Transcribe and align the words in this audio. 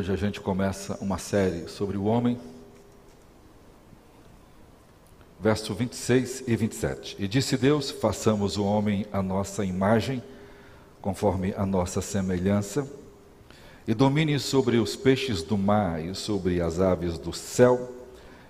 Hoje 0.00 0.12
a 0.14 0.16
gente 0.16 0.40
começa 0.40 0.96
uma 1.02 1.18
série 1.18 1.68
sobre 1.68 1.98
o 1.98 2.04
homem. 2.04 2.38
Verso 5.38 5.74
26 5.74 6.44
e 6.48 6.56
27. 6.56 7.16
E 7.18 7.28
disse 7.28 7.54
Deus: 7.58 7.90
Façamos 7.90 8.56
o 8.56 8.64
homem 8.64 9.04
a 9.12 9.22
nossa 9.22 9.62
imagem, 9.62 10.22
conforme 11.02 11.52
a 11.54 11.66
nossa 11.66 12.00
semelhança, 12.00 12.90
e 13.86 13.92
domine 13.92 14.38
sobre 14.38 14.78
os 14.78 14.96
peixes 14.96 15.42
do 15.42 15.58
mar, 15.58 16.02
e 16.02 16.14
sobre 16.14 16.62
as 16.62 16.80
aves 16.80 17.18
do 17.18 17.34
céu, 17.34 17.92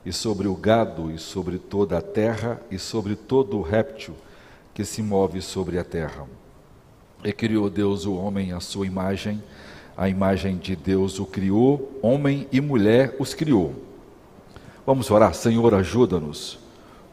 e 0.07 0.13
sobre 0.13 0.47
o 0.47 0.55
gado, 0.55 1.11
e 1.11 1.19
sobre 1.19 1.59
toda 1.59 1.99
a 1.99 2.03
terra, 2.03 2.63
e 2.71 2.79
sobre 2.79 3.17
todo 3.17 3.59
o 3.59 3.63
réptil 3.63 4.15
que 4.73 4.85
se 4.85 5.03
move 5.03 5.43
sobre 5.43 5.81
a 5.81 5.85
terra. 5.85 6.29
E 7.25 7.33
criou 7.33 7.69
Deus 7.69 8.07
o 8.07 8.15
homem 8.15 8.53
à 8.53 8.61
sua 8.61 8.87
imagem 8.87 9.43
a 9.97 10.09
imagem 10.09 10.57
de 10.57 10.75
Deus 10.75 11.19
o 11.19 11.27
criou, 11.27 11.99
homem 12.03 12.47
e 12.51 12.61
mulher 12.61 13.17
os 13.19 13.35
criou. 13.35 13.75
Vamos 14.87 15.11
orar, 15.11 15.35
Senhor, 15.35 15.75
ajuda-nos 15.75 16.59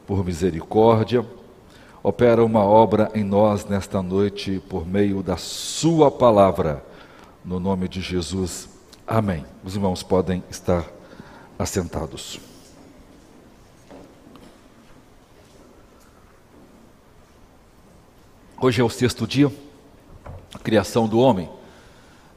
por 0.06 0.26
misericórdia. 0.26 1.26
Opera 2.02 2.44
uma 2.44 2.64
obra 2.64 3.12
em 3.14 3.24
nós 3.24 3.66
nesta 3.66 4.02
noite 4.02 4.62
por 4.70 4.88
meio 4.88 5.22
da 5.22 5.36
Sua 5.36 6.10
palavra, 6.10 6.84
no 7.44 7.60
nome 7.60 7.88
de 7.88 8.00
Jesus. 8.00 8.70
Amém. 9.06 9.46
Os 9.64 9.76
irmãos 9.76 10.04
podem 10.04 10.44
estar 10.50 10.86
assentados. 11.60 12.40
Hoje 18.60 18.82
é 18.82 18.84
o 18.84 18.90
sexto 18.90 19.28
dia, 19.28 19.52
a 20.54 20.58
criação 20.58 21.08
do 21.08 21.20
homem. 21.20 21.57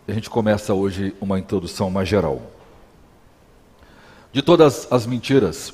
A 0.08 0.12
gente 0.12 0.30
começa 0.30 0.74
hoje 0.74 1.14
uma 1.20 1.38
introdução 1.38 1.90
mais 1.90 2.08
geral. 2.08 2.42
De 4.32 4.42
todas 4.42 4.90
as 4.90 5.06
mentiras 5.06 5.72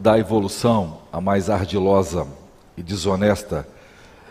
da 0.00 0.18
evolução, 0.18 0.98
a 1.12 1.20
mais 1.20 1.50
ardilosa 1.50 2.26
e 2.76 2.82
desonesta, 2.82 3.66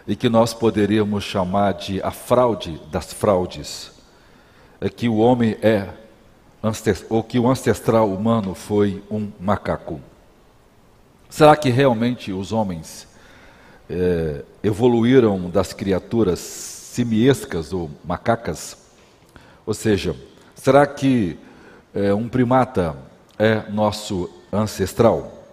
e 0.07 0.15
que 0.15 0.29
nós 0.29 0.53
poderíamos 0.53 1.23
chamar 1.23 1.73
de 1.73 2.01
a 2.01 2.11
fraude 2.11 2.81
das 2.91 3.13
fraudes, 3.13 3.91
é 4.79 4.89
que 4.89 5.07
o 5.07 5.17
homem 5.17 5.57
é, 5.61 5.89
ou 7.09 7.23
que 7.23 7.39
o 7.39 7.49
ancestral 7.49 8.09
humano 8.09 8.55
foi 8.55 9.03
um 9.09 9.31
macaco. 9.39 9.99
Será 11.29 11.55
que 11.55 11.69
realmente 11.69 12.31
os 12.31 12.51
homens 12.51 13.07
é, 13.89 14.43
evoluíram 14.63 15.49
das 15.49 15.73
criaturas 15.73 16.39
simiescas 16.39 17.73
ou 17.73 17.89
macacas? 18.03 18.80
Ou 19.71 19.73
seja, 19.73 20.13
será 20.53 20.85
que 20.85 21.37
é, 21.93 22.13
um 22.13 22.27
primata 22.27 22.93
é 23.39 23.63
nosso 23.69 24.29
ancestral? 24.51 25.45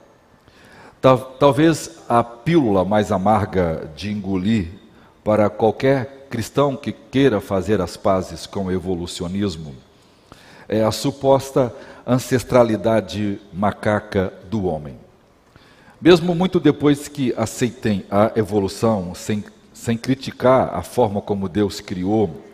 Tal, 1.00 1.18
talvez 1.38 2.00
a 2.08 2.24
pílula 2.24 2.84
mais 2.84 3.12
amarga 3.12 3.88
de 3.94 4.10
engolir 4.10 4.70
para 5.22 5.48
qualquer 5.48 6.26
cristão 6.28 6.74
que 6.74 6.90
queira 6.90 7.40
fazer 7.40 7.80
as 7.80 7.96
pazes 7.96 8.44
com 8.44 8.64
o 8.64 8.72
evolucionismo 8.72 9.72
é 10.68 10.82
a 10.82 10.90
suposta 10.90 11.72
ancestralidade 12.04 13.40
macaca 13.52 14.32
do 14.50 14.64
homem. 14.64 14.98
Mesmo 16.00 16.34
muito 16.34 16.58
depois 16.58 17.06
que 17.06 17.32
aceitem 17.36 18.04
a 18.10 18.32
evolução, 18.34 19.14
sem, 19.14 19.44
sem 19.72 19.96
criticar 19.96 20.74
a 20.74 20.82
forma 20.82 21.22
como 21.22 21.48
Deus 21.48 21.80
criou, 21.80 22.47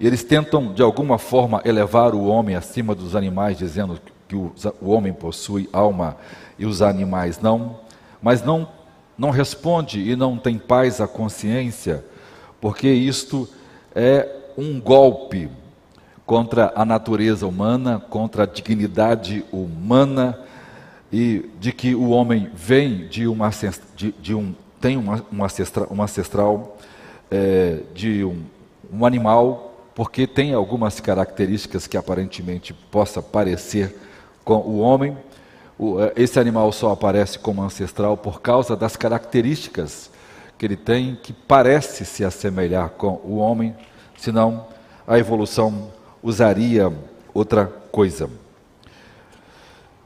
e 0.00 0.06
eles 0.06 0.24
tentam, 0.24 0.72
de 0.72 0.80
alguma 0.80 1.18
forma, 1.18 1.60
elevar 1.62 2.14
o 2.14 2.24
homem 2.24 2.56
acima 2.56 2.94
dos 2.94 3.14
animais, 3.14 3.58
dizendo 3.58 4.00
que 4.26 4.34
o, 4.34 4.50
o 4.80 4.88
homem 4.88 5.12
possui 5.12 5.68
alma 5.70 6.16
e 6.58 6.64
os 6.64 6.80
animais 6.80 7.38
não, 7.38 7.80
mas 8.22 8.42
não, 8.42 8.66
não 9.18 9.28
responde 9.28 10.00
e 10.00 10.16
não 10.16 10.38
tem 10.38 10.58
paz 10.58 11.02
à 11.02 11.06
consciência, 11.06 12.02
porque 12.62 12.88
isto 12.88 13.46
é 13.94 14.26
um 14.56 14.80
golpe 14.80 15.50
contra 16.24 16.72
a 16.74 16.84
natureza 16.84 17.46
humana, 17.46 18.00
contra 18.00 18.44
a 18.44 18.46
dignidade 18.46 19.44
humana 19.52 20.38
e 21.12 21.50
de 21.60 21.72
que 21.72 21.94
o 21.94 22.10
homem 22.10 22.50
vem 22.54 23.06
de 23.08 23.26
uma 23.26 23.50
de, 23.94 24.12
de 24.12 24.34
um 24.34 24.54
tem 24.80 24.96
uma, 24.96 25.22
uma 25.30 25.44
ancestral, 25.44 25.88
uma 25.90 26.04
ancestral 26.04 26.78
é, 27.30 27.80
de 27.94 28.24
um, 28.24 28.42
um 28.90 29.04
animal 29.04 29.69
porque 30.00 30.26
tem 30.26 30.54
algumas 30.54 30.98
características 30.98 31.86
que 31.86 31.94
aparentemente 31.94 32.72
possa 32.72 33.20
parecer 33.20 33.94
com 34.42 34.56
o 34.56 34.78
homem. 34.78 35.14
Eh, 35.78 36.12
esse 36.16 36.40
animal 36.40 36.72
só 36.72 36.92
aparece 36.92 37.38
como 37.38 37.62
ancestral 37.62 38.16
por 38.16 38.40
causa 38.40 38.74
das 38.74 38.96
características 38.96 40.10
que 40.56 40.64
ele 40.64 40.76
tem, 40.78 41.16
que 41.22 41.34
parece 41.34 42.06
se 42.06 42.24
assemelhar 42.24 42.88
com 42.96 43.20
o 43.22 43.36
homem, 43.36 43.76
senão 44.16 44.68
a 45.06 45.18
evolução 45.18 45.90
usaria 46.22 46.90
outra 47.34 47.66
coisa. 47.66 48.30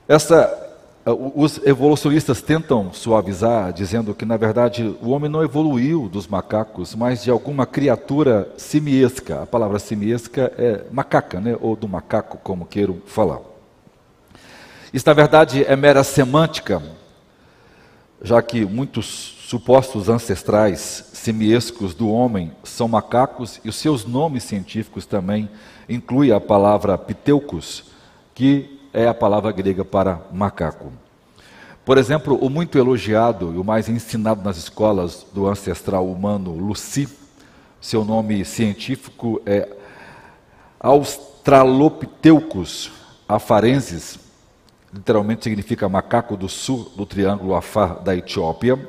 Essa 0.09 0.64
os 1.07 1.61
evolucionistas 1.67 2.41
tentam 2.41 2.91
suavizar, 2.91 3.73
dizendo 3.75 4.15
que, 4.15 4.25
na 4.25 4.39
verdade, 4.39 4.97
o 5.03 5.11
homem 5.11 5.31
não 5.31 5.43
evoluiu 5.43 6.09
dos 6.09 6.27
macacos, 6.27 6.95
mas 6.95 7.23
de 7.23 7.31
alguma 7.31 7.67
criatura 7.67 8.51
simiesca. 8.57 9.43
A 9.43 9.47
palavra 9.47 9.79
simiesca 9.79 10.51
é 10.57 10.85
macaca, 10.91 11.41
né? 11.41 11.57
ou 11.61 11.77
do 11.77 11.87
macaco, 11.87 12.39
como 12.39 12.65
queiram 12.65 13.03
falar. 13.05 13.41
Isso, 14.95 15.07
na 15.07 15.13
verdade, 15.13 15.63
é 15.65 15.77
mera 15.77 16.03
semântica, 16.03 16.83
já 18.23 18.41
que 18.41 18.65
muitos 18.65 19.35
supostos 19.47 20.09
ancestrais 20.09 21.11
simiescos 21.13 21.95
do 21.95 22.09
homem 22.09 22.51
são 22.63 22.89
macacos 22.89 23.61
e 23.63 23.69
os 23.69 23.77
seus 23.77 24.07
nomes 24.07 24.43
científicos 24.45 25.05
também 25.05 25.51
incluem 25.87 26.33
a 26.33 26.41
palavra 26.41 26.97
piteucos, 26.97 27.85
que 28.35 28.74
é 28.95 29.09
a 29.09 29.13
palavra 29.13 29.51
grega 29.51 29.85
para 29.85 30.23
macaco. 30.33 30.93
Por 31.85 31.99
exemplo, 31.99 32.37
o 32.37 32.49
muito 32.49 32.79
elogiado 32.79 33.53
e 33.53 33.59
o 33.59 33.65
mais 33.65 33.89
ensinado 33.89 34.41
nas 34.43 34.57
escolas 34.57 35.27
do 35.35 35.49
ancestral 35.49 36.07
humano 36.07 36.53
Lucy, 36.53 37.09
seu 37.81 38.05
nome 38.05 38.45
científico 38.45 39.43
é 39.45 39.69
Australopithecus 40.79 42.93
afarensis, 43.29 44.19
literalmente 44.93 45.45
significa 45.45 45.89
macaco 45.89 46.37
do 46.37 46.49
sul 46.49 46.91
do 46.97 47.05
triângulo 47.05 47.55
Afar 47.55 48.01
da 48.01 48.17
Etiópia, 48.17 48.89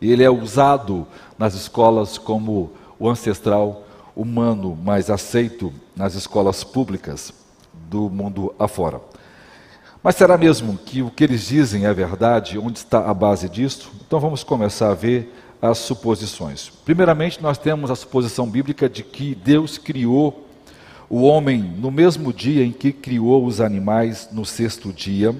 e 0.00 0.12
ele 0.12 0.24
é 0.24 0.30
usado 0.30 1.06
nas 1.38 1.54
escolas 1.54 2.18
como 2.18 2.72
o 2.98 3.08
ancestral 3.08 3.84
humano 4.14 4.76
mais 4.76 5.08
aceito 5.08 5.72
nas 5.94 6.14
escolas 6.14 6.64
públicas 6.64 7.32
do 7.72 8.10
mundo 8.10 8.54
afora. 8.58 9.00
Mas 10.06 10.14
será 10.14 10.38
mesmo 10.38 10.78
que 10.78 11.02
o 11.02 11.10
que 11.10 11.24
eles 11.24 11.48
dizem 11.48 11.84
é 11.84 11.92
verdade? 11.92 12.60
Onde 12.60 12.78
está 12.78 13.10
a 13.10 13.12
base 13.12 13.48
disso? 13.48 13.90
Então 14.06 14.20
vamos 14.20 14.44
começar 14.44 14.90
a 14.92 14.94
ver 14.94 15.34
as 15.60 15.78
suposições. 15.78 16.70
Primeiramente, 16.84 17.42
nós 17.42 17.58
temos 17.58 17.90
a 17.90 17.96
suposição 17.96 18.48
bíblica 18.48 18.88
de 18.88 19.02
que 19.02 19.34
Deus 19.34 19.78
criou 19.78 20.46
o 21.10 21.22
homem 21.22 21.58
no 21.60 21.90
mesmo 21.90 22.32
dia 22.32 22.64
em 22.64 22.70
que 22.70 22.92
criou 22.92 23.44
os 23.44 23.60
animais 23.60 24.28
no 24.30 24.46
sexto 24.46 24.92
dia, 24.92 25.34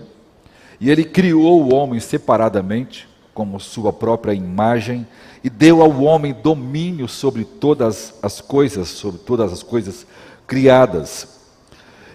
e 0.80 0.90
ele 0.90 1.04
criou 1.04 1.62
o 1.62 1.72
homem 1.72 2.00
separadamente, 2.00 3.08
como 3.32 3.60
sua 3.60 3.92
própria 3.92 4.34
imagem, 4.34 5.06
e 5.44 5.48
deu 5.48 5.80
ao 5.80 6.02
homem 6.02 6.34
domínio 6.42 7.06
sobre 7.06 7.44
todas 7.44 8.14
as 8.20 8.40
coisas, 8.40 8.88
sobre 8.88 9.20
todas 9.20 9.52
as 9.52 9.62
coisas 9.62 10.04
criadas. 10.44 11.35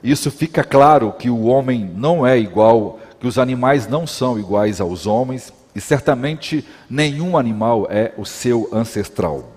Isso 0.04 0.32
fica 0.32 0.64
claro 0.64 1.12
que 1.12 1.30
o 1.30 1.46
homem 1.46 1.92
não 1.96 2.26
é 2.26 2.38
igual, 2.38 3.00
que 3.20 3.28
os 3.28 3.38
animais 3.38 3.88
não 3.88 4.08
são 4.08 4.40
iguais 4.40 4.82
aos 4.82 5.06
homens, 5.06 5.54
e 5.76 5.80
certamente 5.80 6.66
nenhum 6.90 7.38
animal 7.38 7.88
é 7.90 8.14
o 8.18 8.26
seu 8.26 8.68
ancestral. 8.74 9.52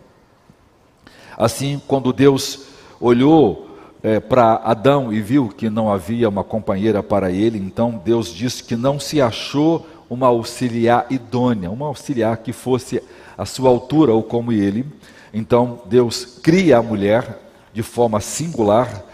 Assim, 1.37 1.81
quando 1.87 2.13
Deus 2.13 2.67
olhou 3.01 3.77
é, 4.03 4.21
para 4.21 4.57
Adão 4.57 5.13
e 5.13 5.21
viu 5.21 5.49
que 5.49 5.71
não 5.71 5.91
havia 5.91 6.29
uma 6.29 6.45
companheira 6.45 7.03
para 7.03 7.31
ele, 7.31 7.59
então 7.59 8.01
Deus 8.05 8.29
disse 8.29 8.63
que 8.63 8.77
não 8.77 9.01
se 9.01 9.21
achou 9.21 9.87
uma 10.09 10.27
auxiliar 10.29 11.07
idônea, 11.11 11.71
uma 11.71 11.87
auxiliar 11.87 12.37
que 12.37 12.53
fosse 12.53 13.03
a 13.37 13.45
sua 13.45 13.71
altura 13.71 14.13
ou 14.13 14.23
como 14.23 14.53
ele. 14.53 14.87
Então 15.33 15.81
Deus 15.87 16.39
cria 16.43 16.79
a 16.79 16.83
mulher 16.83 17.41
de 17.73 17.83
forma 17.83 18.21
singular 18.21 19.05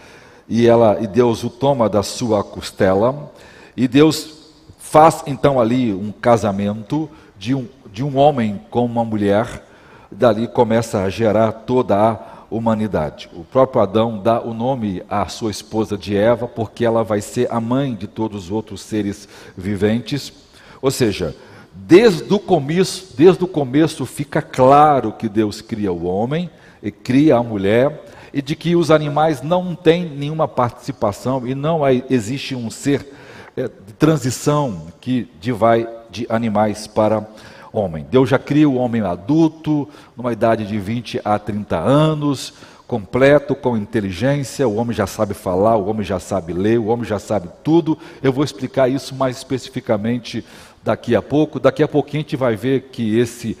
e 0.51 0.67
ela 0.67 0.97
e 0.99 1.07
Deus 1.07 1.45
o 1.45 1.49
toma 1.49 1.87
da 1.87 2.03
sua 2.03 2.43
costela 2.43 3.31
e 3.75 3.87
Deus 3.87 4.33
faz 4.77 5.23
então 5.25 5.61
ali 5.61 5.93
um 5.93 6.11
casamento 6.11 7.09
de 7.39 7.55
um, 7.55 7.69
de 7.89 8.03
um 8.03 8.17
homem 8.17 8.59
com 8.69 8.83
uma 8.83 9.05
mulher. 9.05 9.65
Dali 10.11 10.49
começa 10.49 11.03
a 11.03 11.09
gerar 11.09 11.53
toda 11.53 11.95
a 11.97 12.19
humanidade. 12.49 13.29
O 13.33 13.45
próprio 13.45 13.81
Adão 13.81 14.19
dá 14.21 14.41
o 14.41 14.53
nome 14.53 15.01
à 15.09 15.25
sua 15.29 15.51
esposa 15.51 15.97
de 15.97 16.17
Eva, 16.17 16.49
porque 16.49 16.83
ela 16.83 17.01
vai 17.01 17.21
ser 17.21 17.47
a 17.49 17.61
mãe 17.61 17.95
de 17.95 18.05
todos 18.05 18.45
os 18.45 18.51
outros 18.51 18.81
seres 18.81 19.29
viventes. 19.55 20.33
Ou 20.81 20.91
seja, 20.91 21.33
desde 21.73 22.33
o 22.33 22.37
começo, 22.37 23.15
desde 23.15 23.41
o 23.41 23.47
começo 23.47 24.05
fica 24.05 24.41
claro 24.41 25.13
que 25.13 25.29
Deus 25.29 25.61
cria 25.61 25.93
o 25.93 26.03
homem 26.03 26.49
e 26.83 26.91
cria 26.91 27.37
a 27.37 27.43
mulher 27.43 28.03
e 28.33 28.41
de 28.41 28.55
que 28.55 28.75
os 28.75 28.91
animais 28.91 29.41
não 29.41 29.75
têm 29.75 30.05
nenhuma 30.05 30.47
participação 30.47 31.47
e 31.47 31.53
não 31.53 31.81
existe 32.09 32.55
um 32.55 32.69
ser 32.69 33.07
é, 33.55 33.63
de 33.63 33.93
transição 33.97 34.87
que 34.99 35.27
vai 35.53 35.87
de 36.09 36.25
animais 36.29 36.87
para 36.87 37.27
homem. 37.73 38.05
Deus 38.09 38.29
já 38.29 38.39
cria 38.39 38.67
o 38.67 38.75
homem 38.75 39.01
adulto, 39.01 39.87
numa 40.15 40.33
idade 40.33 40.65
de 40.65 40.77
20 40.77 41.21
a 41.23 41.39
30 41.39 41.77
anos, 41.77 42.53
completo, 42.87 43.55
com 43.55 43.77
inteligência, 43.77 44.67
o 44.67 44.75
homem 44.75 44.93
já 44.93 45.07
sabe 45.07 45.33
falar, 45.33 45.77
o 45.77 45.87
homem 45.87 46.03
já 46.03 46.19
sabe 46.19 46.51
ler, 46.51 46.77
o 46.77 46.87
homem 46.87 47.05
já 47.05 47.19
sabe 47.19 47.49
tudo. 47.63 47.97
Eu 48.21 48.33
vou 48.33 48.43
explicar 48.43 48.89
isso 48.89 49.15
mais 49.15 49.37
especificamente 49.37 50.43
daqui 50.83 51.15
a 51.15 51.21
pouco. 51.21 51.57
Daqui 51.59 51.81
a 51.81 51.87
pouquinho 51.87 52.19
a 52.19 52.23
gente 52.23 52.35
vai 52.35 52.57
ver 52.57 52.89
que 52.91 53.17
esse 53.17 53.57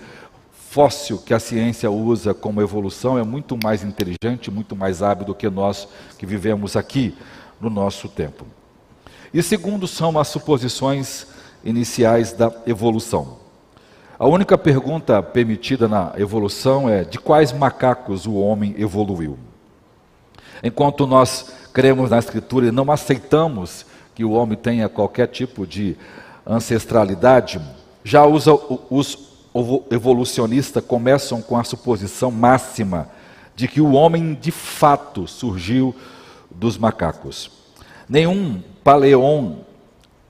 fóssil 0.71 1.17
que 1.17 1.33
a 1.33 1.39
ciência 1.39 1.91
usa 1.91 2.33
como 2.33 2.61
evolução 2.61 3.17
é 3.17 3.23
muito 3.23 3.57
mais 3.61 3.83
inteligente, 3.83 4.49
muito 4.49 4.73
mais 4.73 5.01
hábil 5.03 5.25
do 5.25 5.35
que 5.35 5.49
nós 5.49 5.85
que 6.17 6.25
vivemos 6.25 6.77
aqui 6.77 7.13
no 7.59 7.69
nosso 7.69 8.07
tempo. 8.07 8.45
E 9.33 9.43
segundo 9.43 9.85
são 9.85 10.17
as 10.17 10.29
suposições 10.29 11.27
iniciais 11.61 12.31
da 12.31 12.49
evolução. 12.65 13.39
A 14.17 14.25
única 14.25 14.57
pergunta 14.57 15.21
permitida 15.21 15.89
na 15.89 16.13
evolução 16.15 16.87
é: 16.87 17.03
de 17.03 17.19
quais 17.19 17.51
macacos 17.51 18.25
o 18.25 18.35
homem 18.35 18.73
evoluiu? 18.77 19.37
Enquanto 20.63 21.05
nós 21.05 21.51
cremos 21.73 22.11
na 22.11 22.19
Escritura 22.19 22.67
e 22.67 22.71
não 22.71 22.89
aceitamos 22.89 23.85
que 24.15 24.23
o 24.23 24.31
homem 24.31 24.57
tenha 24.57 24.87
qualquer 24.87 25.27
tipo 25.27 25.67
de 25.67 25.97
ancestralidade, 26.47 27.59
já 28.05 28.25
os, 28.25 28.45
os 28.89 29.30
evolucionistas 29.89 30.83
começam 30.83 31.41
com 31.41 31.57
a 31.57 31.63
suposição 31.63 32.31
máxima 32.31 33.09
de 33.55 33.67
que 33.67 33.81
o 33.81 33.91
homem 33.91 34.33
de 34.33 34.51
fato 34.51 35.27
surgiu 35.27 35.95
dos 36.49 36.77
macacos. 36.77 37.51
Nenhum 38.07 38.61
paleon 38.83 39.55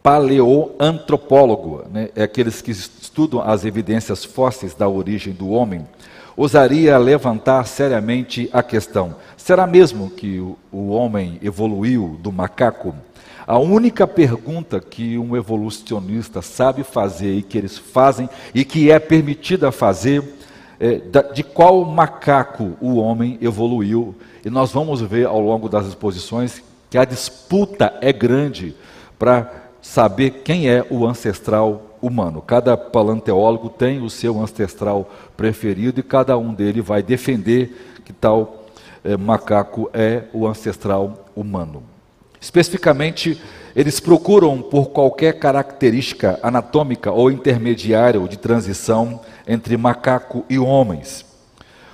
paleoantropólogo, 0.04 1.86
né, 1.92 2.10
é 2.16 2.24
aqueles 2.24 2.60
que 2.62 2.72
estudam 2.72 3.40
as 3.40 3.64
evidências 3.66 4.26
fósseis 4.26 4.74
da 4.74 4.90
origem 4.90 5.32
do 5.32 5.50
homem, 5.50 5.88
ousaria 6.36 6.98
levantar 6.98 7.66
seriamente 7.68 8.50
a 8.52 8.64
questão: 8.64 9.16
será 9.38 9.68
mesmo 9.68 10.10
que 10.10 10.40
o, 10.40 10.58
o 10.72 10.90
homem 10.90 11.40
evoluiu 11.44 12.18
do 12.20 12.32
macaco? 12.32 12.96
A 13.52 13.60
única 13.60 14.08
pergunta 14.08 14.80
que 14.80 15.18
um 15.18 15.36
evolucionista 15.36 16.42
sabe 16.42 16.86
fazer 16.86 17.34
e 17.34 17.44
que 17.44 17.58
eles 17.58 17.78
fazem 17.78 18.30
e 18.56 18.64
que 18.64 18.90
é 18.90 18.98
permitida 18.98 19.74
fazer 19.74 20.24
é 20.80 21.02
de 21.34 21.44
qual 21.44 21.84
macaco 21.84 22.78
o 22.80 22.96
homem 22.96 23.38
evoluiu. 23.42 24.16
E 24.46 24.50
nós 24.50 24.72
vamos 24.72 25.02
ver 25.02 25.28
ao 25.28 25.42
longo 25.42 25.68
das 25.68 25.86
exposições 25.86 26.64
que 26.90 26.98
a 26.98 27.04
disputa 27.04 27.94
é 28.00 28.14
grande 28.14 28.74
para 29.20 29.52
saber 29.82 30.44
quem 30.46 30.70
é 30.70 30.88
o 30.90 31.06
ancestral 31.06 31.98
humano. 32.02 32.42
Cada 32.42 32.78
paleontólogo 32.78 33.68
tem 33.68 34.02
o 34.02 34.10
seu 34.10 34.40
ancestral 34.40 35.12
preferido 35.36 36.00
e 36.00 36.04
cada 36.04 36.38
um 36.38 36.54
dele 36.54 36.80
vai 36.80 37.04
defender 37.04 38.00
que 38.06 38.14
tal 38.14 38.68
é, 39.04 39.18
macaco 39.18 39.90
é 39.94 40.24
o 40.32 40.48
ancestral 40.48 41.26
humano. 41.36 41.91
Especificamente, 42.42 43.40
eles 43.76 44.00
procuram 44.00 44.64
por 44.64 44.90
qualquer 44.90 45.38
característica 45.38 46.40
anatômica 46.42 47.12
ou 47.12 47.30
intermediária 47.30 48.20
ou 48.20 48.28
de 48.28 48.36
transição 48.36 49.22
entre 49.48 49.78
macaco 49.78 50.44
e 50.50 50.58
homens. 50.58 51.24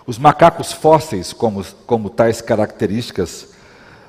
Os 0.05 0.17
macacos 0.17 0.71
fósseis, 0.71 1.33
como, 1.33 1.65
como 1.85 2.09
tais 2.09 2.39
características, 2.39 3.49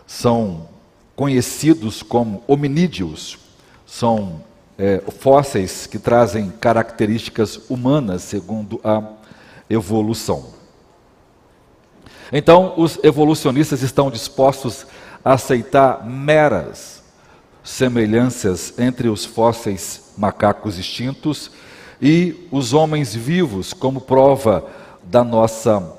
são 0.07 0.69
conhecidos 1.17 2.05
como 2.05 2.45
hominídeos, 2.47 3.37
são 3.85 4.41
é, 4.79 5.03
fósseis 5.19 5.89
que 5.89 5.99
trazem 5.99 6.51
características 6.51 7.69
humanas, 7.69 8.23
segundo 8.23 8.81
a 8.85 9.03
evolução. 9.69 10.57
Então, 12.33 12.75
os 12.77 12.99
evolucionistas 13.03 13.83
estão 13.83 14.11
dispostos 14.11 14.87
a 14.87 14.98
aceitar 15.29 16.07
meras 16.07 17.03
semelhanças 17.63 18.73
entre 18.79 19.11
os 19.11 19.27
fósseis 19.27 20.15
macacos 20.17 20.79
extintos 20.79 21.51
e 22.01 22.49
os 22.51 22.73
homens 22.73 23.15
vivos 23.15 23.75
como 23.75 24.01
prova 24.01 24.65
da 25.03 25.23
nossa 25.23 25.93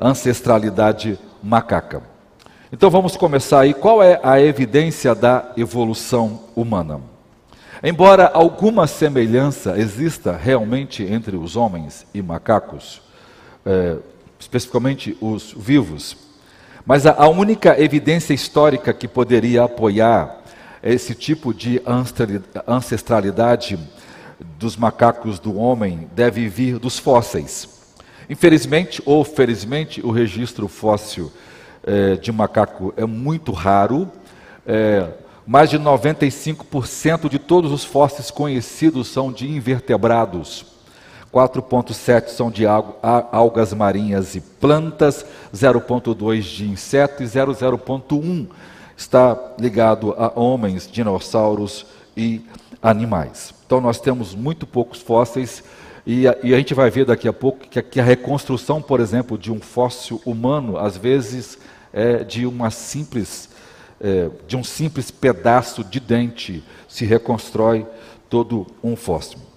ancestralidade 0.00 1.18
macaca. 1.42 2.00
Então 2.72 2.88
vamos 2.88 3.16
começar 3.16 3.58
aí. 3.58 3.74
Qual 3.74 4.00
é 4.00 4.20
a 4.22 4.40
evidência 4.40 5.16
da 5.16 5.50
evolução 5.56 6.44
humana? 6.54 7.00
Embora 7.82 8.30
alguma 8.32 8.86
semelhança 8.86 9.76
exista 9.80 10.36
realmente 10.36 11.02
entre 11.02 11.36
os 11.36 11.56
homens 11.56 12.06
e 12.14 12.22
macacos, 12.22 13.02
é, 13.66 13.96
especificamente 14.38 15.18
os 15.20 15.52
vivos, 15.56 16.29
mas 16.84 17.06
a, 17.06 17.28
única 17.28 17.80
evidência 17.80 18.32
histórica 18.34 18.92
que 18.92 19.06
poderia 19.06 19.64
apoiar 19.64 20.40
esse 20.82 21.14
tipo 21.14 21.52
de 21.52 21.80
ancestralidade 22.66 23.78
dos 24.58 24.76
macacos 24.76 25.38
do 25.38 25.56
homem 25.56 26.08
deve 26.14 26.48
vir 26.48 26.78
dos 26.78 26.98
fósseis. 26.98 27.68
Infelizmente 28.28 29.02
ou 29.04 29.24
felizmente, 29.24 30.00
o 30.04 30.10
registro 30.10 30.68
fóssil 30.68 31.30
é, 31.82 32.16
de 32.16 32.32
macaco 32.32 32.94
é 32.96 33.04
muito 33.04 33.52
raro. 33.52 34.10
É, 34.66 35.08
mais 35.46 35.68
de 35.68 35.78
95% 35.78 37.28
de 37.28 37.38
todos 37.38 37.72
os 37.72 37.84
fósseis 37.84 38.30
conhecidos 38.30 39.08
são 39.08 39.32
de 39.32 39.48
invertebrados. 39.48 40.64
4,7 41.32 42.28
são 42.28 42.50
de 42.50 42.64
algas 42.66 43.72
marinhas 43.72 44.34
e 44.34 44.40
plantas, 44.40 45.24
0,2 45.54 46.40
de 46.40 46.68
insetos 46.68 47.34
e 47.34 47.38
0,1 47.38 48.48
está 48.96 49.54
ligado 49.58 50.12
a 50.18 50.38
homens, 50.38 50.90
dinossauros 50.90 51.86
e 52.16 52.44
animais. 52.82 53.54
Então 53.64 53.80
nós 53.80 54.00
temos 54.00 54.34
muito 54.34 54.66
poucos 54.66 55.00
fósseis 55.00 55.62
e 56.04 56.26
a, 56.26 56.36
e 56.42 56.52
a 56.52 56.58
gente 56.58 56.74
vai 56.74 56.90
ver 56.90 57.04
daqui 57.04 57.28
a 57.28 57.32
pouco 57.32 57.60
que 57.60 57.78
a, 57.78 57.82
que 57.82 58.00
a 58.00 58.04
reconstrução, 58.04 58.82
por 58.82 59.00
exemplo, 59.00 59.38
de 59.38 59.52
um 59.52 59.60
fóssil 59.60 60.20
humano, 60.26 60.76
às 60.76 60.96
vezes 60.96 61.58
é 61.92 62.24
de 62.24 62.44
uma 62.46 62.70
simples 62.70 63.48
é, 64.00 64.30
de 64.46 64.56
um 64.56 64.64
simples 64.64 65.10
pedaço 65.10 65.84
de 65.84 66.00
dente 66.00 66.64
se 66.88 67.04
reconstrói 67.04 67.86
todo 68.28 68.66
um 68.82 68.96
fóssil. 68.96 69.49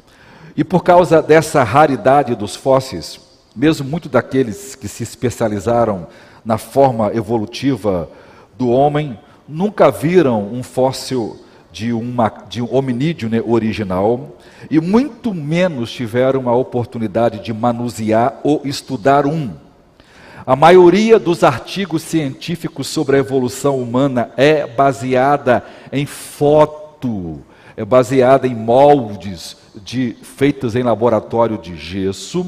E 0.56 0.64
por 0.64 0.84
causa 0.84 1.22
dessa 1.22 1.64
raridade 1.64 2.36
dos 2.36 2.56
fósseis, 2.56 3.20
mesmo 3.56 3.88
muito 3.88 4.08
daqueles 4.08 4.76
que 4.76 4.88
se 4.88 5.02
especializaram 5.02 6.08
na 6.46 6.58
forma 6.58 7.12
evolutiva 7.14 8.10
do 8.58 8.70
homem, 8.70 9.18
nunca 9.48 9.90
viram 9.90 10.54
um 10.54 10.62
fóssil 10.62 11.40
de, 11.72 11.92
uma, 11.92 12.32
de 12.48 12.62
um 12.62 12.74
hominídeo 12.74 13.28
né, 13.30 13.42
original 13.44 14.38
e 14.70 14.80
muito 14.80 15.34
menos 15.34 15.92
tiveram 15.92 16.48
a 16.48 16.56
oportunidade 16.56 17.40
de 17.40 17.52
manusear 17.52 18.40
ou 18.44 18.62
estudar 18.64 19.26
um. 19.26 19.52
A 20.46 20.56
maioria 20.56 21.18
dos 21.18 21.44
artigos 21.44 22.04
científicos 22.04 22.88
sobre 22.88 23.16
a 23.16 23.20
evolução 23.20 23.80
humana 23.80 24.30
é 24.38 24.68
baseada 24.68 25.64
em 25.92 26.06
foto, 26.06 27.40
é 27.76 27.84
baseada 27.84 28.48
em 28.48 28.56
moldes 28.56 29.58
de, 29.84 30.16
feitos 30.22 30.76
em 30.76 30.84
laboratório 30.84 31.58
de 31.58 31.76
gesso, 31.76 32.46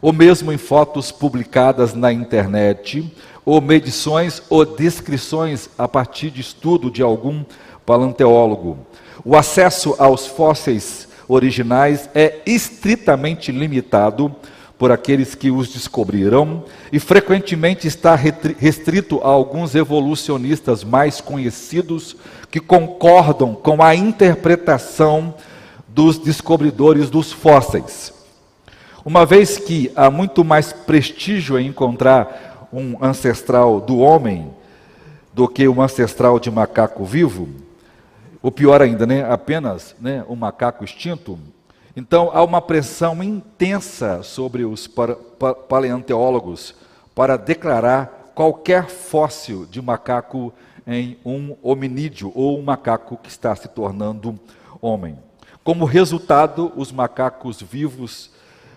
ou 0.00 0.12
mesmo 0.12 0.52
em 0.52 0.58
fotos 0.58 1.10
publicadas 1.10 1.94
na 1.94 2.12
internet, 2.12 3.12
ou 3.44 3.60
medições 3.60 4.42
ou 4.50 4.64
descrições 4.64 5.70
a 5.78 5.86
partir 5.86 6.30
de 6.30 6.40
estudo 6.40 6.90
de 6.90 7.02
algum 7.02 7.44
paleontólogo. 7.84 8.78
O 9.24 9.36
acesso 9.36 9.94
aos 9.98 10.26
fósseis 10.26 11.08
originais 11.28 12.08
é 12.14 12.40
estritamente 12.44 13.52
limitado 13.52 14.34
por 14.78 14.92
aqueles 14.92 15.34
que 15.34 15.50
os 15.50 15.68
descobriram 15.68 16.64
e 16.92 17.00
frequentemente 17.00 17.86
está 17.86 18.14
restrito 18.14 19.20
a 19.22 19.28
alguns 19.28 19.74
evolucionistas 19.74 20.84
mais 20.84 21.20
conhecidos 21.20 22.16
que 22.50 22.60
concordam 22.60 23.54
com 23.54 23.82
a 23.82 23.94
interpretação 23.94 25.34
dos 25.88 26.18
descobridores 26.18 27.10
dos 27.10 27.32
fósseis. 27.32 28.12
Uma 29.04 29.24
vez 29.24 29.56
que 29.56 29.90
há 29.94 30.10
muito 30.10 30.44
mais 30.44 30.72
prestígio 30.72 31.58
em 31.58 31.68
encontrar 31.68 32.68
um 32.72 33.02
ancestral 33.02 33.80
do 33.80 33.98
homem 33.98 34.50
do 35.32 35.46
que 35.46 35.68
um 35.68 35.80
ancestral 35.80 36.40
de 36.40 36.50
macaco 36.50 37.04
vivo, 37.04 37.48
ou 38.42 38.50
pior 38.50 38.82
ainda, 38.82 39.06
né, 39.06 39.24
apenas 39.30 39.94
né, 40.00 40.24
um 40.28 40.34
macaco 40.34 40.84
extinto, 40.84 41.38
então 41.96 42.30
há 42.32 42.42
uma 42.42 42.60
pressão 42.60 43.22
intensa 43.22 44.22
sobre 44.22 44.64
os 44.64 44.88
paleontólogos 45.68 46.74
para 47.14 47.36
declarar 47.36 48.32
qualquer 48.34 48.88
fóssil 48.88 49.64
de 49.64 49.80
macaco 49.80 50.52
em 50.86 51.18
um 51.24 51.56
hominídeo 51.62 52.30
ou 52.34 52.58
um 52.58 52.62
macaco 52.62 53.16
que 53.16 53.28
está 53.28 53.54
se 53.56 53.68
tornando 53.68 54.38
homem. 54.80 55.18
Como 55.64 55.84
resultado, 55.84 56.72
os 56.76 56.92
macacos 56.92 57.60
vivos 57.60 58.30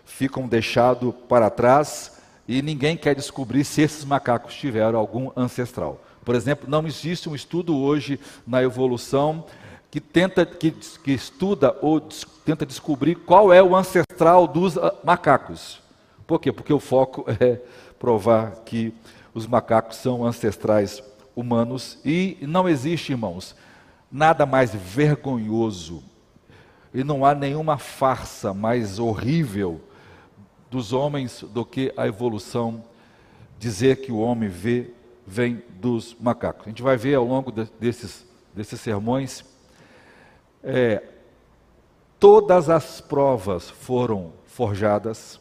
ficam 0.06 0.48
deixados 0.48 1.14
para 1.28 1.50
trás 1.50 2.20
e 2.48 2.64
ninguém 2.64 2.98
quer 2.98 3.14
descobrir 3.14 3.64
se 3.64 3.82
esses 3.82 4.04
macacos 4.04 4.56
tiveram 4.56 4.98
algum 4.98 5.30
ancestral. 5.36 6.02
Por 6.26 6.34
exemplo, 6.36 6.70
não 6.70 6.86
existe 6.88 7.30
um 7.30 7.36
estudo 7.36 7.78
hoje 7.78 8.20
na 8.46 8.64
evolução 8.64 9.46
que 9.92 10.00
tenta 10.00 10.46
que, 10.46 10.72
que 10.72 11.12
estuda 11.12 11.76
ou 11.82 12.00
des, 12.00 12.26
tenta 12.46 12.66
descobrir 12.66 13.16
qual 13.16 13.52
é 13.54 13.62
o 13.62 13.76
ancestral 13.76 14.48
dos 14.48 14.78
ah, 14.78 14.94
macacos. 15.04 15.82
Por 16.28 16.40
quê? 16.40 16.52
Porque 16.52 16.74
o 16.74 16.80
foco 16.80 17.26
é 17.40 17.60
provar 17.98 18.52
que 18.66 18.94
os 19.34 19.48
macacos 19.48 19.98
são 19.98 20.26
ancestrais 20.26 21.04
humanos 21.40 21.98
e 22.04 22.38
não 22.42 22.68
existe, 22.68 23.12
irmãos, 23.12 23.56
nada 24.12 24.46
mais 24.46 24.74
vergonhoso 24.74 26.04
e 26.94 27.04
não 27.04 27.24
há 27.24 27.36
nenhuma 27.36 27.78
farsa 27.78 28.54
mais 28.54 29.00
horrível 29.00 29.80
dos 30.70 30.94
homens 30.94 31.44
do 31.44 31.66
que 31.66 31.94
a 31.96 32.08
evolução 32.08 32.84
dizer 33.58 33.98
que 33.98 34.12
o 34.12 34.20
homem 34.20 34.50
vê, 34.50 34.92
vem 35.26 35.62
dos 35.80 36.16
macacos. 36.20 36.66
A 36.66 36.70
gente 36.70 36.82
vai 36.82 36.98
ver 36.98 37.16
ao 37.16 37.26
longo 37.26 37.52
de, 37.52 37.66
desses, 37.80 38.26
desses 38.54 38.80
sermões, 38.80 39.44
é, 40.64 41.04
todas 42.20 42.70
as 42.70 43.02
provas 43.02 43.70
foram 43.70 44.34
forjadas, 44.46 45.40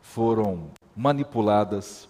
foram 0.00 0.70
manipuladas, 0.96 2.08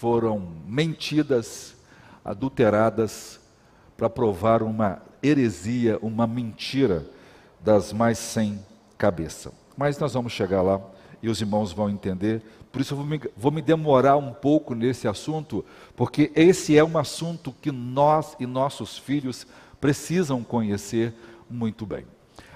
foram 0.00 0.42
mentidas, 0.66 1.76
adulteradas, 2.24 3.38
para 3.98 4.08
provar 4.08 4.62
uma 4.62 5.02
heresia, 5.22 5.98
uma 6.00 6.26
mentira 6.26 7.04
das 7.62 7.92
mais 7.92 8.16
sem 8.16 8.58
cabeça. 8.96 9.52
Mas 9.76 9.98
nós 9.98 10.14
vamos 10.14 10.32
chegar 10.32 10.62
lá 10.62 10.80
e 11.22 11.28
os 11.28 11.38
irmãos 11.42 11.70
vão 11.72 11.90
entender. 11.90 12.40
Por 12.72 12.80
isso 12.80 12.94
eu 12.94 12.96
vou 12.96 13.06
me, 13.06 13.20
vou 13.36 13.52
me 13.52 13.60
demorar 13.60 14.16
um 14.16 14.32
pouco 14.32 14.74
nesse 14.74 15.06
assunto, 15.06 15.62
porque 15.94 16.32
esse 16.34 16.78
é 16.78 16.82
um 16.82 16.96
assunto 16.96 17.54
que 17.60 17.70
nós 17.70 18.34
e 18.40 18.46
nossos 18.46 18.96
filhos 18.96 19.46
precisam 19.82 20.42
conhecer 20.42 21.12
muito 21.48 21.84
bem. 21.84 22.06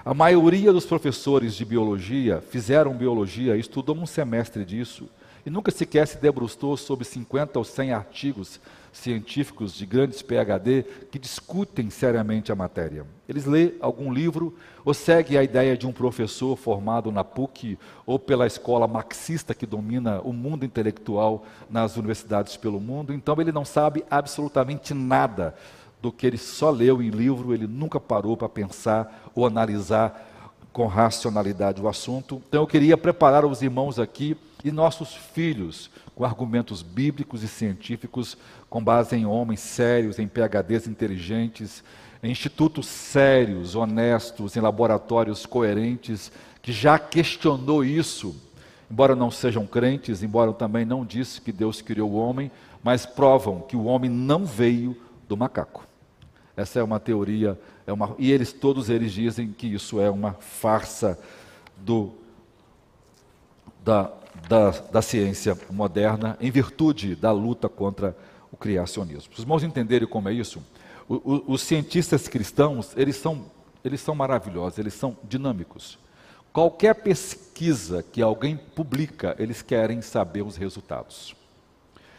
A 0.03 0.15
maioria 0.15 0.73
dos 0.73 0.87
professores 0.87 1.53
de 1.53 1.63
biologia 1.63 2.41
fizeram 2.49 2.97
biologia, 2.97 3.55
estudou 3.55 3.95
um 3.95 4.07
semestre 4.07 4.65
disso 4.65 5.07
e 5.45 5.49
nunca 5.49 5.71
sequer 5.71 6.07
se 6.07 6.17
debruçou 6.17 6.75
sobre 6.75 7.05
50 7.05 7.59
ou 7.59 7.63
100 7.63 7.93
artigos 7.93 8.59
científicos 8.91 9.73
de 9.73 9.85
grandes 9.85 10.21
PhD 10.21 10.83
que 11.11 11.19
discutem 11.19 11.89
seriamente 11.89 12.51
a 12.51 12.55
matéria. 12.55 13.05
Eles 13.27 13.45
lêem 13.45 13.75
algum 13.79 14.11
livro 14.11 14.55
ou 14.83 14.93
seguem 14.93 15.37
a 15.37 15.43
ideia 15.43 15.77
de 15.77 15.85
um 15.85 15.91
professor 15.91 16.55
formado 16.55 17.11
na 17.11 17.23
PUC 17.23 17.77
ou 18.05 18.17
pela 18.17 18.47
escola 18.47 18.87
marxista 18.87 19.53
que 19.53 19.65
domina 19.65 20.21
o 20.21 20.31
mundo 20.31 20.65
intelectual 20.65 21.45
nas 21.69 21.97
universidades 21.97 22.55
pelo 22.55 22.79
mundo. 22.79 23.13
Então 23.13 23.39
ele 23.39 23.51
não 23.51 23.65
sabe 23.65 24.03
absolutamente 24.09 24.93
nada 24.93 25.53
do 26.01 26.11
que 26.11 26.25
ele 26.25 26.37
só 26.37 26.69
leu 26.69 27.01
em 27.01 27.09
livro, 27.09 27.53
ele 27.53 27.67
nunca 27.67 27.99
parou 27.99 28.37
para 28.37 28.47
pensar 28.47 29.29
ou 29.35 29.45
analisar 29.45 30.31
com 30.71 30.87
racionalidade 30.87 31.81
o 31.81 31.87
assunto. 31.87 32.41
Então 32.47 32.61
eu 32.61 32.67
queria 32.67 32.97
preparar 32.97 33.45
os 33.45 33.61
irmãos 33.61 33.99
aqui 33.99 34.37
e 34.63 34.71
nossos 34.71 35.13
filhos 35.13 35.89
com 36.15 36.23
argumentos 36.23 36.81
bíblicos 36.81 37.43
e 37.43 37.47
científicos 37.47 38.37
com 38.69 38.83
base 38.83 39.15
em 39.15 39.25
homens 39.25 39.59
sérios, 39.59 40.17
em 40.17 40.27
PhDs 40.27 40.87
inteligentes, 40.87 41.83
em 42.23 42.31
institutos 42.31 42.87
sérios, 42.87 43.75
honestos, 43.75 44.55
em 44.55 44.61
laboratórios 44.61 45.45
coerentes, 45.45 46.31
que 46.61 46.71
já 46.71 46.97
questionou 46.97 47.83
isso, 47.83 48.35
embora 48.89 49.15
não 49.15 49.29
sejam 49.29 49.67
crentes, 49.67 50.23
embora 50.23 50.51
também 50.53 50.85
não 50.85 51.05
disse 51.05 51.39
que 51.41 51.51
Deus 51.51 51.81
criou 51.81 52.11
o 52.11 52.15
homem, 52.15 52.51
mas 52.83 53.05
provam 53.05 53.61
que 53.61 53.75
o 53.75 53.85
homem 53.85 54.09
não 54.09 54.45
veio 54.45 54.95
do 55.27 55.37
macaco. 55.37 55.85
Essa 56.57 56.79
é 56.79 56.83
uma 56.83 56.99
teoria, 56.99 57.59
é 57.85 57.91
uma, 57.91 58.15
e 58.17 58.31
eles 58.31 58.53
todos 58.53 58.89
eles 58.89 59.11
dizem 59.11 59.51
que 59.51 59.67
isso 59.67 59.99
é 59.99 60.09
uma 60.09 60.33
farsa 60.33 61.19
do 61.77 62.13
da 63.83 64.11
da, 64.47 64.69
da 64.69 65.01
ciência 65.01 65.57
moderna 65.69 66.37
em 66.39 66.51
virtude 66.51 67.15
da 67.15 67.31
luta 67.31 67.67
contra 67.67 68.15
o 68.51 68.57
criacionismo. 68.57 69.29
Para 69.29 69.37
os 69.37 69.43
irmãos 69.43 69.63
entenderem 69.63 70.07
como 70.07 70.29
é 70.29 70.33
isso, 70.33 70.63
o, 71.07 71.15
o, 71.15 71.53
os 71.53 71.61
cientistas 71.61 72.27
cristãos, 72.27 72.93
eles 72.95 73.15
são, 73.15 73.45
eles 73.83 74.01
são 74.01 74.15
maravilhosos, 74.15 74.79
eles 74.79 74.93
são 74.93 75.17
dinâmicos. 75.23 75.97
Qualquer 76.51 76.95
pesquisa 76.95 78.01
que 78.01 78.21
alguém 78.21 78.55
publica, 78.55 79.35
eles 79.37 79.61
querem 79.61 80.01
saber 80.01 80.41
os 80.41 80.55
resultados. 80.55 81.35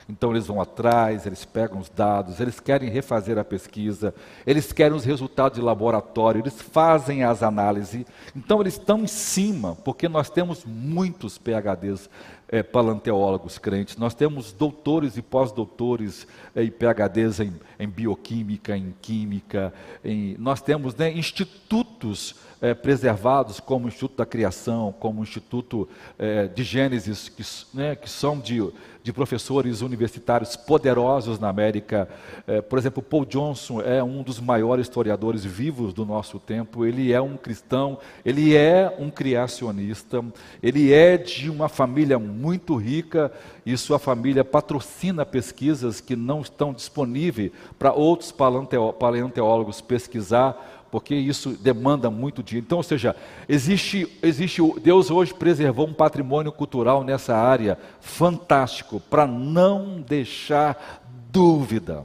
Então 0.08 0.30
eles 0.30 0.46
vão 0.46 0.60
atrás, 0.60 1.26
eles 1.26 1.44
pegam 1.44 1.78
os 1.78 1.88
dados, 1.88 2.38
eles 2.38 2.60
querem 2.60 2.88
refazer 2.88 3.38
a 3.38 3.44
pesquisa, 3.44 4.14
eles 4.46 4.72
querem 4.72 4.96
os 4.96 5.04
resultados 5.04 5.58
de 5.58 5.64
laboratório, 5.64 6.40
eles 6.40 6.60
fazem 6.60 7.24
as 7.24 7.42
análises. 7.42 8.06
Então 8.34 8.60
eles 8.60 8.74
estão 8.74 9.00
em 9.00 9.08
cima, 9.08 9.74
porque 9.84 10.08
nós 10.08 10.30
temos 10.30 10.64
muitos 10.64 11.38
PhDs 11.38 12.08
é, 12.48 12.62
paleonteólogos 12.62 13.58
crentes, 13.58 13.96
nós 13.96 14.14
temos 14.14 14.52
doutores 14.52 15.16
e 15.16 15.22
pós-doutores 15.22 16.26
é, 16.54 16.62
e 16.62 16.70
PhDs 16.70 17.40
em, 17.40 17.52
em, 17.78 17.88
bioquímica, 17.88 18.76
em 18.76 18.94
química, 19.02 19.72
em, 20.04 20.36
nós 20.38 20.60
temos 20.60 20.94
né, 20.94 21.12
institutos 21.12 22.36
é, 22.60 22.72
preservados, 22.72 23.60
como 23.60 23.86
o 23.86 23.88
Instituto 23.88 24.16
da 24.16 24.26
Criação, 24.26 24.94
como 24.98 25.20
o 25.20 25.22
Instituto 25.22 25.88
é, 26.18 26.46
de 26.46 26.62
Gênesis, 26.62 27.28
que, 27.28 27.42
né, 27.76 27.94
que 27.94 28.08
são 28.08 28.38
de 28.38 28.62
de 29.06 29.12
professores 29.12 29.82
universitários 29.82 30.56
poderosos 30.56 31.38
na 31.38 31.48
América. 31.48 32.08
É, 32.44 32.60
por 32.60 32.76
exemplo, 32.76 33.00
Paul 33.00 33.24
Johnson 33.24 33.80
é 33.80 34.02
um 34.02 34.20
dos 34.20 34.40
maiores 34.40 34.86
historiadores 34.86 35.44
vivos 35.44 35.94
do 35.94 36.04
nosso 36.04 36.40
tempo. 36.40 36.84
Ele 36.84 37.12
é 37.12 37.20
um 37.20 37.36
cristão, 37.36 38.00
ele 38.24 38.56
é 38.56 38.92
um 38.98 39.08
criacionista, 39.08 40.24
ele 40.60 40.92
é 40.92 41.16
de 41.16 41.48
uma 41.48 41.68
família 41.68 42.18
muito 42.36 42.76
rica 42.76 43.32
e 43.64 43.76
sua 43.76 43.98
família 43.98 44.44
patrocina 44.44 45.24
pesquisas 45.24 46.00
que 46.00 46.14
não 46.14 46.42
estão 46.42 46.72
disponíveis 46.72 47.50
para 47.78 47.92
outros 47.92 48.32
paleontólogos 48.32 49.80
pesquisar 49.80 50.74
porque 50.90 51.14
isso 51.14 51.50
demanda 51.50 52.10
muito 52.10 52.42
dinheiro. 52.42 52.64
Então, 52.64 52.78
ou 52.78 52.84
seja, 52.84 53.14
existe, 53.48 54.18
existe 54.22 54.62
Deus 54.80 55.10
hoje 55.10 55.34
preservou 55.34 55.86
um 55.86 55.92
patrimônio 55.92 56.52
cultural 56.52 57.02
nessa 57.04 57.36
área 57.36 57.78
fantástico 58.00 59.00
para 59.00 59.26
não 59.26 60.00
deixar 60.00 61.04
dúvida. 61.30 62.04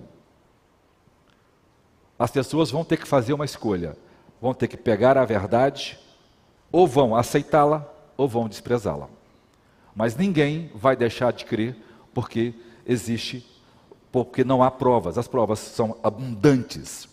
As 2.17 2.31
pessoas 2.31 2.69
vão 2.69 2.83
ter 2.83 2.97
que 2.97 3.07
fazer 3.07 3.33
uma 3.33 3.45
escolha, 3.45 3.95
vão 4.41 4.53
ter 4.53 4.67
que 4.67 4.77
pegar 4.77 5.17
a 5.17 5.25
verdade, 5.25 5.97
ou 6.71 6.88
vão 6.88 7.15
aceitá-la, 7.15 7.88
ou 8.17 8.27
vão 8.27 8.47
desprezá-la. 8.47 9.09
Mas 9.95 10.15
ninguém 10.15 10.71
vai 10.74 10.95
deixar 10.95 11.31
de 11.31 11.45
crer, 11.45 11.75
porque 12.13 12.53
existe, 12.86 13.45
porque 14.12 14.43
não 14.43 14.63
há 14.63 14.71
provas. 14.71 15.17
As 15.17 15.27
provas 15.27 15.60
são 15.60 15.98
abundantes. 16.03 17.07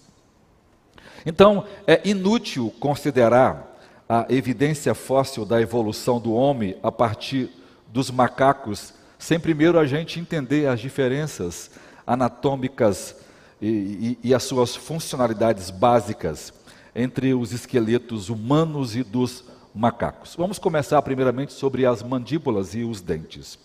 Então, 1.27 1.65
é 1.87 2.01
inútil 2.09 2.73
considerar 2.79 3.77
a 4.09 4.27
evidência 4.31 4.95
fóssil 4.95 5.45
da 5.45 5.61
evolução 5.61 6.19
do 6.19 6.33
homem 6.33 6.77
a 6.83 6.91
partir 6.91 7.51
dos 7.89 8.11
macacos, 8.11 8.95
sem 9.19 9.39
primeiro 9.39 9.79
a 9.79 9.87
gente 9.87 10.21
entender 10.21 10.67
as 10.67 10.81
diferenças 10.81 11.71
anatômicas 12.07 13.17
e, 13.61 14.17
e, 14.23 14.29
e 14.29 14.35
as 14.35 14.45
suas 14.45 14.75
funcionalidades 14.75 15.71
básicas 15.71 16.55
entre 16.95 17.35
os 17.35 17.53
esqueletos 17.53 18.29
humanos 18.29 18.97
e 18.97 19.03
dos 19.03 19.45
macacos. 19.75 20.35
Vamos 20.37 20.59
começar 20.59 21.01
primeiramente 21.03 21.53
sobre 21.53 21.87
as 21.87 22.03
mandíbulas 22.03 22.75
e 22.75 22.85
os 22.85 23.01
dentes. 23.01 23.59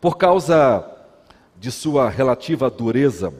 Por 0.00 0.16
causa 0.16 0.88
de 1.58 1.70
sua 1.70 2.08
relativa 2.08 2.70
dureza, 2.70 3.32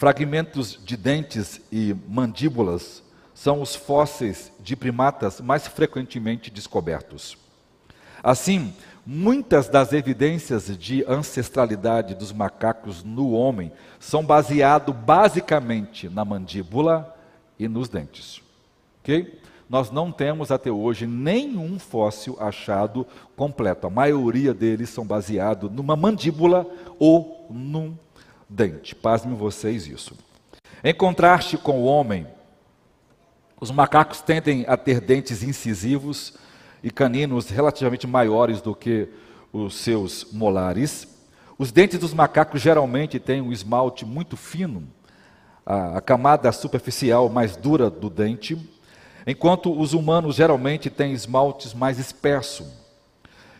Fragmentos 0.00 0.80
de 0.82 0.96
dentes 0.96 1.60
e 1.70 1.94
mandíbulas 2.08 3.02
são 3.34 3.60
os 3.60 3.76
fósseis 3.76 4.50
de 4.58 4.74
primatas 4.74 5.42
mais 5.42 5.66
frequentemente 5.66 6.50
descobertos. 6.50 7.36
Assim, 8.22 8.72
muitas 9.04 9.68
das 9.68 9.92
evidências 9.92 10.74
de 10.78 11.04
ancestralidade 11.06 12.14
dos 12.14 12.32
macacos 12.32 13.04
no 13.04 13.32
homem 13.32 13.70
são 13.98 14.24
baseadas 14.24 14.96
basicamente 14.96 16.08
na 16.08 16.24
mandíbula 16.24 17.14
e 17.58 17.68
nos 17.68 17.90
dentes. 17.90 18.40
Ok? 19.02 19.38
Nós 19.70 19.88
não 19.92 20.10
temos 20.10 20.50
até 20.50 20.68
hoje 20.68 21.06
nenhum 21.06 21.78
fóssil 21.78 22.36
achado 22.40 23.06
completo. 23.36 23.86
A 23.86 23.90
maioria 23.90 24.52
deles 24.52 24.90
são 24.90 25.06
baseados 25.06 25.70
numa 25.70 25.94
mandíbula 25.94 26.66
ou 26.98 27.46
num 27.48 27.96
dente. 28.48 28.96
Pasmem 28.96 29.36
vocês 29.36 29.86
isso. 29.86 30.16
Em 30.82 30.92
contraste 30.92 31.56
com 31.56 31.78
o 31.78 31.84
homem, 31.84 32.26
os 33.60 33.70
macacos 33.70 34.20
tendem 34.20 34.64
a 34.66 34.76
ter 34.76 35.00
dentes 35.00 35.44
incisivos 35.44 36.34
e 36.82 36.90
caninos 36.90 37.48
relativamente 37.48 38.08
maiores 38.08 38.60
do 38.60 38.74
que 38.74 39.08
os 39.52 39.76
seus 39.76 40.32
molares. 40.32 41.06
Os 41.56 41.70
dentes 41.70 42.00
dos 42.00 42.12
macacos 42.12 42.60
geralmente 42.60 43.20
têm 43.20 43.40
um 43.40 43.52
esmalte 43.52 44.04
muito 44.04 44.36
fino, 44.36 44.82
a, 45.64 45.98
a 45.98 46.00
camada 46.00 46.50
superficial 46.50 47.28
mais 47.28 47.54
dura 47.54 47.88
do 47.88 48.10
dente, 48.10 48.58
enquanto 49.26 49.78
os 49.78 49.92
humanos 49.92 50.36
geralmente 50.36 50.88
têm 50.90 51.12
esmaltes 51.12 51.74
mais 51.74 51.98
espessos. 51.98 52.66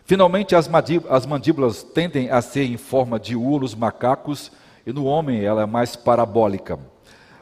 Finalmente, 0.04 0.56
as, 0.56 0.68
as 1.08 1.26
mandíbulas 1.26 1.82
tendem 1.82 2.30
a 2.30 2.42
ser 2.42 2.64
em 2.64 2.76
forma 2.76 3.18
de 3.20 3.36
U 3.36 3.60
nos 3.60 3.74
macacos 3.74 4.50
e 4.84 4.92
no 4.92 5.04
homem 5.04 5.44
ela 5.44 5.62
é 5.62 5.66
mais 5.66 5.94
parabólica. 5.94 6.78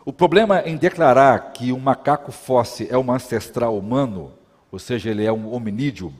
O 0.05 0.13
problema 0.13 0.63
em 0.65 0.77
declarar 0.77 1.53
que 1.53 1.73
um 1.73 1.79
macaco 1.79 2.33
fóssil 2.33 2.87
é 2.91 2.97
um 2.97 3.13
ancestral 3.13 3.77
humano, 3.77 4.33
ou 4.71 4.79
seja, 4.79 5.11
ele 5.11 5.25
é 5.25 5.33
um 5.33 5.53
hominídeo, 5.53 6.13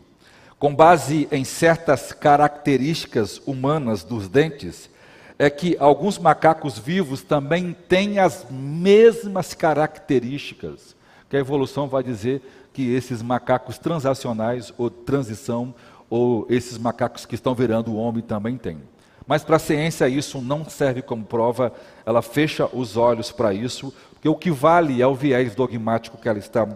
com 0.59 0.75
base 0.75 1.29
em 1.31 1.45
certas 1.45 2.13
características 2.13 3.41
humanas 3.47 4.03
dos 4.03 4.29
dentes, 4.29 4.91
é 5.39 5.49
que 5.49 5.77
alguns 5.79 6.19
macacos 6.19 6.79
vivos 6.79 7.23
também 7.23 7.77
têm 7.89 8.19
as 8.19 8.47
mesmas 8.51 9.55
características, 9.55 10.97
que 11.29 11.37
a 11.37 11.41
evolução 11.41 11.89
vai 11.89 12.03
dizer 12.03 12.43
que 12.73 12.95
esses 12.95 13.23
macacos 13.23 13.79
transacionais 13.79 14.73
ou 14.79 14.89
transição, 14.89 15.75
ou 16.09 16.47
esses 16.49 16.79
macacos 16.79 17.27
que 17.27 17.35
estão 17.35 17.55
virando 17.55 17.91
o 17.91 17.97
homem 17.97 18.23
também 18.23 18.57
têm. 18.57 18.79
Mas 19.27 19.45
para 19.45 19.57
a 19.57 19.59
ciência 19.59 20.09
isso 20.09 20.41
não 20.41 20.65
serve 20.65 21.03
como 21.03 21.23
prova, 21.25 21.73
ela 22.07 22.23
fecha 22.23 22.67
os 22.73 22.97
olhos 22.97 23.31
para 23.31 23.53
isso, 23.53 23.93
porque 24.13 24.29
o 24.29 24.35
que 24.35 24.51
vale 24.51 25.03
é 25.03 25.07
o 25.07 25.15
viés 25.15 25.55
dogmático 25.55 26.17
que 26.17 26.29
ela 26.29 26.39
está 26.39 26.67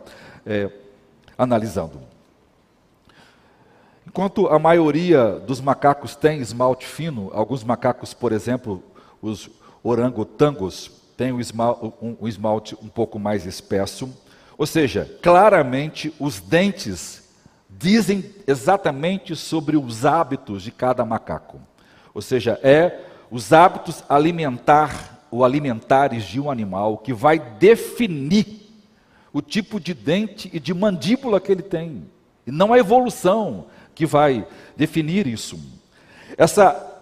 é, 0.44 0.70
analisando. 1.38 2.00
Enquanto 4.06 4.48
a 4.48 4.58
maioria 4.58 5.40
dos 5.40 5.60
macacos 5.60 6.14
tem 6.14 6.40
esmalte 6.40 6.86
fino, 6.86 7.30
alguns 7.32 7.64
macacos, 7.64 8.12
por 8.12 8.32
exemplo, 8.32 8.82
os 9.22 9.48
orangotangos, 9.82 10.90
têm 11.16 11.32
um 11.32 12.28
esmalte 12.28 12.76
um 12.82 12.88
pouco 12.88 13.18
mais 13.18 13.46
espesso. 13.46 14.08
Ou 14.62 14.66
seja, 14.66 15.10
claramente 15.20 16.14
os 16.20 16.38
dentes 16.38 17.28
dizem 17.68 18.24
exatamente 18.46 19.34
sobre 19.34 19.76
os 19.76 20.06
hábitos 20.06 20.62
de 20.62 20.70
cada 20.70 21.04
macaco. 21.04 21.60
Ou 22.14 22.22
seja, 22.22 22.60
é 22.62 23.00
os 23.28 23.52
hábitos 23.52 24.04
alimentar 24.08 25.26
ou 25.32 25.44
alimentares 25.44 26.22
de 26.22 26.38
um 26.38 26.48
animal 26.48 26.96
que 26.98 27.12
vai 27.12 27.40
definir 27.40 28.72
o 29.32 29.42
tipo 29.42 29.80
de 29.80 29.92
dente 29.94 30.48
e 30.52 30.60
de 30.60 30.72
mandíbula 30.72 31.40
que 31.40 31.50
ele 31.50 31.64
tem. 31.64 32.08
E 32.46 32.52
não 32.52 32.72
a 32.72 32.78
evolução 32.78 33.66
que 33.96 34.06
vai 34.06 34.46
definir 34.76 35.26
isso. 35.26 35.58
Essa, 36.38 37.00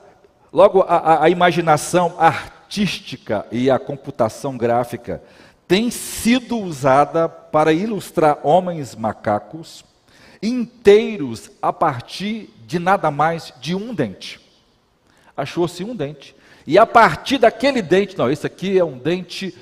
logo, 0.50 0.80
a, 0.88 1.24
a 1.24 1.28
imaginação 1.28 2.14
artística 2.18 3.46
e 3.52 3.70
a 3.70 3.78
computação 3.78 4.56
gráfica 4.56 5.22
tem 5.70 5.90
sido 5.90 6.58
usada 6.58 7.28
para 7.28 7.72
ilustrar 7.72 8.40
homens 8.42 8.94
macacos 8.94 9.84
inteiros 10.42 11.50
a 11.62 11.72
partir 11.72 12.50
de 12.66 12.78
nada 12.78 13.10
mais 13.10 13.54
de 13.60 13.74
um 13.74 13.94
dente 13.94 14.50
achou-se 15.40 15.82
um 15.82 15.94
dente. 15.94 16.34
E 16.66 16.78
a 16.78 16.86
partir 16.86 17.38
daquele 17.38 17.82
dente, 17.82 18.16
não, 18.16 18.30
esse 18.30 18.46
aqui 18.46 18.78
é 18.78 18.84
um 18.84 18.98
dente 18.98 19.56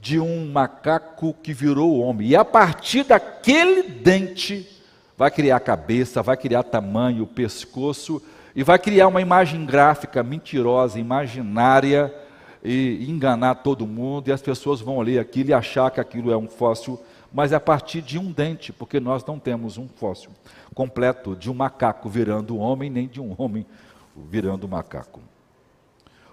de 0.00 0.18
um 0.18 0.50
macaco 0.50 1.34
que 1.42 1.52
virou 1.52 2.00
homem. 2.00 2.28
E 2.28 2.36
a 2.36 2.44
partir 2.44 3.04
daquele 3.04 3.82
dente, 3.82 4.68
vai 5.16 5.30
criar 5.30 5.60
cabeça, 5.60 6.22
vai 6.22 6.36
criar 6.36 6.62
tamanho, 6.64 7.26
pescoço, 7.26 8.22
e 8.54 8.62
vai 8.62 8.78
criar 8.78 9.08
uma 9.08 9.22
imagem 9.22 9.64
gráfica 9.64 10.22
mentirosa, 10.22 10.98
imaginária, 10.98 12.14
e 12.62 13.06
enganar 13.08 13.56
todo 13.56 13.86
mundo, 13.86 14.28
e 14.28 14.32
as 14.32 14.40
pessoas 14.40 14.80
vão 14.80 15.00
ler 15.00 15.18
aquilo 15.18 15.50
e 15.50 15.54
achar 15.54 15.90
que 15.90 16.00
aquilo 16.00 16.30
é 16.30 16.36
um 16.36 16.46
fóssil, 16.46 17.00
mas 17.32 17.50
é 17.50 17.56
a 17.56 17.60
partir 17.60 18.00
de 18.00 18.18
um 18.18 18.30
dente, 18.30 18.72
porque 18.72 19.00
nós 19.00 19.24
não 19.24 19.38
temos 19.38 19.78
um 19.78 19.88
fóssil 19.88 20.30
completo 20.74 21.34
de 21.34 21.50
um 21.50 21.54
macaco 21.54 22.08
virando 22.08 22.56
homem, 22.56 22.88
nem 22.88 23.08
de 23.08 23.20
um 23.20 23.34
homem 23.36 23.66
virando 24.14 24.68
macaco. 24.68 25.20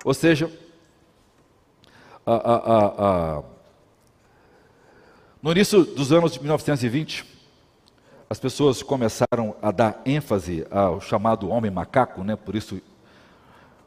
Ou 0.03 0.13
seja, 0.13 0.51
a, 2.25 2.33
a, 2.33 3.37
a, 3.37 3.43
no 5.41 5.51
início 5.51 5.83
dos 5.83 6.11
anos 6.11 6.33
de 6.33 6.39
1920, 6.39 7.25
as 8.29 8.39
pessoas 8.39 8.83
começaram 8.83 9.55
a 9.61 9.71
dar 9.71 10.01
ênfase 10.05 10.65
ao 10.69 11.01
chamado 11.01 11.49
homem 11.49 11.71
macaco, 11.71 12.23
né? 12.23 12.35
por 12.35 12.55
isso, 12.55 12.79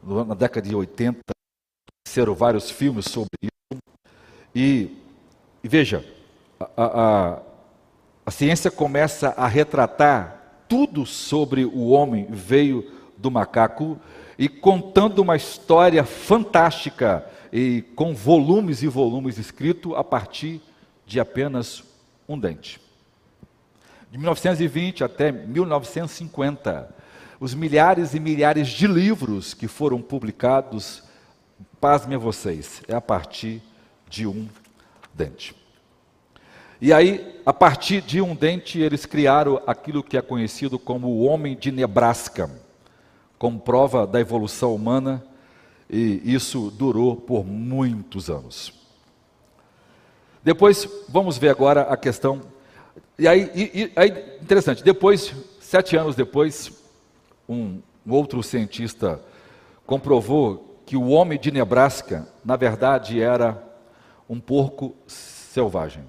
na 0.03 0.35
década 0.35 0.69
de 0.69 0.75
80, 0.75 1.21
fizeram 2.13 2.35
vários 2.35 2.71
filmes 2.71 3.07
sobre 3.07 3.31
isso. 3.43 3.83
E, 4.55 4.91
e 5.65 5.69
veja, 5.69 6.05
a, 6.61 6.67
a, 6.77 7.39
a 8.27 8.31
ciência 8.31 8.71
começa 8.71 9.31
a 9.31 9.47
retratar 9.47 10.65
tudo 10.69 11.07
sobre 11.07 11.65
o 11.65 11.89
homem 11.89 12.27
veio 12.29 12.87
do 13.17 13.31
macaco 13.31 13.99
e 14.39 14.47
contando 14.47 15.21
uma 15.21 15.37
história 15.37 16.05
fantástica 16.05 17.27
e 17.51 17.81
com 17.97 18.15
volumes 18.15 18.83
e 18.83 18.89
volumes 18.89 19.39
escritos 19.39 19.95
a 19.97 20.05
partir 20.05 20.61
de 21.07 21.19
apenas 21.19 21.83
um 22.29 22.39
dente. 22.39 22.79
De 24.11 24.19
1920 24.19 25.03
até 25.03 25.33
1950, 25.33 26.95
os 27.41 27.55
milhares 27.55 28.13
e 28.13 28.21
milhares 28.21 28.69
de 28.69 28.87
livros 28.87 29.55
que 29.55 29.67
foram 29.67 30.03
publicados, 30.03 31.03
pasmem 31.83 32.17
vocês, 32.17 32.81
é 32.87 32.95
a 32.95 33.01
partir 33.01 33.61
de 34.09 34.25
um 34.25 34.49
dente. 35.13 35.53
E 36.81 36.93
aí, 36.93 37.41
a 37.45 37.53
partir 37.53 38.01
de 38.01 38.21
um 38.21 38.37
dente, 38.37 38.79
eles 38.79 39.05
criaram 39.05 39.61
aquilo 39.67 40.01
que 40.01 40.17
é 40.17 40.23
conhecido 40.23 40.79
como 40.79 41.09
o 41.09 41.25
homem 41.25 41.57
de 41.57 41.73
Nebraska 41.73 42.49
como 43.37 43.59
prova 43.59 44.07
da 44.07 44.21
evolução 44.21 44.73
humana, 44.73 45.25
e 45.91 46.23
isso 46.25 46.71
durou 46.71 47.17
por 47.17 47.45
muitos 47.45 48.31
anos. 48.31 48.73
Depois, 50.45 50.89
vamos 51.09 51.37
ver 51.37 51.49
agora 51.49 51.81
a 51.83 51.97
questão. 51.97 52.43
E 53.19 53.27
aí, 53.27 53.51
e, 53.53 53.83
e, 53.83 53.93
aí 53.97 54.39
interessante, 54.41 54.85
depois, 54.85 55.35
sete 55.61 55.97
anos 55.97 56.15
depois, 56.15 56.71
um, 57.49 57.81
um 58.07 58.13
outro 58.13 58.41
cientista 58.41 59.21
comprovou 59.85 60.72
que 60.85 60.97
o 60.97 61.09
homem 61.09 61.39
de 61.39 61.51
Nebraska, 61.51 62.29
na 62.45 62.57
verdade, 62.57 63.21
era 63.21 63.63
um 64.29 64.41
porco 64.41 64.95
selvagem. 65.07 66.05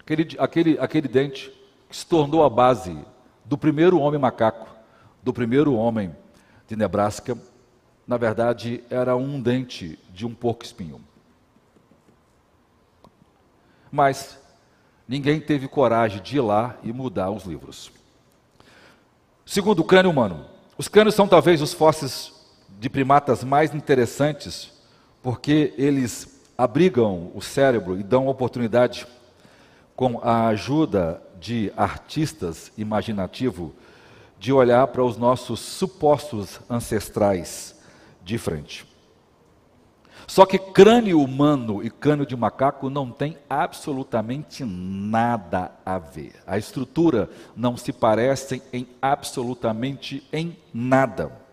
Aquele, 0.00 0.36
aquele, 0.38 0.78
aquele 0.78 1.08
dente 1.08 1.50
que 1.88 1.96
se 1.96 2.06
tornou 2.06 2.44
a 2.44 2.50
base 2.50 2.96
do 3.44 3.56
primeiro 3.56 3.98
homem 3.98 4.20
macaco, 4.20 4.68
do 5.22 5.32
primeiro 5.32 5.74
homem 5.74 6.14
de 6.66 6.76
Nebraska, 6.76 7.38
na 8.06 8.16
verdade, 8.16 8.84
era 8.90 9.16
um 9.16 9.40
dente 9.40 9.98
de 10.12 10.26
um 10.26 10.34
porco-espinho. 10.34 11.00
Mas 13.90 14.38
ninguém 15.08 15.40
teve 15.40 15.68
coragem 15.68 16.20
de 16.20 16.36
ir 16.36 16.40
lá 16.40 16.76
e 16.82 16.92
mudar 16.92 17.30
os 17.30 17.44
livros. 17.44 17.90
Segundo 19.46 19.80
o 19.80 19.84
crânio 19.84 20.10
humano, 20.10 20.46
os 20.76 20.88
crânios 20.88 21.14
são 21.14 21.28
talvez 21.28 21.62
os 21.62 21.72
fósseis 21.72 22.33
de 22.78 22.88
primatas 22.88 23.44
mais 23.44 23.74
interessantes, 23.74 24.72
porque 25.22 25.72
eles 25.76 26.42
abrigam 26.56 27.30
o 27.34 27.40
cérebro 27.40 27.98
e 27.98 28.02
dão 28.02 28.28
oportunidade, 28.28 29.06
com 29.96 30.18
a 30.22 30.48
ajuda 30.48 31.22
de 31.38 31.72
artistas 31.76 32.72
imaginativos, 32.76 33.70
de 34.38 34.52
olhar 34.52 34.86
para 34.88 35.04
os 35.04 35.16
nossos 35.16 35.60
supostos 35.60 36.60
ancestrais 36.68 37.80
de 38.22 38.36
frente. 38.38 38.86
Só 40.26 40.46
que 40.46 40.58
crânio 40.58 41.20
humano 41.20 41.82
e 41.82 41.90
crânio 41.90 42.26
de 42.26 42.34
macaco 42.34 42.88
não 42.88 43.10
tem 43.10 43.36
absolutamente 43.48 44.64
nada 44.64 45.72
a 45.84 45.98
ver. 45.98 46.32
A 46.46 46.56
estrutura 46.56 47.28
não 47.54 47.76
se 47.76 47.92
parecem 47.92 48.62
em 48.72 48.88
absolutamente 49.02 50.26
em 50.32 50.56
nada. 50.72 51.43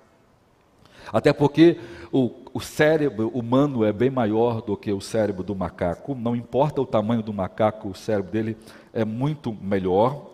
Até 1.12 1.32
porque 1.32 1.78
o, 2.12 2.32
o, 2.54 2.60
cérebro 2.60 3.30
humano 3.30 3.84
é 3.86 3.94
bem 3.94 4.10
maior 4.10 4.62
do 4.62 4.76
que 4.76 4.92
o 4.92 5.02
cérebro 5.02 5.44
do 5.44 5.56
macaco. 5.56 6.16
Não 6.16 6.36
importa 6.36 6.82
o 6.82 6.86
tamanho 6.86 7.22
do 7.22 7.34
macaco, 7.34 7.90
o 7.90 7.96
cérebro 7.96 8.32
dele 8.32 8.58
é 8.94 9.06
muito 9.06 9.56
melhor. 9.62 10.30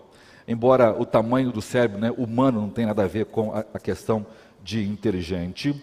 Embora 0.47 0.99
o 0.99 1.05
tamanho 1.05 1.51
do 1.51 1.61
cérebro 1.61 1.99
né, 1.99 2.11
humano 2.17 2.61
não 2.61 2.69
tenha 2.69 2.87
nada 2.87 3.03
a 3.03 3.07
ver 3.07 3.25
com 3.25 3.53
a, 3.53 3.65
a 3.73 3.79
questão 3.79 4.25
de 4.63 4.83
inteligente 4.83 5.75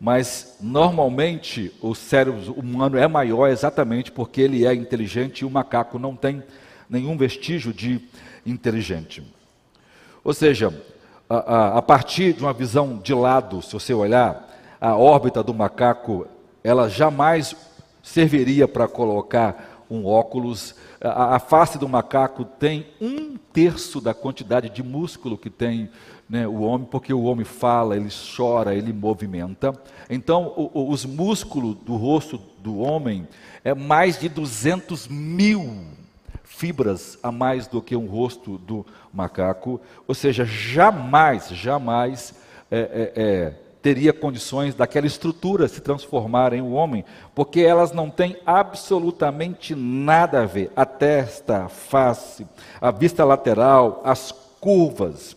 mas 0.00 0.58
normalmente 0.60 1.72
o 1.80 1.94
cérebro 1.94 2.52
humano 2.52 2.98
é 2.98 3.08
maior 3.08 3.48
exatamente 3.48 4.12
porque 4.12 4.42
ele 4.42 4.66
é 4.66 4.74
inteligente 4.74 5.40
e 5.40 5.44
o 5.44 5.50
macaco 5.50 5.98
não 5.98 6.14
tem 6.14 6.42
nenhum 6.88 7.16
vestígio 7.16 7.72
de 7.72 8.00
inteligente. 8.44 9.22
Ou 10.22 10.34
seja, 10.34 10.72
a, 11.28 11.36
a, 11.36 11.78
a 11.78 11.82
partir 11.82 12.32
de 12.32 12.42
uma 12.42 12.52
visão 12.52 12.98
de 12.98 13.14
lado, 13.14 13.62
se 13.62 13.72
você 13.72 13.92
olhar, 13.92 14.48
a 14.80 14.96
órbita 14.96 15.42
do 15.42 15.54
macaco, 15.54 16.26
ela 16.62 16.88
jamais 16.88 17.56
serviria 18.02 18.68
para 18.68 18.86
colocar 18.86 19.84
um 19.90 20.06
óculos. 20.06 20.74
A, 21.00 21.36
a, 21.36 21.38
face 21.38 21.78
do 21.78 21.88
macaco 21.88 22.44
tem 22.44 22.86
um 23.00 23.36
terço 23.52 24.00
da 24.00 24.14
quantidade 24.14 24.68
de 24.68 24.82
músculo 24.82 25.38
que 25.38 25.50
tem 25.50 25.90
né, 26.28 26.46
o 26.46 26.60
homem, 26.60 26.86
porque 26.90 27.12
o 27.12 27.22
homem 27.22 27.44
fala, 27.44 27.96
ele 27.96 28.08
chora, 28.36 28.74
ele 28.74 28.92
movimenta. 28.92 29.72
Então, 30.10 30.52
o, 30.56 30.70
o, 30.72 30.90
os 30.90 31.04
músculos 31.04 31.76
do 31.76 31.96
rosto 31.96 32.40
do 32.58 32.78
homem 32.78 33.26
é 33.64 33.74
mais 33.74 34.18
de 34.18 34.28
200 34.28 35.08
mil 35.08 35.84
fibras 36.56 37.18
a 37.22 37.30
mais 37.30 37.66
do 37.66 37.82
que 37.82 37.94
um 37.96 38.06
rosto 38.06 38.58
do 38.58 38.84
macaco. 39.12 39.80
Ou 40.06 40.14
seja, 40.14 40.44
jamais, 40.44 41.48
jamais 41.50 42.34
é, 42.70 42.78
é, 42.78 43.22
é, 43.22 43.50
teria 43.82 44.12
condições 44.12 44.74
daquela 44.74 45.06
estrutura 45.06 45.68
se 45.68 45.80
transformar 45.80 46.52
em 46.52 46.62
um 46.62 46.74
homem, 46.74 47.04
porque 47.34 47.60
elas 47.60 47.92
não 47.92 48.10
têm 48.10 48.36
absolutamente 48.44 49.74
nada 49.74 50.42
a 50.42 50.46
ver. 50.46 50.70
A 50.74 50.84
testa, 50.84 51.64
a 51.64 51.68
face, 51.68 52.46
a 52.80 52.90
vista 52.90 53.24
lateral, 53.24 54.00
as 54.04 54.32
curvas 54.60 55.36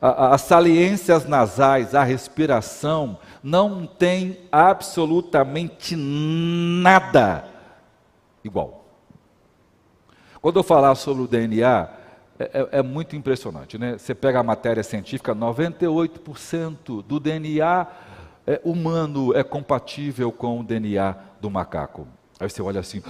as 0.00 0.42
saliências 0.42 1.26
nasais, 1.26 1.94
a 1.94 2.04
respiração, 2.04 3.18
não 3.42 3.86
tem 3.86 4.38
absolutamente 4.52 5.96
nada 5.96 7.44
igual. 8.44 8.85
Quando 10.46 10.60
eu 10.60 10.62
falar 10.62 10.94
sobre 10.94 11.24
o 11.24 11.26
DNA, 11.26 11.88
é, 12.38 12.44
é, 12.44 12.68
é 12.78 12.80
muito 12.80 13.16
impressionante. 13.16 13.76
Né? 13.76 13.98
Você 13.98 14.14
pega 14.14 14.38
a 14.38 14.44
matéria 14.44 14.80
científica, 14.84 15.34
98% 15.34 17.02
do 17.02 17.18
DNA 17.18 17.84
é, 18.46 18.60
humano 18.62 19.36
é 19.36 19.42
compatível 19.42 20.30
com 20.30 20.60
o 20.60 20.62
DNA 20.62 21.16
do 21.40 21.50
macaco. 21.50 22.06
Aí 22.38 22.48
você 22.48 22.62
olha 22.62 22.78
assim, 22.78 23.02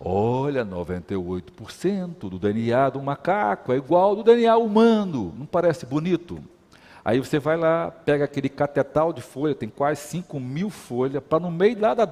olha, 0.00 0.64
98% 0.64 2.20
do 2.20 2.38
DNA 2.38 2.88
do 2.88 3.02
macaco 3.02 3.70
é 3.70 3.76
igual 3.76 4.04
ao 4.04 4.16
do 4.16 4.22
DNA 4.22 4.56
humano, 4.56 5.34
não 5.36 5.44
parece 5.44 5.84
bonito? 5.84 6.42
Aí 7.04 7.18
você 7.20 7.38
vai 7.38 7.58
lá, 7.58 7.90
pega 7.90 8.24
aquele 8.24 8.48
catetal 8.48 9.12
de 9.12 9.20
folha, 9.20 9.54
tem 9.54 9.68
quase 9.68 10.00
5 10.08 10.40
mil 10.40 10.70
folhas, 10.70 11.22
para 11.22 11.40
no 11.40 11.50
meio 11.50 11.78
lá 11.80 11.92
da, 11.92 12.06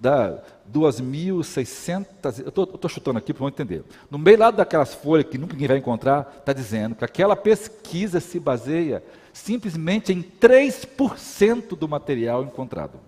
da 0.00 0.42
2.600, 0.72 2.40
eu 2.40 2.48
estou 2.48 2.88
chutando 2.88 3.18
aqui 3.18 3.34
para 3.34 3.46
entender. 3.46 3.84
No 4.10 4.18
meio 4.18 4.38
lá 4.38 4.50
daquelas 4.50 4.94
folhas 4.94 5.26
que 5.26 5.36
nunca 5.36 5.52
ninguém 5.52 5.68
vai 5.68 5.76
encontrar, 5.76 6.36
está 6.38 6.52
dizendo 6.52 6.94
que 6.94 7.04
aquela 7.04 7.36
pesquisa 7.36 8.18
se 8.18 8.40
baseia 8.40 9.02
simplesmente 9.32 10.12
em 10.12 10.22
3% 10.22 11.76
do 11.76 11.86
material 11.86 12.42
encontrado. 12.42 12.98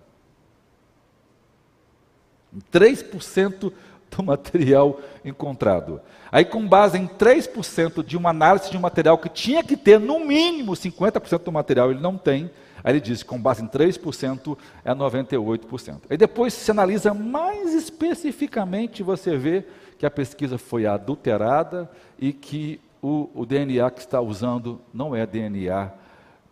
3% 2.71 3.73
do 4.11 4.23
material 4.23 4.99
encontrado. 5.25 5.99
Aí, 6.31 6.45
com 6.45 6.67
base 6.67 6.97
em 6.97 7.07
3% 7.07 8.03
de 8.05 8.15
uma 8.15 8.29
análise 8.29 8.69
de 8.69 8.77
um 8.77 8.81
material 8.81 9.17
que 9.17 9.29
tinha 9.29 9.63
que 9.63 9.75
ter 9.75 9.99
no 9.99 10.19
mínimo 10.19 10.73
50% 10.73 11.43
do 11.43 11.51
material, 11.51 11.89
ele 11.91 11.99
não 11.99 12.17
tem. 12.17 12.51
Aí 12.83 12.93
ele 12.93 12.99
diz 12.99 13.23
que 13.23 13.29
com 13.29 13.41
base 13.41 13.63
em 13.63 13.67
3% 13.67 14.57
é 14.83 14.93
98%. 14.93 16.01
Aí 16.09 16.17
depois 16.17 16.53
se 16.53 16.69
analisa 16.69 17.13
mais 17.13 17.73
especificamente, 17.73 19.01
você 19.01 19.37
vê 19.37 19.65
que 19.97 20.05
a 20.05 20.11
pesquisa 20.11 20.57
foi 20.57 20.85
adulterada 20.85 21.89
e 22.19 22.33
que 22.33 22.79
o, 23.01 23.29
o 23.33 23.45
DNA 23.45 23.89
que 23.91 24.01
está 24.01 24.19
usando 24.19 24.81
não 24.93 25.15
é 25.15 25.25
DNA 25.25 25.91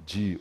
de 0.05 0.39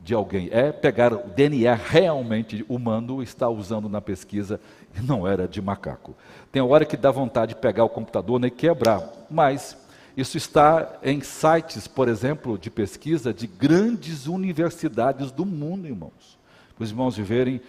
de 0.00 0.14
alguém, 0.14 0.48
é 0.52 0.70
pegar 0.70 1.12
o 1.12 1.28
DNA 1.28 1.74
realmente 1.74 2.64
humano, 2.68 3.22
está 3.22 3.48
usando 3.48 3.88
na 3.88 4.00
pesquisa, 4.00 4.60
e 4.96 5.02
não 5.02 5.26
era 5.26 5.48
de 5.48 5.60
macaco. 5.60 6.14
Tem 6.52 6.62
hora 6.62 6.84
que 6.84 6.96
dá 6.96 7.10
vontade 7.10 7.54
de 7.54 7.60
pegar 7.60 7.84
o 7.84 7.88
computador 7.88 8.40
né, 8.40 8.46
e 8.48 8.50
quebrar, 8.50 9.02
mas 9.28 9.76
isso 10.20 10.36
está 10.36 10.98
em 11.00 11.20
sites, 11.20 11.86
por 11.86 12.08
exemplo, 12.08 12.58
de 12.58 12.70
pesquisa 12.70 13.32
de 13.32 13.46
grandes 13.46 14.26
universidades 14.26 15.30
do 15.30 15.46
mundo, 15.46 15.86
irmãos. 15.86 16.36
Para 16.74 16.82
os 16.82 16.90
irmãos 16.90 17.16
verem 17.16 17.60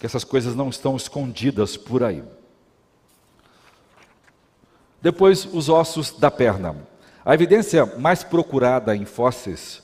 que 0.00 0.04
essas 0.04 0.24
coisas 0.24 0.56
não 0.56 0.68
estão 0.70 0.96
escondidas 0.96 1.76
por 1.76 2.02
aí. 2.02 2.24
Depois, 5.00 5.44
os 5.44 5.68
ossos 5.68 6.10
da 6.10 6.32
perna. 6.32 6.74
A 7.24 7.32
evidência 7.32 7.86
mais 7.86 8.24
procurada 8.24 8.96
em 8.96 9.04
fósseis 9.04 9.80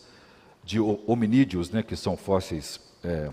de 0.64 0.80
hominídeos, 0.80 1.70
né, 1.70 1.80
que 1.80 1.94
são 1.94 2.16
fósseis 2.16 2.80
é, 3.04 3.30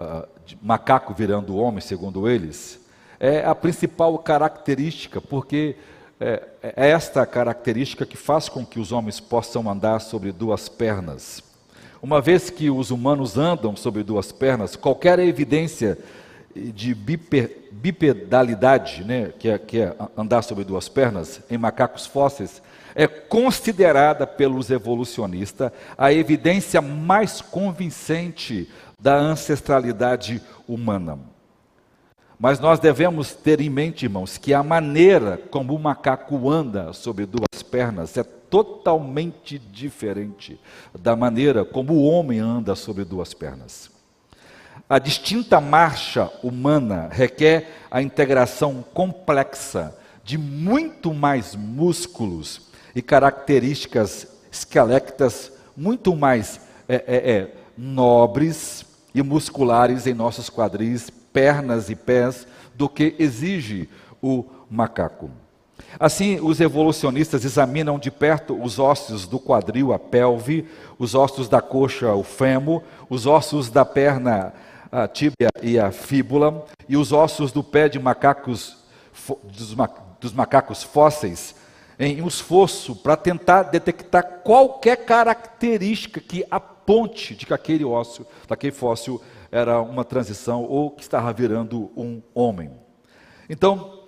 uh, 0.00 0.26
de 0.46 0.58
macaco 0.62 1.12
virando 1.12 1.56
homem, 1.56 1.82
segundo 1.82 2.26
eles, 2.26 2.80
é 3.20 3.44
a 3.44 3.54
principal 3.54 4.18
característica, 4.18 5.20
porque 5.20 5.76
é, 6.22 6.42
é 6.76 6.90
esta 6.90 7.26
característica 7.26 8.06
que 8.06 8.16
faz 8.16 8.48
com 8.48 8.64
que 8.64 8.78
os 8.78 8.92
homens 8.92 9.18
possam 9.18 9.68
andar 9.68 10.00
sobre 10.00 10.30
duas 10.30 10.68
pernas. 10.68 11.42
Uma 12.00 12.20
vez 12.20 12.48
que 12.48 12.70
os 12.70 12.92
humanos 12.92 13.36
andam 13.36 13.74
sobre 13.74 14.04
duas 14.04 14.30
pernas, 14.30 14.76
qualquer 14.76 15.18
evidência 15.18 15.98
de 16.54 16.94
bipedalidade, 16.94 19.02
né, 19.04 19.32
que, 19.38 19.48
é, 19.48 19.58
que 19.58 19.80
é 19.80 19.96
andar 20.16 20.42
sobre 20.42 20.64
duas 20.64 20.88
pernas, 20.88 21.40
em 21.50 21.58
macacos 21.58 22.06
fósseis, 22.06 22.62
é 22.94 23.06
considerada 23.06 24.26
pelos 24.26 24.70
evolucionistas 24.70 25.72
a 25.96 26.12
evidência 26.12 26.80
mais 26.80 27.40
convincente 27.40 28.68
da 29.00 29.16
ancestralidade 29.16 30.42
humana. 30.68 31.31
Mas 32.42 32.58
nós 32.58 32.80
devemos 32.80 33.32
ter 33.34 33.60
em 33.60 33.70
mente, 33.70 34.04
irmãos, 34.04 34.36
que 34.36 34.52
a 34.52 34.64
maneira 34.64 35.36
como 35.52 35.76
o 35.76 35.78
macaco 35.78 36.50
anda 36.50 36.92
sobre 36.92 37.24
duas 37.24 37.62
pernas 37.62 38.16
é 38.16 38.24
totalmente 38.24 39.60
diferente 39.60 40.58
da 40.92 41.14
maneira 41.14 41.64
como 41.64 41.92
o 41.92 42.02
homem 42.02 42.40
anda 42.40 42.74
sobre 42.74 43.04
duas 43.04 43.32
pernas. 43.32 43.92
A 44.90 44.98
distinta 44.98 45.60
marcha 45.60 46.32
humana 46.42 47.08
requer 47.12 47.76
a 47.88 48.02
integração 48.02 48.84
complexa 48.92 49.96
de 50.24 50.36
muito 50.36 51.14
mais 51.14 51.54
músculos 51.54 52.72
e 52.92 53.00
características 53.00 54.26
esqueléticas 54.50 55.52
muito 55.76 56.16
mais 56.16 56.60
é, 56.88 56.96
é, 56.96 57.30
é, 57.30 57.54
nobres 57.78 58.84
e 59.14 59.22
musculares 59.22 60.08
em 60.08 60.12
nossos 60.12 60.50
quadris, 60.50 61.21
pernas 61.32 61.90
e 61.90 61.94
pés, 61.94 62.46
do 62.74 62.88
que 62.88 63.14
exige 63.18 63.88
o 64.20 64.44
macaco. 64.70 65.30
Assim, 65.98 66.40
os 66.40 66.60
evolucionistas 66.60 67.44
examinam 67.44 67.98
de 67.98 68.10
perto 68.10 68.60
os 68.60 68.78
ossos 68.78 69.26
do 69.26 69.38
quadril, 69.38 69.92
a 69.92 69.98
pelve, 69.98 70.66
os 70.98 71.14
ossos 71.14 71.48
da 71.48 71.60
coxa, 71.60 72.12
o 72.14 72.22
fêmur, 72.22 72.82
os 73.10 73.26
ossos 73.26 73.68
da 73.68 73.84
perna, 73.84 74.54
a 74.90 75.06
tíbia 75.06 75.48
e 75.62 75.78
a 75.78 75.90
fíbula, 75.90 76.64
e 76.88 76.96
os 76.96 77.12
ossos 77.12 77.52
do 77.52 77.62
pé 77.62 77.88
de 77.88 77.98
macacos, 77.98 78.78
dos 80.20 80.32
macacos 80.32 80.82
fósseis, 80.82 81.54
em 81.98 82.22
um 82.22 82.28
esforço 82.28 82.96
para 82.96 83.16
tentar 83.16 83.64
detectar 83.64 84.40
qualquer 84.42 85.04
característica 85.04 86.20
que 86.20 86.44
aponte 86.50 87.34
de 87.34 87.44
que 87.44 87.52
aquele 87.52 87.84
ósseo, 87.84 88.26
daquele 88.48 88.72
fóssil 88.72 89.20
era 89.52 89.82
uma 89.82 90.02
transição 90.02 90.64
ou 90.64 90.90
que 90.90 91.02
estava 91.02 91.30
virando 91.30 91.90
um 91.94 92.22
homem. 92.34 92.70
Então, 93.50 94.00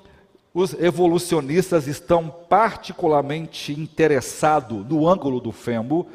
os 0.54 0.72
evolucionistas 0.72 1.86
estão 1.86 2.30
particularmente 2.48 3.78
interessados 3.78 4.86
no 4.86 5.06
ângulo 5.06 5.40
do 5.40 5.52
fêmur 5.52 6.06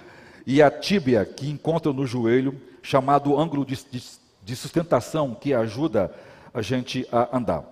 e 0.48 0.64
a 0.64 0.72
tíbia 0.72 1.24
que 1.26 1.48
encontram 1.48 1.94
no 1.94 2.08
joelho, 2.08 2.60
chamado 2.82 3.38
ângulo 3.40 3.64
de, 3.64 3.76
de, 3.92 4.02
de 4.44 4.56
sustentação 4.56 5.36
que 5.36 5.54
ajuda 5.54 6.12
a 6.52 6.62
gente 6.64 7.08
a 7.12 7.38
andar. 7.38 7.64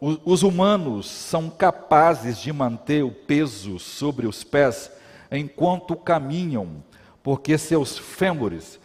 Os 0.00 0.42
humanos 0.42 1.08
são 1.08 1.48
capazes 1.48 2.38
de 2.38 2.52
manter 2.52 3.04
o 3.04 3.10
peso 3.10 3.78
sobre 3.78 4.26
os 4.26 4.44
pés 4.44 4.90
enquanto 5.30 5.96
caminham, 5.96 6.82
porque 7.22 7.56
seus 7.56 7.96
fêmures 7.96 8.78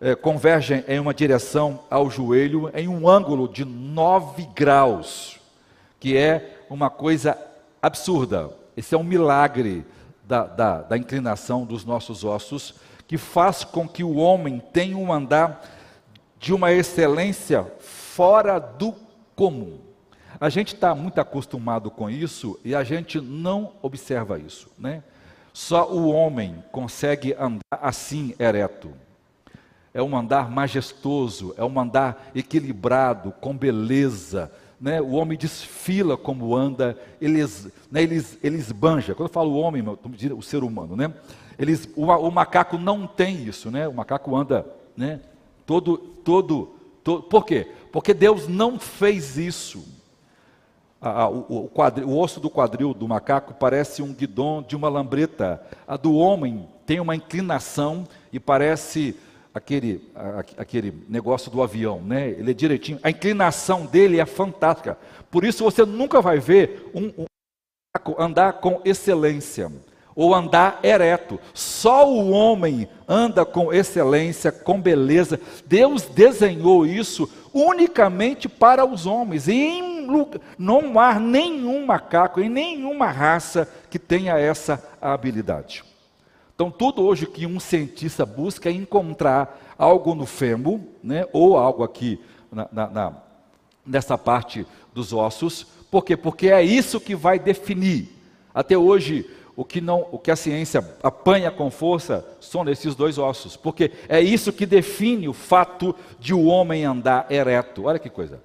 eh, 0.00 0.14
convergem 0.14 0.84
em 0.86 0.98
uma 0.98 1.14
direção 1.14 1.80
ao 1.90 2.10
joelho 2.10 2.70
em 2.74 2.88
um 2.88 3.08
ângulo 3.08 3.48
de 3.48 3.64
9 3.64 4.48
graus, 4.54 5.40
que 5.98 6.16
é 6.16 6.64
uma 6.68 6.90
coisa 6.90 7.38
absurda. 7.80 8.50
Esse 8.76 8.94
é 8.94 8.98
um 8.98 9.04
milagre 9.04 9.84
da, 10.24 10.44
da, 10.44 10.82
da 10.82 10.98
inclinação 10.98 11.64
dos 11.64 11.84
nossos 11.84 12.24
ossos, 12.24 12.74
que 13.06 13.16
faz 13.16 13.64
com 13.64 13.88
que 13.88 14.02
o 14.02 14.16
homem 14.16 14.60
tenha 14.72 14.96
um 14.96 15.12
andar 15.12 15.64
de 16.38 16.52
uma 16.52 16.72
excelência 16.72 17.64
fora 17.78 18.58
do 18.58 18.94
comum. 19.34 19.78
A 20.38 20.48
gente 20.48 20.74
está 20.74 20.94
muito 20.94 21.18
acostumado 21.20 21.90
com 21.90 22.10
isso 22.10 22.58
e 22.64 22.74
a 22.74 22.84
gente 22.84 23.20
não 23.20 23.72
observa 23.80 24.38
isso, 24.38 24.68
né? 24.78 25.02
Só 25.52 25.90
o 25.90 26.10
homem 26.10 26.62
consegue 26.70 27.32
andar 27.34 27.62
assim 27.70 28.34
ereto. 28.38 28.92
É 29.96 30.02
um 30.02 30.16
andar 30.16 30.50
majestoso, 30.50 31.54
é 31.56 31.64
um 31.64 31.80
andar 31.80 32.30
equilibrado, 32.34 33.32
com 33.40 33.56
beleza. 33.56 34.52
Né? 34.80 35.00
O 35.00 35.12
homem 35.12 35.38
desfila 35.38 36.16
como 36.16 36.54
anda, 36.54 36.98
ele, 37.20 37.42
né, 37.90 38.02
ele, 38.02 38.24
ele 38.42 38.56
esbanja. 38.56 39.14
Quando 39.14 39.28
eu 39.28 39.32
falo 39.32 39.56
homem, 39.56 39.82
o 40.36 40.42
ser 40.42 40.62
humano, 40.62 40.94
né? 40.94 41.12
Eles, 41.58 41.88
o, 41.96 42.04
o, 42.04 42.30
macaco 42.30 42.76
não 42.76 43.06
tem 43.06 43.44
isso, 43.44 43.70
né? 43.70 43.88
O 43.88 43.94
macaco 43.94 44.36
anda, 44.36 44.66
né? 44.94 45.20
Todo, 45.64 45.96
todo, 45.96 46.74
todo. 47.02 47.22
Por 47.22 47.46
quê? 47.46 47.66
Porque 47.90 48.12
Deus 48.12 48.46
não 48.46 48.78
fez 48.78 49.38
isso 49.38 49.82
a, 51.00 51.28
o, 51.28 51.68
quadril, 51.68 52.08
o, 52.08 52.18
osso 52.18 52.40
do 52.40 52.50
quadril 52.50 52.94
do 52.94 53.06
macaco 53.06 53.54
parece 53.54 54.02
um 54.02 54.12
guidão 54.12 54.64
de 54.66 54.74
uma 54.74 54.88
lambreta. 54.88 55.62
A 55.86 55.96
do 55.96 56.14
homem 56.14 56.68
tem 56.84 57.00
uma 57.00 57.14
inclinação 57.14 58.06
e 58.32 58.40
parece 58.40 59.16
aquele, 59.56 60.06
aquele 60.58 60.92
negócio 61.08 61.50
do 61.50 61.62
avião, 61.62 62.02
né? 62.02 62.28
Ele 62.28 62.50
é 62.50 62.54
direitinho. 62.54 63.00
A 63.02 63.08
inclinação 63.08 63.86
dele 63.86 64.20
é 64.20 64.26
fantástica. 64.26 64.98
Por 65.30 65.44
isso 65.44 65.64
você 65.64 65.82
nunca 65.86 66.20
vai 66.20 66.38
ver 66.38 66.90
um, 66.94 67.06
um 67.22 67.24
macaco 67.94 68.22
andar 68.22 68.52
com 68.60 68.82
excelência 68.84 69.72
ou 70.14 70.34
andar 70.34 70.80
ereto. 70.82 71.40
Só 71.54 72.06
o 72.06 72.28
homem 72.28 72.86
anda 73.08 73.46
com 73.46 73.72
excelência, 73.72 74.52
com 74.52 74.78
beleza. 74.78 75.40
Deus 75.64 76.02
desenhou 76.02 76.86
isso 76.86 77.26
unicamente 77.54 78.50
para 78.50 78.84
os 78.84 79.06
homens. 79.06 79.48
E 79.48 79.54
em, 79.54 80.06
não 80.58 81.00
há 81.00 81.18
nenhum 81.18 81.86
macaco, 81.86 82.42
em 82.42 82.50
nenhuma 82.50 83.06
raça 83.06 83.66
que 83.88 83.98
tenha 83.98 84.38
essa 84.38 84.86
habilidade. 85.00 85.82
Então, 86.56 86.70
tudo 86.70 87.02
hoje 87.02 87.26
que 87.26 87.44
um 87.46 87.60
cientista 87.60 88.24
busca 88.24 88.70
é 88.70 88.72
encontrar 88.72 89.74
algo 89.76 90.14
no 90.14 90.24
fêmur, 90.24 90.80
né, 91.04 91.26
ou 91.30 91.58
algo 91.58 91.84
aqui 91.84 92.18
na, 92.50 92.66
na, 92.72 92.86
na, 92.88 93.12
nessa 93.86 94.16
parte 94.16 94.66
dos 94.94 95.12
ossos. 95.12 95.66
Por 95.90 96.02
quê? 96.02 96.16
Porque 96.16 96.48
é 96.48 96.62
isso 96.62 96.98
que 96.98 97.14
vai 97.14 97.38
definir. 97.38 98.08
Até 98.54 98.76
hoje, 98.76 99.30
o 99.54 99.66
que, 99.66 99.82
não, 99.82 100.06
o 100.10 100.18
que 100.18 100.30
a 100.30 100.36
ciência 100.36 100.82
apanha 101.02 101.50
com 101.50 101.70
força 101.70 102.26
são 102.40 102.66
esses 102.70 102.94
dois 102.94 103.18
ossos, 103.18 103.54
porque 103.54 103.92
é 104.08 104.22
isso 104.22 104.50
que 104.50 104.64
define 104.64 105.28
o 105.28 105.34
fato 105.34 105.94
de 106.18 106.32
o 106.32 106.46
homem 106.46 106.86
andar 106.86 107.30
ereto. 107.30 107.84
Olha 107.84 107.98
que 107.98 108.08
coisa. 108.08 108.42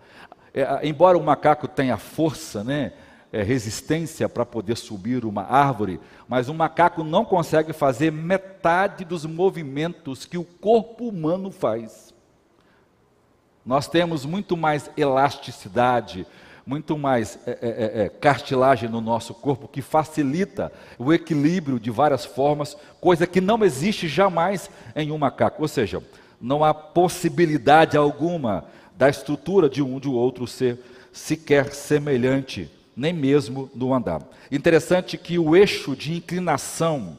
É, 0.54 0.86
embora 0.86 1.18
o 1.18 1.24
macaco 1.24 1.66
tenha 1.66 1.96
força, 1.96 2.62
né, 2.62 2.92
é, 3.32 3.44
resistência 3.44 4.28
para 4.28 4.46
poder 4.46 4.76
subir 4.76 5.26
uma 5.26 5.44
árvore, 5.44 6.00
mas 6.28 6.50
o 6.50 6.54
macaco 6.54 7.04
não 7.04 7.24
consegue 7.24 7.74
fazer 7.74 8.12
metade 8.12 9.06
dos 9.06 9.26
movimentos 9.26 10.26
que 10.26 10.38
o 10.38 10.44
corpo 10.44 11.08
humano 11.08 11.52
faz. 11.52 12.14
Nós 13.66 13.88
temos 13.88 14.26
muito 14.26 14.58
mais 14.58 14.90
elasticidade, 14.98 16.26
muito 16.66 16.98
mais 16.98 17.40
é, 17.46 17.52
é, 17.52 17.56
é, 17.62 18.06
é, 18.06 18.10
cartilagem 18.10 18.90
no 18.90 19.02
nosso 19.02 19.34
corpo 19.34 19.68
que 19.68 19.82
facilita 19.82 20.72
o 20.98 21.14
equilíbrio 21.14 21.80
de 21.80 21.92
várias 21.92 22.26
formas, 22.26 22.76
coisa 23.00 23.28
que 23.28 23.42
não 23.42 23.64
existe 23.64 24.08
jamais 24.08 24.70
em 24.96 25.12
um 25.12 25.18
macaco. 25.18 25.62
Ou 25.62 25.68
seja, 25.68 26.02
não 26.40 26.64
há 26.64 26.74
possibilidade 26.74 27.96
alguma 27.96 28.66
da 28.98 29.10
estrutura 29.10 29.70
de 29.70 29.82
um 29.82 30.00
de 30.00 30.08
outro 30.08 30.48
ser 30.48 30.80
sequer 31.12 31.74
semelhante, 31.74 32.70
nem 32.96 33.14
mesmo 33.14 33.70
no 33.74 33.94
andar. 33.94 34.22
Interessante 34.52 35.18
que 35.18 35.40
o 35.40 35.56
eixo 35.56 35.96
de 35.96 36.14
inclinação, 36.14 37.18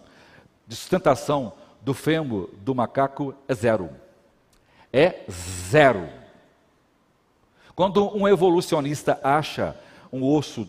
de 0.67 0.77
sustentação 0.77 1.53
do 1.81 1.95
fêmur 1.95 2.51
do 2.59 2.75
macaco 2.75 3.35
é 3.49 3.55
zero. 3.55 3.91
É 4.93 5.25
zero. 5.31 6.09
Quando 7.75 8.15
um 8.17 8.29
evolucionista 8.29 9.19
acha 9.23 9.77
um 10.13 10.23
osso, 10.23 10.69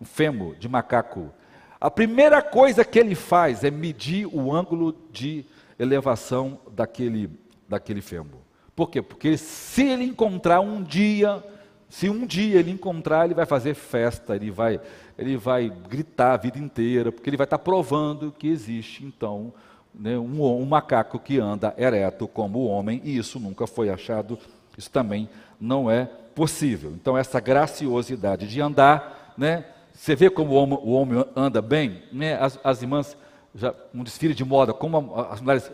um 0.00 0.04
fêmur 0.04 0.56
de 0.56 0.68
macaco, 0.68 1.32
a 1.80 1.90
primeira 1.90 2.42
coisa 2.42 2.84
que 2.84 2.98
ele 2.98 3.14
faz 3.14 3.64
é 3.64 3.70
medir 3.70 4.26
o 4.26 4.52
ângulo 4.52 4.94
de 5.10 5.46
elevação 5.78 6.58
daquele, 6.72 7.30
daquele 7.68 8.02
fêmur. 8.02 8.40
Por 8.76 8.90
quê? 8.90 9.00
Porque 9.00 9.36
se 9.36 9.84
ele 9.86 10.04
encontrar 10.04 10.60
um 10.60 10.82
dia, 10.82 11.42
se 11.90 12.08
um 12.08 12.24
dia 12.24 12.60
ele 12.60 12.70
encontrar, 12.70 13.24
ele 13.24 13.34
vai 13.34 13.44
fazer 13.44 13.74
festa, 13.74 14.36
ele 14.36 14.50
vai, 14.50 14.80
ele 15.18 15.36
vai 15.36 15.68
gritar 15.68 16.34
a 16.34 16.36
vida 16.36 16.56
inteira, 16.56 17.10
porque 17.10 17.28
ele 17.28 17.36
vai 17.36 17.44
estar 17.44 17.58
provando 17.58 18.32
que 18.38 18.46
existe, 18.46 19.04
então, 19.04 19.52
né, 19.92 20.16
um, 20.16 20.40
um 20.40 20.64
macaco 20.64 21.18
que 21.18 21.40
anda 21.40 21.74
ereto 21.76 22.28
como 22.28 22.60
o 22.60 22.66
homem, 22.66 23.00
e 23.04 23.18
isso 23.18 23.40
nunca 23.40 23.66
foi 23.66 23.90
achado, 23.90 24.38
isso 24.78 24.88
também 24.88 25.28
não 25.60 25.90
é 25.90 26.08
possível. 26.32 26.92
Então, 26.92 27.18
essa 27.18 27.40
graciosidade 27.40 28.46
de 28.46 28.60
andar, 28.60 29.34
né? 29.36 29.64
Você 29.92 30.14
vê 30.14 30.30
como 30.30 30.52
o 30.52 30.54
homem, 30.54 30.78
o 30.80 30.92
homem 30.92 31.24
anda 31.34 31.60
bem, 31.60 32.04
né? 32.12 32.40
As, 32.40 32.58
as, 32.62 32.82
irmãs, 32.82 33.16
já, 33.52 33.74
um 33.92 34.04
desfile 34.04 34.32
de 34.32 34.44
moda, 34.44 34.72
como 34.72 35.12
as 35.28 35.40
mulheres, 35.40 35.70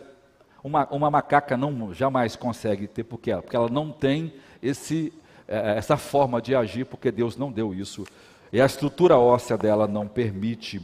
uma, 0.63 0.87
uma 0.87 1.11
macaca 1.11 1.55
não 1.55 1.93
jamais 1.93 2.35
consegue 2.35 2.87
ter, 2.87 3.03
por 3.03 3.19
quê? 3.19 3.35
Porque 3.35 3.55
ela 3.55 3.69
não 3.69 3.91
tem 3.91 4.33
esse, 4.61 5.13
essa 5.47 5.97
forma 5.97 6.41
de 6.41 6.55
agir, 6.55 6.85
porque 6.85 7.11
Deus 7.11 7.37
não 7.37 7.51
deu 7.51 7.73
isso. 7.73 8.05
E 8.51 8.61
a 8.61 8.65
estrutura 8.65 9.17
óssea 9.17 9.57
dela 9.57 9.87
não 9.87 10.07
permite 10.07 10.81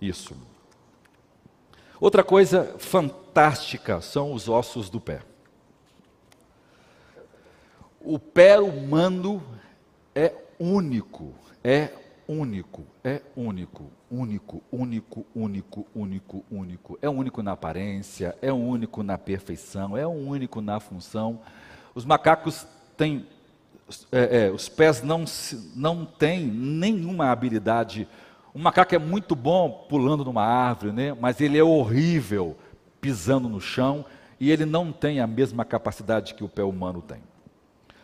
isso. 0.00 0.34
Outra 2.00 2.24
coisa 2.24 2.76
fantástica 2.78 4.00
são 4.00 4.32
os 4.32 4.48
ossos 4.48 4.88
do 4.88 5.00
pé. 5.00 5.22
O 8.00 8.18
pé 8.18 8.58
humano 8.58 9.42
é 10.14 10.32
único, 10.58 11.34
é 11.62 11.90
único, 12.26 12.86
é 13.04 13.20
único, 13.36 13.90
único, 14.10 14.62
único, 14.72 15.26
único, 15.34 15.86
único, 15.94 16.44
único. 16.50 16.98
É 17.02 17.08
único 17.10 17.42
na 17.42 17.52
aparência, 17.52 18.34
é 18.40 18.52
único 18.52 19.02
na 19.02 19.18
perfeição, 19.18 19.96
é 19.96 20.06
único 20.06 20.62
na 20.62 20.80
função. 20.80 21.40
Os 21.94 22.04
macacos 22.04 22.66
têm, 22.96 23.26
é, 24.12 24.46
é, 24.46 24.50
os 24.50 24.68
pés 24.68 25.02
não, 25.02 25.24
não 25.74 26.04
têm 26.04 26.46
nenhuma 26.46 27.30
habilidade. 27.30 28.08
O 28.54 28.58
macaco 28.58 28.94
é 28.94 28.98
muito 28.98 29.34
bom 29.34 29.86
pulando 29.88 30.24
numa 30.24 30.44
árvore, 30.44 30.92
né? 30.92 31.16
mas 31.18 31.40
ele 31.40 31.58
é 31.58 31.62
horrível 31.64 32.56
pisando 33.00 33.48
no 33.48 33.60
chão 33.60 34.04
e 34.38 34.50
ele 34.50 34.64
não 34.64 34.92
tem 34.92 35.20
a 35.20 35.26
mesma 35.26 35.64
capacidade 35.64 36.34
que 36.34 36.44
o 36.44 36.48
pé 36.48 36.62
humano 36.62 37.02
tem. 37.02 37.18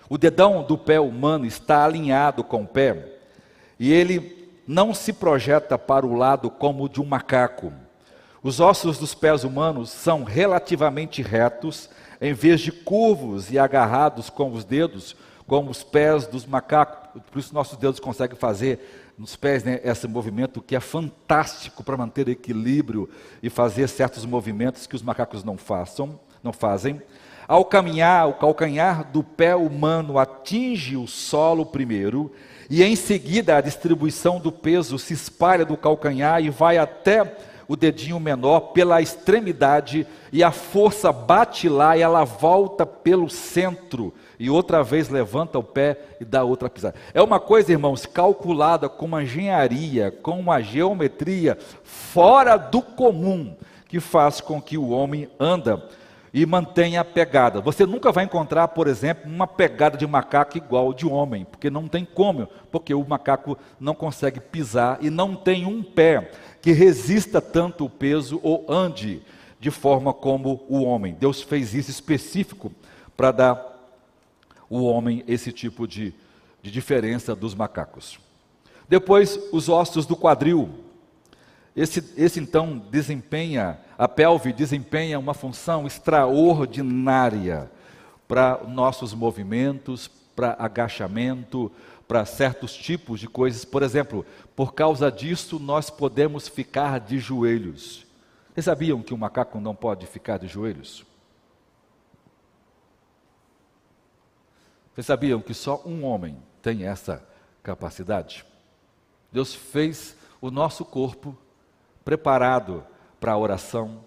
O 0.08 0.16
dedão 0.16 0.62
do 0.62 0.78
pé 0.78 1.00
humano 1.00 1.46
está 1.46 1.84
alinhado 1.84 2.44
com 2.44 2.62
o 2.62 2.66
pé 2.66 3.16
e 3.78 3.92
ele 3.92 4.50
não 4.66 4.94
se 4.94 5.12
projeta 5.12 5.78
para 5.78 6.06
o 6.06 6.14
lado 6.14 6.50
como 6.50 6.84
o 6.84 6.88
de 6.88 7.00
um 7.00 7.04
macaco. 7.04 7.72
Os 8.42 8.60
ossos 8.60 8.98
dos 8.98 9.14
pés 9.14 9.44
humanos 9.44 9.90
são 9.90 10.22
relativamente 10.22 11.22
retos, 11.22 11.90
em 12.20 12.32
vez 12.32 12.60
de 12.60 12.70
curvos 12.70 13.50
e 13.50 13.58
agarrados 13.58 14.30
com 14.30 14.52
os 14.52 14.64
dedos, 14.64 15.16
como 15.46 15.70
os 15.70 15.82
pés 15.82 16.26
dos 16.26 16.44
macacos. 16.44 17.22
Por 17.30 17.38
isso 17.38 17.54
nossos 17.54 17.78
dedos 17.78 18.00
conseguem 18.00 18.36
fazer 18.36 19.12
nos 19.18 19.36
pés 19.36 19.64
né, 19.64 19.80
esse 19.82 20.06
movimento 20.06 20.60
que 20.60 20.76
é 20.76 20.80
fantástico 20.80 21.82
para 21.82 21.96
manter 21.96 22.28
equilíbrio 22.28 23.08
e 23.42 23.48
fazer 23.48 23.88
certos 23.88 24.26
movimentos 24.26 24.86
que 24.86 24.96
os 24.96 25.02
macacos 25.02 25.42
não 25.42 25.56
façam, 25.56 26.18
não 26.42 26.52
fazem. 26.52 27.00
Ao 27.48 27.64
caminhar, 27.64 28.28
o 28.28 28.34
calcanhar 28.34 29.04
do 29.10 29.22
pé 29.22 29.54
humano 29.54 30.18
atinge 30.18 30.96
o 30.96 31.06
solo 31.06 31.64
primeiro, 31.64 32.32
e 32.68 32.82
em 32.82 32.96
seguida 32.96 33.56
a 33.56 33.60
distribuição 33.60 34.40
do 34.40 34.50
peso 34.50 34.98
se 34.98 35.14
espalha 35.14 35.64
do 35.64 35.76
calcanhar 35.76 36.42
e 36.42 36.50
vai 36.50 36.76
até 36.76 37.36
o 37.68 37.76
dedinho 37.76 38.18
menor 38.18 38.72
pela 38.72 39.00
extremidade 39.00 40.06
e 40.32 40.42
a 40.42 40.50
força 40.50 41.12
bate 41.12 41.68
lá 41.68 41.96
e 41.96 42.02
ela 42.02 42.24
volta 42.24 42.84
pelo 42.84 43.28
centro 43.28 44.12
e 44.38 44.50
outra 44.50 44.82
vez 44.82 45.08
levanta 45.08 45.58
o 45.58 45.62
pé 45.62 45.98
e 46.20 46.24
dá 46.24 46.44
outra 46.44 46.68
pisada. 46.68 46.94
É 47.14 47.22
uma 47.22 47.40
coisa, 47.40 47.72
irmãos, 47.72 48.06
calculada 48.06 48.88
com 48.88 49.06
uma 49.06 49.22
engenharia, 49.22 50.10
com 50.10 50.38
uma 50.38 50.60
geometria 50.60 51.58
fora 51.82 52.56
do 52.56 52.82
comum, 52.82 53.56
que 53.88 54.00
faz 54.00 54.40
com 54.40 54.60
que 54.60 54.76
o 54.76 54.90
homem 54.90 55.28
anda 55.38 55.82
e 56.36 56.44
mantenha 56.44 57.00
a 57.00 57.04
pegada. 57.04 57.62
Você 57.62 57.86
nunca 57.86 58.12
vai 58.12 58.24
encontrar, 58.24 58.68
por 58.68 58.88
exemplo, 58.88 59.30
uma 59.30 59.46
pegada 59.46 59.96
de 59.96 60.06
macaco 60.06 60.58
igual 60.58 60.92
de 60.92 61.06
homem, 61.06 61.46
porque 61.46 61.70
não 61.70 61.88
tem 61.88 62.04
como, 62.04 62.46
porque 62.70 62.92
o 62.92 63.08
macaco 63.08 63.56
não 63.80 63.94
consegue 63.94 64.38
pisar 64.38 64.98
e 65.00 65.08
não 65.08 65.34
tem 65.34 65.64
um 65.64 65.82
pé 65.82 66.30
que 66.60 66.72
resista 66.72 67.40
tanto 67.40 67.86
o 67.86 67.90
peso 67.90 68.38
ou 68.42 68.66
ande 68.68 69.22
de 69.58 69.70
forma 69.70 70.12
como 70.12 70.62
o 70.68 70.82
homem. 70.82 71.16
Deus 71.18 71.40
fez 71.40 71.72
isso 71.72 71.90
específico 71.90 72.70
para 73.16 73.32
dar 73.32 73.75
o 74.68 74.82
homem 74.84 75.24
esse 75.26 75.52
tipo 75.52 75.86
de, 75.86 76.12
de 76.62 76.70
diferença 76.70 77.34
dos 77.34 77.54
macacos. 77.54 78.18
Depois, 78.88 79.38
os 79.52 79.68
ossos 79.68 80.06
do 80.06 80.16
quadril. 80.16 80.68
Esse, 81.74 82.02
esse 82.16 82.40
então 82.40 82.78
desempenha, 82.90 83.78
a 83.98 84.08
pelve 84.08 84.52
desempenha 84.52 85.18
uma 85.18 85.34
função 85.34 85.86
extraordinária 85.86 87.70
para 88.26 88.62
nossos 88.66 89.12
movimentos, 89.12 90.08
para 90.34 90.56
agachamento, 90.58 91.70
para 92.08 92.24
certos 92.24 92.74
tipos 92.74 93.20
de 93.20 93.28
coisas. 93.28 93.64
Por 93.64 93.82
exemplo, 93.82 94.24
por 94.54 94.74
causa 94.74 95.10
disso 95.10 95.58
nós 95.58 95.90
podemos 95.90 96.48
ficar 96.48 97.00
de 97.00 97.18
joelhos. 97.18 98.06
Vocês 98.54 98.64
sabiam 98.64 99.02
que 99.02 99.12
o 99.12 99.18
macaco 99.18 99.60
não 99.60 99.74
pode 99.74 100.06
ficar 100.06 100.38
de 100.38 100.46
joelhos? 100.46 101.04
Vocês 104.96 105.08
sabiam 105.08 105.42
que 105.42 105.52
só 105.52 105.82
um 105.84 106.06
homem 106.06 106.38
tem 106.62 106.86
essa 106.86 107.22
capacidade? 107.62 108.46
Deus 109.30 109.54
fez 109.54 110.16
o 110.40 110.50
nosso 110.50 110.86
corpo 110.86 111.36
preparado 112.02 112.82
para 113.20 113.32
a 113.32 113.36
oração, 113.36 114.02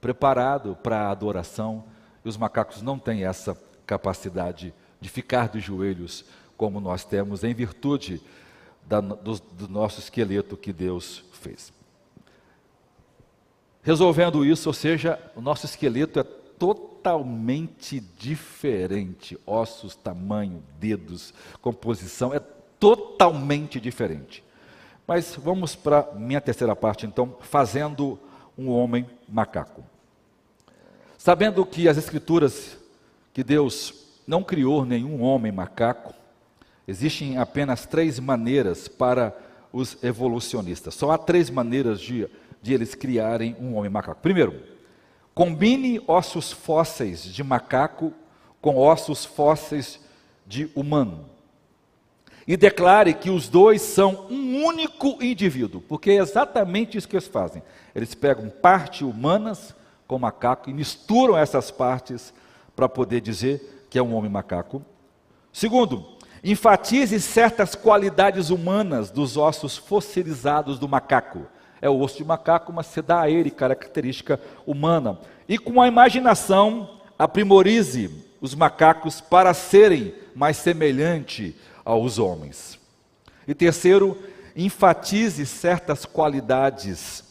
preparado 0.00 0.76
para 0.82 1.02
a 1.02 1.10
adoração, 1.12 1.84
e 2.24 2.28
os 2.28 2.36
macacos 2.36 2.82
não 2.82 2.98
têm 2.98 3.24
essa 3.24 3.56
capacidade 3.86 4.74
de 5.00 5.08
ficar 5.08 5.48
de 5.48 5.60
joelhos 5.60 6.24
como 6.56 6.80
nós 6.80 7.04
temos, 7.04 7.44
em 7.44 7.54
virtude 7.54 8.20
da, 8.84 9.00
do, 9.00 9.38
do 9.38 9.68
nosso 9.68 10.00
esqueleto 10.00 10.56
que 10.56 10.72
Deus 10.72 11.22
fez. 11.34 11.72
Resolvendo 13.80 14.44
isso, 14.44 14.68
ou 14.68 14.72
seja, 14.72 15.20
o 15.36 15.40
nosso 15.40 15.66
esqueleto 15.66 16.18
é 16.18 16.24
totalmente 16.24 16.91
diferente. 18.18 19.38
Ossos, 19.46 19.94
tamanho, 19.94 20.62
dedos, 20.78 21.34
composição, 21.60 22.32
é 22.32 22.40
totalmente 22.78 23.80
diferente. 23.80 24.44
Mas 25.06 25.36
vamos 25.36 25.74
para 25.74 26.08
minha 26.14 26.40
terceira 26.40 26.74
parte, 26.74 27.06
então, 27.06 27.36
fazendo 27.40 28.18
um 28.56 28.68
homem 28.68 29.06
macaco. 29.28 29.84
Sabendo 31.18 31.64
que 31.64 31.88
as 31.88 31.96
Escrituras, 31.96 32.76
que 33.32 33.44
Deus 33.44 33.94
não 34.26 34.42
criou 34.42 34.84
nenhum 34.84 35.22
homem 35.22 35.52
macaco, 35.52 36.14
existem 36.86 37.38
apenas 37.38 37.86
três 37.86 38.18
maneiras 38.18 38.88
para 38.88 39.36
os 39.72 40.02
evolucionistas. 40.02 40.94
Só 40.94 41.10
há 41.10 41.18
três 41.18 41.48
maneiras 41.50 42.00
de, 42.00 42.28
de 42.60 42.74
eles 42.74 42.94
criarem 42.94 43.56
um 43.60 43.74
homem 43.74 43.90
macaco. 43.90 44.20
Primeiro, 44.20 44.71
combine 45.34 46.02
ossos 46.06 46.52
fósseis 46.52 47.24
de 47.24 47.42
macaco 47.42 48.12
com 48.60 48.76
ossos 48.76 49.24
fósseis 49.24 50.00
de 50.46 50.70
humano 50.74 51.32
e 52.46 52.56
declare 52.56 53.14
que 53.14 53.30
os 53.30 53.48
dois 53.48 53.82
são 53.82 54.26
um 54.28 54.64
único 54.64 55.22
indivíduo, 55.22 55.80
porque 55.80 56.10
é 56.10 56.16
exatamente 56.16 56.98
isso 56.98 57.08
que 57.08 57.16
eles 57.16 57.28
fazem. 57.28 57.62
Eles 57.94 58.14
pegam 58.14 58.48
partes 58.48 59.02
humanas 59.02 59.74
com 60.06 60.18
macaco 60.18 60.68
e 60.68 60.74
misturam 60.74 61.36
essas 61.36 61.70
partes 61.70 62.34
para 62.74 62.88
poder 62.88 63.20
dizer 63.20 63.86
que 63.88 63.98
é 63.98 64.02
um 64.02 64.14
homem 64.14 64.30
macaco. 64.30 64.82
Segundo, 65.52 66.04
enfatize 66.42 67.20
certas 67.20 67.74
qualidades 67.74 68.50
humanas 68.50 69.10
dos 69.10 69.36
ossos 69.36 69.76
fossilizados 69.76 70.78
do 70.78 70.88
macaco. 70.88 71.46
É 71.82 71.90
o 71.90 72.00
osso 72.00 72.18
de 72.18 72.24
macaco, 72.24 72.72
mas 72.72 72.86
você 72.86 73.02
dá 73.02 73.22
a 73.22 73.28
ele 73.28 73.50
característica 73.50 74.40
humana. 74.64 75.18
E 75.48 75.58
com 75.58 75.82
a 75.82 75.88
imaginação, 75.88 77.00
aprimorize 77.18 78.24
os 78.40 78.54
macacos 78.54 79.20
para 79.20 79.52
serem 79.52 80.14
mais 80.32 80.56
semelhantes 80.58 81.54
aos 81.84 82.20
homens. 82.20 82.78
E 83.48 83.52
terceiro, 83.52 84.16
enfatize 84.54 85.44
certas 85.44 86.04
qualidades 86.04 87.24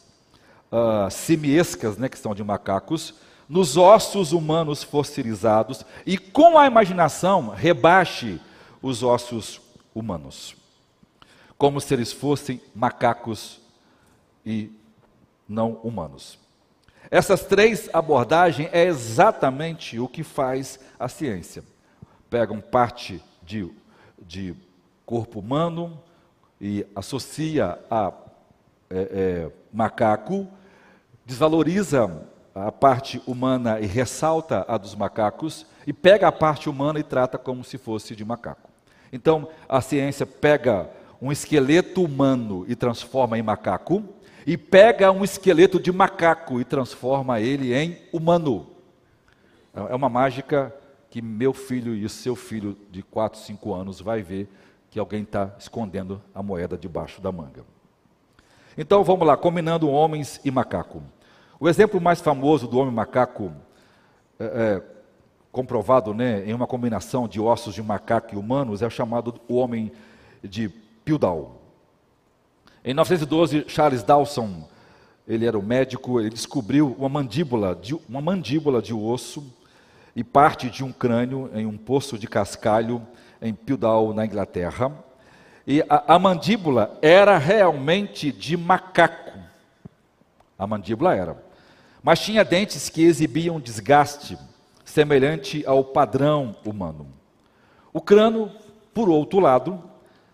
uh, 0.69 1.09
simiescas, 1.09 1.97
né, 1.97 2.09
que 2.09 2.19
são 2.19 2.35
de 2.35 2.43
macacos, 2.43 3.13
nos 3.47 3.77
ossos 3.77 4.33
humanos 4.33 4.83
fossilizados 4.83 5.85
e 6.05 6.17
com 6.17 6.57
a 6.57 6.67
imaginação 6.67 7.49
rebaixe 7.49 8.39
os 8.81 9.01
ossos 9.01 9.61
humanos, 9.95 10.55
como 11.57 11.79
se 11.79 11.93
eles 11.93 12.11
fossem 12.11 12.61
macacos 12.75 13.60
e 14.45 14.71
não 15.47 15.79
humanos. 15.83 16.39
Essas 17.09 17.43
três 17.43 17.89
abordagens 17.93 18.69
é 18.71 18.85
exatamente 18.85 19.99
o 19.99 20.07
que 20.07 20.23
faz 20.23 20.79
a 20.99 21.07
ciência. 21.07 21.63
Pegam 22.29 22.61
parte 22.61 23.21
de 23.43 23.69
de 24.31 24.55
corpo 25.05 25.39
humano 25.39 25.99
e 26.59 26.85
associa 26.95 27.77
a 27.89 28.13
é, 28.89 28.99
é, 28.99 29.51
macaco, 29.73 30.47
desvaloriza 31.25 32.27
a 32.53 32.71
parte 32.71 33.21
humana 33.25 33.79
e 33.79 33.85
ressalta 33.85 34.65
a 34.67 34.77
dos 34.77 34.95
macacos, 34.95 35.65
e 35.87 35.93
pega 35.93 36.27
a 36.27 36.31
parte 36.31 36.69
humana 36.69 36.99
e 36.99 37.03
trata 37.03 37.37
como 37.37 37.63
se 37.63 37.77
fosse 37.77 38.15
de 38.15 38.23
macaco. 38.23 38.69
Então, 39.11 39.47
a 39.67 39.81
ciência 39.81 40.25
pega 40.25 40.89
um 41.21 41.31
esqueleto 41.31 42.03
humano 42.03 42.65
e 42.67 42.75
transforma 42.75 43.37
em 43.37 43.41
macaco, 43.41 44.03
e 44.45 44.57
pega 44.57 45.11
um 45.11 45.23
esqueleto 45.23 45.79
de 45.79 45.91
macaco 45.91 46.59
e 46.59 46.65
transforma 46.65 47.39
ele 47.39 47.73
em 47.73 47.97
humano. 48.11 48.67
É 49.73 49.95
uma 49.95 50.09
mágica 50.09 50.75
que 51.09 51.21
meu 51.21 51.53
filho 51.53 51.93
e 51.93 52.07
seu 52.09 52.35
filho 52.35 52.77
de 52.89 53.03
4, 53.03 53.39
5 53.39 53.73
anos 53.73 54.01
vai 54.01 54.21
ver 54.21 54.49
que 54.89 54.99
alguém 54.99 55.23
está 55.23 55.53
escondendo 55.57 56.21
a 56.33 56.43
moeda 56.43 56.77
debaixo 56.77 57.21
da 57.21 57.31
manga. 57.31 57.63
Então 58.77 59.03
vamos 59.03 59.27
lá, 59.27 59.35
combinando 59.37 59.89
homens 59.89 60.39
e 60.43 60.51
macaco. 60.51 61.03
O 61.59 61.69
exemplo 61.69 62.01
mais 62.01 62.19
famoso 62.21 62.67
do 62.67 62.79
homem 62.79 62.93
macaco, 62.93 63.51
é, 64.39 64.45
é, 64.45 64.81
comprovado 65.51 66.13
né, 66.13 66.43
em 66.45 66.53
uma 66.53 66.65
combinação 66.65 67.27
de 67.27 67.39
ossos 67.39 67.75
de 67.75 67.83
macaco 67.83 68.33
e 68.33 68.37
humanos, 68.37 68.81
é 68.81 68.89
chamado 68.89 69.39
o 69.47 69.55
homem 69.55 69.91
de 70.43 70.69
Pildow. 71.05 71.60
Em 72.83 72.95
1912, 72.95 73.65
Charles 73.67 74.01
Dawson, 74.01 74.67
ele 75.27 75.45
era 75.45 75.57
um 75.57 75.61
médico, 75.61 76.19
ele 76.19 76.31
descobriu 76.31 76.95
uma 76.97 77.07
mandíbula 77.07 77.75
de, 77.75 77.93
uma 78.09 78.19
mandíbula 78.19 78.81
de 78.81 78.91
osso 78.91 79.53
e 80.15 80.23
parte 80.23 80.67
de 80.67 80.83
um 80.83 80.91
crânio 80.91 81.51
em 81.53 81.67
um 81.67 81.77
poço 81.77 82.17
de 82.17 82.27
cascalho 82.27 82.99
em 83.39 83.53
Pildow, 83.53 84.15
na 84.15 84.25
Inglaterra. 84.25 84.91
E 85.67 85.83
a, 85.87 86.15
a 86.15 86.19
mandíbula 86.19 86.97
era 87.03 87.37
realmente 87.37 88.31
de 88.31 88.57
macaco. 88.57 89.37
A 90.57 90.65
mandíbula 90.65 91.15
era. 91.15 91.37
Mas 92.01 92.19
tinha 92.19 92.43
dentes 92.43 92.89
que 92.89 93.03
exibiam 93.03 93.59
desgaste, 93.59 94.39
semelhante 94.83 95.63
ao 95.67 95.83
padrão 95.83 96.55
humano. 96.65 97.05
O 97.93 98.01
crânio, 98.01 98.51
por 98.91 99.07
outro 99.07 99.39
lado, 99.39 99.90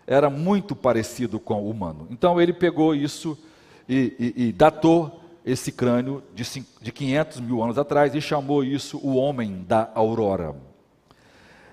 era 0.08 0.30
muito 0.30 0.74
parecido 0.74 1.38
com 1.38 1.62
o 1.62 1.70
humano. 1.70 2.08
Então 2.10 2.40
ele 2.40 2.54
pegou 2.54 2.94
isso 2.94 3.38
e, 3.86 4.34
e, 4.36 4.48
e 4.48 4.52
datou 4.52 5.20
esse 5.44 5.70
crânio 5.70 6.22
de, 6.34 6.44
de 6.80 6.90
500 6.90 7.40
mil 7.40 7.62
anos 7.62 7.76
atrás 7.76 8.14
e 8.14 8.20
chamou 8.20 8.64
isso 8.64 8.98
o 9.02 9.16
homem 9.16 9.64
da 9.68 9.90
aurora. 9.94 10.56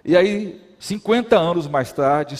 E 0.03 0.18
aí, 0.18 0.62
50 0.78 1.38
anos 1.38 1.66
mais 1.66 1.93
tarde, 1.93 2.36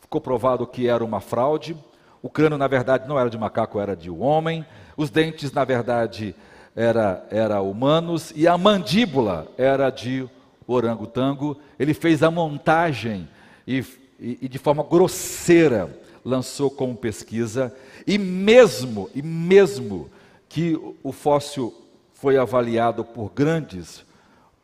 ficou 0.00 0.20
provado 0.20 0.66
que 0.66 0.86
era 0.88 1.04
uma 1.04 1.20
fraude. 1.20 1.76
O 2.22 2.30
crânio, 2.30 2.56
na 2.56 2.68
verdade, 2.68 3.08
não 3.08 3.18
era 3.18 3.28
de 3.28 3.36
macaco, 3.36 3.80
era 3.80 3.96
de 3.96 4.10
homem. 4.10 4.64
Os 4.96 5.10
dentes, 5.10 5.52
na 5.52 5.64
verdade, 5.64 6.36
era, 6.74 7.26
era 7.30 7.60
humanos. 7.60 8.32
E 8.36 8.46
a 8.46 8.56
mandíbula 8.56 9.48
era 9.58 9.90
de 9.90 10.28
orangotango. 10.66 11.58
Ele 11.78 11.94
fez 11.94 12.22
a 12.22 12.30
montagem 12.30 13.28
e, 13.66 13.84
e, 14.22 14.38
e 14.42 14.48
de 14.48 14.58
forma 14.58 14.84
grosseira 14.84 16.00
lançou 16.24 16.70
como 16.70 16.96
pesquisa. 16.96 17.74
E 18.06 18.16
mesmo, 18.16 19.10
e 19.14 19.20
mesmo 19.20 20.08
que 20.48 20.78
o 21.02 21.10
fóssil 21.10 21.74
foi 22.12 22.36
avaliado 22.36 23.04
por 23.04 23.30
grandes 23.32 24.04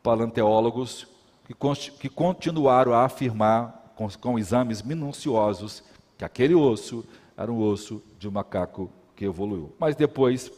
paleontólogos 0.03 1.09
que, 1.45 1.55
que 1.99 2.09
continuaram 2.09 2.93
a 2.93 3.05
afirmar, 3.05 3.93
com, 3.97 4.09
com 4.09 4.39
exames 4.39 4.81
minuciosos, 4.81 5.83
que 6.17 6.25
aquele 6.25 6.55
osso 6.55 7.05
era 7.37 7.51
um 7.51 7.61
osso 7.61 8.01
de 8.17 8.29
um 8.29 8.31
macaco 8.31 8.91
que 9.17 9.25
evoluiu. 9.25 9.73
Mas 9.79 9.97
depois 9.97 10.53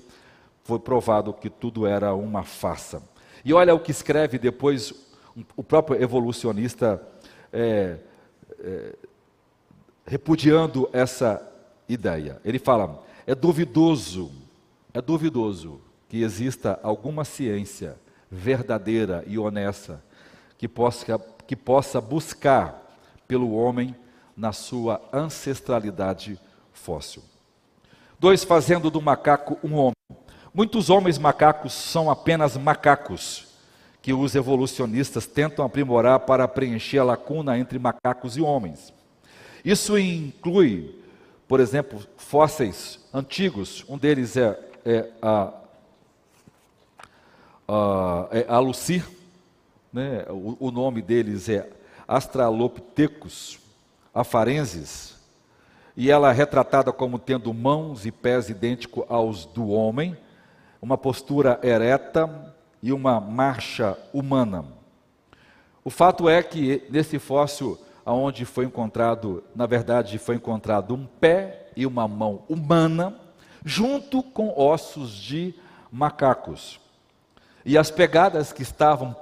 foi 0.62 0.78
provado 0.78 1.32
que 1.32 1.48
tudo 1.48 1.86
era 1.86 2.14
uma 2.14 2.42
farsa. 2.42 3.03
E 3.42 3.55
olha 3.55 3.74
o 3.74 3.80
que 3.80 3.90
escreve 3.90 4.38
depois 4.38 4.92
o 5.57 5.62
próprio 5.62 6.03
evolucionista 6.03 7.03
é, 7.51 7.98
é, 8.62 8.94
repudiando 10.06 10.88
essa 10.92 11.40
ideia. 11.88 12.40
Ele 12.44 12.58
fala: 12.58 13.02
é 13.26 13.34
duvidoso, 13.34 14.30
é 14.92 15.00
duvidoso 15.00 15.80
que 16.08 16.22
exista 16.22 16.78
alguma 16.82 17.24
ciência 17.24 17.96
verdadeira 18.30 19.24
e 19.26 19.38
honesta 19.38 20.02
que 20.58 20.68
possa, 20.68 21.18
que 21.46 21.56
possa 21.56 22.00
buscar 22.00 22.98
pelo 23.26 23.52
homem 23.52 23.94
na 24.36 24.52
sua 24.52 25.00
ancestralidade 25.12 26.38
fóssil. 26.72 27.22
Dois, 28.18 28.44
fazendo 28.44 28.90
do 28.90 29.00
macaco 29.00 29.58
um 29.62 29.74
homem. 29.74 29.94
Muitos 30.52 30.90
homens 30.90 31.16
macacos 31.16 31.72
são 31.72 32.11
apenas 32.11 32.56
macacos, 32.56 33.46
que 34.03 34.12
os 34.12 34.34
evolucionistas 34.34 35.26
tentam 35.26 35.64
aprimorar 35.64 36.20
para 36.20 36.48
preencher 36.48 36.98
a 36.98 37.05
lacuna 37.05 37.59
entre 37.59 37.78
macacos 37.78 38.36
e 38.36 38.40
homens. 38.40 38.92
Isso 39.64 39.98
inclui, 39.98 40.98
por 41.46 41.61
exemplo, 41.61 42.01
fósseis 42.16 42.98
antigos, 43.12 43.84
um 43.88 43.98
deles 43.98 44.36
é, 44.36 44.59
é 44.84 45.11
a, 45.20 45.53
a, 47.68 48.28
é 48.32 48.46
a 48.48 48.61
né? 49.92 50.24
o, 50.30 50.57
o 50.59 50.70
nome 50.70 51.03
deles 51.03 51.48
é 51.48 51.68
Astralopithecus 52.09 53.59
afarensis, 54.14 55.14
e 55.96 56.11
ela 56.11 56.30
é 56.30 56.32
retratada 56.32 56.92
como 56.92 57.18
tendo 57.18 57.53
mãos 57.53 58.07
e 58.07 58.11
pés 58.11 58.48
idênticos 58.48 59.05
aos 59.09 59.44
do 59.44 59.68
homem, 59.68 60.16
uma 60.80 60.96
postura 60.96 61.61
ereta 61.62 62.55
e 62.83 62.93
uma 62.93 63.20
marcha 63.20 63.97
humana. 64.12 64.64
O 65.85 65.91
fato 65.91 66.28
é 66.28 66.43
que 66.43 66.83
nesse 66.91 67.18
fóssil, 67.18 67.78
aonde 68.05 68.45
foi 68.45 68.64
encontrado, 68.64 69.43
na 69.55 69.66
verdade, 69.66 70.18
foi 70.18 70.37
encontrado 70.37 70.95
um 70.95 71.07
pé 71.07 71.68
e 71.76 71.87
uma 71.87 72.07
mão 72.07 72.43
humana, 72.49 73.14
junto 73.64 74.22
com 74.22 74.53
ossos 74.59 75.12
de 75.12 75.55
macacos. 75.91 76.81
E 77.64 77.76
as 77.76 77.91
pegadas 77.91 78.53
que 78.53 78.62
estavam 78.62 79.14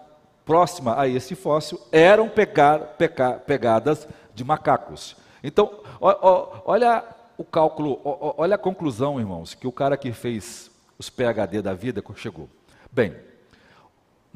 próximas 0.44 0.98
a 0.98 1.06
esse 1.06 1.34
fóssil 1.34 1.80
eram 1.92 2.28
pegar, 2.28 2.78
peca, 2.96 3.32
pegadas 3.32 4.08
de 4.34 4.44
macacos. 4.44 5.16
Então, 5.42 5.80
ó, 6.00 6.16
ó, 6.22 6.62
olha 6.64 7.04
o 7.36 7.44
cálculo, 7.44 8.00
ó, 8.04 8.34
olha 8.38 8.54
a 8.54 8.58
conclusão, 8.58 9.20
irmãos, 9.20 9.54
que 9.54 9.66
o 9.66 9.72
cara 9.72 9.96
que 9.96 10.12
fez 10.12 10.70
os 10.98 11.08
PHD 11.10 11.62
da 11.62 11.74
vida 11.74 12.02
chegou. 12.16 12.48
Bem, 12.90 13.14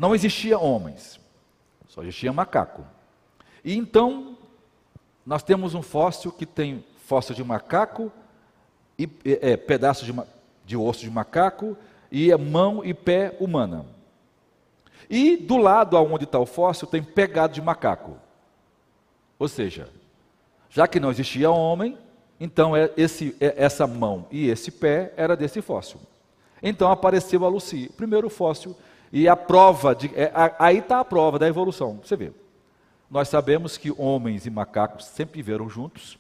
não 0.03 0.17
existia 0.17 0.59
homens, 0.59 1.21
só 1.87 2.03
existia 2.03 2.33
macaco. 2.33 2.85
E 3.65 3.77
então, 3.77 4.37
nós 5.25 5.45
temos 5.45 5.77
um 5.77 5.83
fóssil 5.83 6.33
que 6.33 6.45
tem 6.45 6.85
fóssil 7.07 7.37
de 7.37 7.45
macaco, 7.45 8.11
e, 8.99 9.09
é, 9.25 9.57
pedaço 9.57 10.05
de, 10.05 10.13
de 10.67 10.77
osso 10.77 11.03
de 11.03 11.11
macaco, 11.11 11.77
e 12.11 12.33
é 12.33 12.37
mão 12.37 12.85
e 12.85 12.93
pé 12.93 13.37
humana. 13.39 13.87
E 15.09 15.37
do 15.37 15.57
lado 15.57 15.97
aonde 15.97 16.25
está 16.25 16.41
o 16.41 16.47
fóssil 16.47 16.89
tem 16.89 17.01
pegado 17.01 17.55
de 17.55 17.63
macaco. 17.63 18.17
Ou 19.39 19.47
seja, 19.47 19.89
já 20.69 20.89
que 20.89 20.99
não 20.99 21.13
existia 21.13 21.49
homem, 21.49 21.97
então 22.41 22.75
é 22.77 22.91
esse, 22.97 23.37
é, 23.39 23.55
essa 23.57 23.87
mão 23.87 24.27
e 24.33 24.49
esse 24.49 24.73
pé 24.73 25.15
era 25.17 25.37
desse 25.37 25.63
fóssil. 25.63 26.01
Então 26.61 26.91
apareceu 26.91 27.45
a 27.45 27.49
Lucy, 27.49 27.89
primeiro 27.97 28.29
fóssil, 28.29 28.77
e 29.13 29.29
a 29.29 29.37
prova, 29.37 29.95
de, 29.95 30.07
é, 30.15 30.33
aí 30.59 30.79
está 30.79 31.01
a 31.01 31.05
prova 31.05 31.39
da 31.39 31.47
evolução. 31.47 32.01
Você 32.03 32.17
vê, 32.17 32.33
nós 33.11 33.29
sabemos 33.29 33.77
que 33.77 33.93
homens 33.99 34.47
e 34.47 34.51
macacos 34.51 35.05
sempre 35.05 35.43
viveram 35.43 35.69
juntos, 35.69 36.19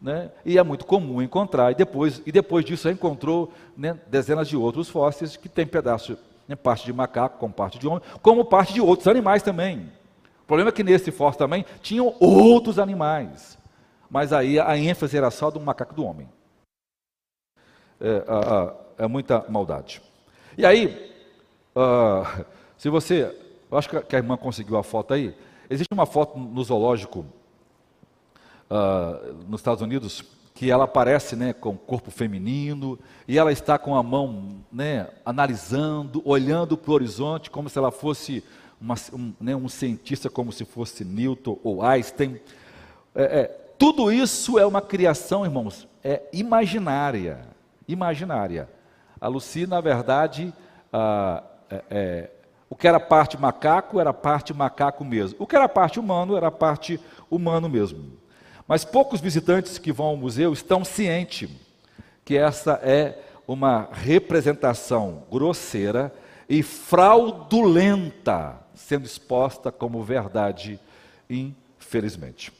né? 0.00 0.30
e 0.44 0.58
é 0.58 0.62
muito 0.62 0.84
comum 0.84 1.22
encontrar, 1.22 1.72
e 1.72 1.74
depois, 1.74 2.20
e 2.26 2.30
depois 2.30 2.62
disso 2.62 2.90
encontrou 2.90 3.50
né, 3.74 3.98
dezenas 4.08 4.46
de 4.46 4.56
outros 4.56 4.90
fósseis 4.90 5.38
que 5.38 5.48
tem 5.48 5.66
pedaço, 5.66 6.18
né, 6.46 6.54
parte 6.54 6.84
de 6.84 6.92
macaco 6.92 7.38
com 7.38 7.50
parte 7.50 7.78
de 7.78 7.88
homem, 7.88 8.02
como 8.20 8.44
parte 8.44 8.74
de 8.74 8.80
outros 8.82 9.08
animais 9.08 9.42
também. 9.42 9.90
O 10.42 10.46
problema 10.46 10.68
é 10.68 10.72
que 10.72 10.84
nesse 10.84 11.10
fóssil 11.10 11.38
também 11.38 11.64
tinham 11.80 12.14
outros 12.20 12.78
animais, 12.78 13.56
mas 14.10 14.34
aí 14.34 14.60
a 14.60 14.76
ênfase 14.76 15.16
era 15.16 15.30
só 15.30 15.50
do 15.50 15.58
macaco 15.58 15.94
do 15.94 16.04
homem. 16.04 16.28
É, 17.98 18.22
a, 18.28 18.60
a, 18.60 19.04
é 19.04 19.06
muita 19.06 19.46
maldade. 19.48 20.02
E 20.58 20.66
aí, 20.66 21.13
uh, 21.74 22.44
se 22.76 22.88
você. 22.88 23.34
Eu 23.70 23.78
acho 23.78 23.88
que 23.88 24.14
a 24.14 24.18
irmã 24.18 24.36
conseguiu 24.36 24.76
a 24.76 24.82
foto 24.82 25.14
aí. 25.14 25.34
Existe 25.68 25.92
uma 25.92 26.06
foto 26.06 26.38
no 26.38 26.62
zoológico 26.62 27.24
uh, 28.70 29.34
nos 29.48 29.60
Estados 29.60 29.82
Unidos 29.82 30.22
que 30.54 30.70
ela 30.70 30.84
aparece 30.84 31.34
né, 31.34 31.52
com 31.52 31.70
o 31.70 31.76
corpo 31.78 32.12
feminino 32.12 32.96
e 33.26 33.36
ela 33.36 33.50
está 33.50 33.76
com 33.76 33.96
a 33.96 34.02
mão 34.02 34.60
né, 34.72 35.08
analisando, 35.26 36.22
olhando 36.24 36.76
para 36.76 36.92
o 36.92 36.94
horizonte 36.94 37.50
como 37.50 37.68
se 37.68 37.76
ela 37.76 37.90
fosse 37.90 38.44
uma, 38.80 38.94
um, 39.12 39.32
né, 39.40 39.56
um, 39.56 39.68
cientista, 39.68 40.30
como 40.30 40.52
se 40.52 40.64
fosse 40.64 41.04
Newton 41.04 41.58
ou 41.64 41.82
Einstein. 41.82 42.40
É, 43.14 43.22
é, 43.22 43.44
tudo 43.76 44.12
isso 44.12 44.56
é 44.56 44.64
uma 44.64 44.80
criação, 44.80 45.44
irmãos, 45.44 45.88
é 46.04 46.22
imaginária. 46.32 47.40
Imaginária. 47.88 48.68
A 49.20 49.26
Lucy, 49.26 49.66
na 49.66 49.80
verdade, 49.80 50.52
ah, 50.92 51.42
é, 51.70 51.82
é, 51.90 52.30
o 52.68 52.76
que 52.76 52.88
era 52.88 52.98
parte 52.98 53.38
macaco 53.38 54.00
era 54.00 54.12
parte 54.12 54.52
macaco 54.52 55.04
mesmo. 55.04 55.36
O 55.38 55.46
que 55.46 55.56
era 55.56 55.68
parte 55.68 56.00
humano 56.00 56.36
era 56.36 56.50
parte 56.50 57.00
humano 57.30 57.68
mesmo. 57.68 58.12
Mas 58.66 58.84
poucos 58.84 59.20
visitantes 59.20 59.78
que 59.78 59.92
vão 59.92 60.06
ao 60.06 60.16
museu 60.16 60.52
estão 60.52 60.84
cientes 60.84 61.50
que 62.24 62.36
essa 62.36 62.80
é 62.82 63.18
uma 63.46 63.88
representação 63.92 65.24
grosseira 65.30 66.12
e 66.48 66.62
fraudulenta 66.62 68.58
sendo 68.74 69.04
exposta 69.04 69.70
como 69.70 70.02
verdade, 70.02 70.80
infelizmente. 71.28 72.52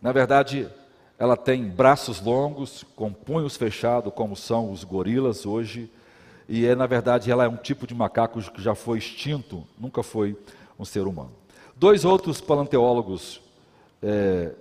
Na 0.00 0.12
verdade, 0.12 0.68
ela 1.20 1.36
tem 1.36 1.68
braços 1.68 2.18
longos, 2.18 2.82
com 2.96 3.12
punhos 3.12 3.54
fechados, 3.54 4.10
como 4.14 4.34
são 4.34 4.72
os 4.72 4.84
gorilas 4.84 5.44
hoje. 5.44 5.92
E 6.48 6.64
é, 6.64 6.74
na 6.74 6.86
verdade, 6.86 7.30
ela 7.30 7.44
é 7.44 7.48
um 7.48 7.58
tipo 7.58 7.86
de 7.86 7.94
macaco 7.94 8.40
que 8.40 8.62
já 8.62 8.74
foi 8.74 8.96
extinto, 8.96 9.62
nunca 9.78 10.02
foi 10.02 10.34
um 10.78 10.84
ser 10.84 11.06
humano. 11.06 11.32
Dois 11.76 12.06
outros 12.06 12.40
paleontólogos 12.40 13.38
é, 14.02 14.52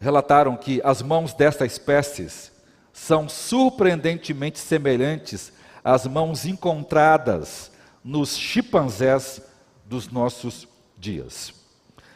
relataram 0.00 0.56
que 0.56 0.80
as 0.84 1.02
mãos 1.02 1.34
desta 1.34 1.66
espécie 1.66 2.52
são 2.92 3.28
surpreendentemente 3.28 4.60
semelhantes 4.60 5.52
às 5.82 6.06
mãos 6.06 6.46
encontradas 6.46 7.72
nos 8.04 8.38
chimpanzés 8.38 9.42
dos 9.84 10.08
nossos 10.08 10.68
dias. 10.96 11.52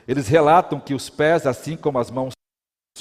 Eles 0.07 0.29
relatam 0.29 0.79
que 0.79 0.95
os 0.95 1.11
pés, 1.11 1.45
assim 1.45 1.77
como 1.77 1.99
as 1.99 2.09
mãos 2.09 2.35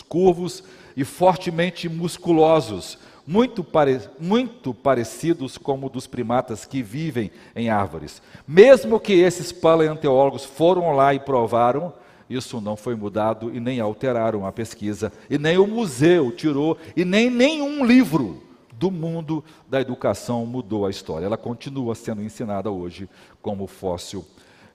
curvos 0.02 0.64
e 0.98 1.06
fortemente 1.06 1.88
musculosos, 1.88 2.98
muito, 3.28 3.64
pare... 3.64 4.02
muito 4.20 4.74
parecidos 4.74 5.58
como 5.58 5.90
dos 5.90 6.08
primatas 6.08 6.66
que 6.66 6.82
vivem 6.82 7.32
em 7.56 7.70
árvores. 7.70 8.22
Mesmo 8.48 9.00
que 9.00 9.14
esses 9.14 9.52
paleontólogos 9.52 10.46
foram 10.46 10.96
lá 10.96 11.14
e 11.14 11.20
provaram, 11.20 11.94
isso 12.28 12.60
não 12.60 12.76
foi 12.76 12.96
mudado 12.96 13.56
e 13.56 13.60
nem 13.60 13.80
alteraram 13.80 14.48
a 14.48 14.52
pesquisa, 14.52 15.14
e 15.30 15.38
nem 15.38 15.60
o 15.60 15.68
museu 15.68 16.32
tirou, 16.32 16.76
e 16.96 17.06
nem 17.06 17.30
nenhum 17.30 17.86
livro 17.86 18.42
do 18.72 18.90
mundo 18.90 19.44
da 19.70 19.80
educação 19.80 20.44
mudou 20.46 20.88
a 20.88 20.90
história. 20.90 21.28
Ela 21.28 21.38
continua 21.38 21.94
sendo 21.94 22.24
ensinada 22.24 22.72
hoje 22.72 23.08
como 23.42 23.68
fóssil 23.68 24.26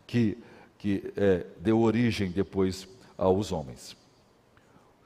que, 0.07 0.39
que 0.79 1.13
é, 1.17 1.45
deu 1.61 1.81
origem 1.81 2.31
depois 2.31 2.87
aos 3.17 3.51
homens. 3.51 3.97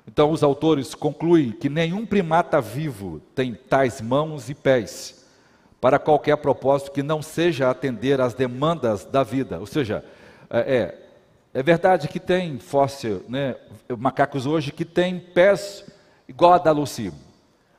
Então, 0.07 0.31
os 0.31 0.43
autores 0.43 0.95
concluem 0.95 1.53
que 1.53 1.69
nenhum 1.69 2.05
primata 2.05 2.61
vivo 2.61 3.21
tem 3.35 3.55
tais 3.55 4.01
mãos 4.01 4.51
e 4.51 4.55
pés 4.55 5.23
para 5.81 5.99
qualquer 5.99 6.37
propósito 6.37 6.93
que 6.93 7.03
não 7.03 7.21
seja 7.21 7.69
atender 7.69 8.21
às 8.21 8.35
demandas 8.35 9.05
da 9.05 9.23
vida. 9.23 9.59
Ou 9.59 9.67
seja, 9.67 10.05
é, 10.49 10.59
é, 10.61 11.09
é 11.55 11.63
verdade 11.63 12.09
que 12.09 12.21
tem 12.21 12.59
fóssil, 12.59 13.25
né, 13.29 13.57
macacos 13.99 14.47
hoje 14.47 14.73
que 14.73 14.85
têm 14.85 15.19
pés 15.19 15.85
igual 16.29 16.53
a 16.55 16.59
da 16.59 16.71
Lucy, 16.71 17.13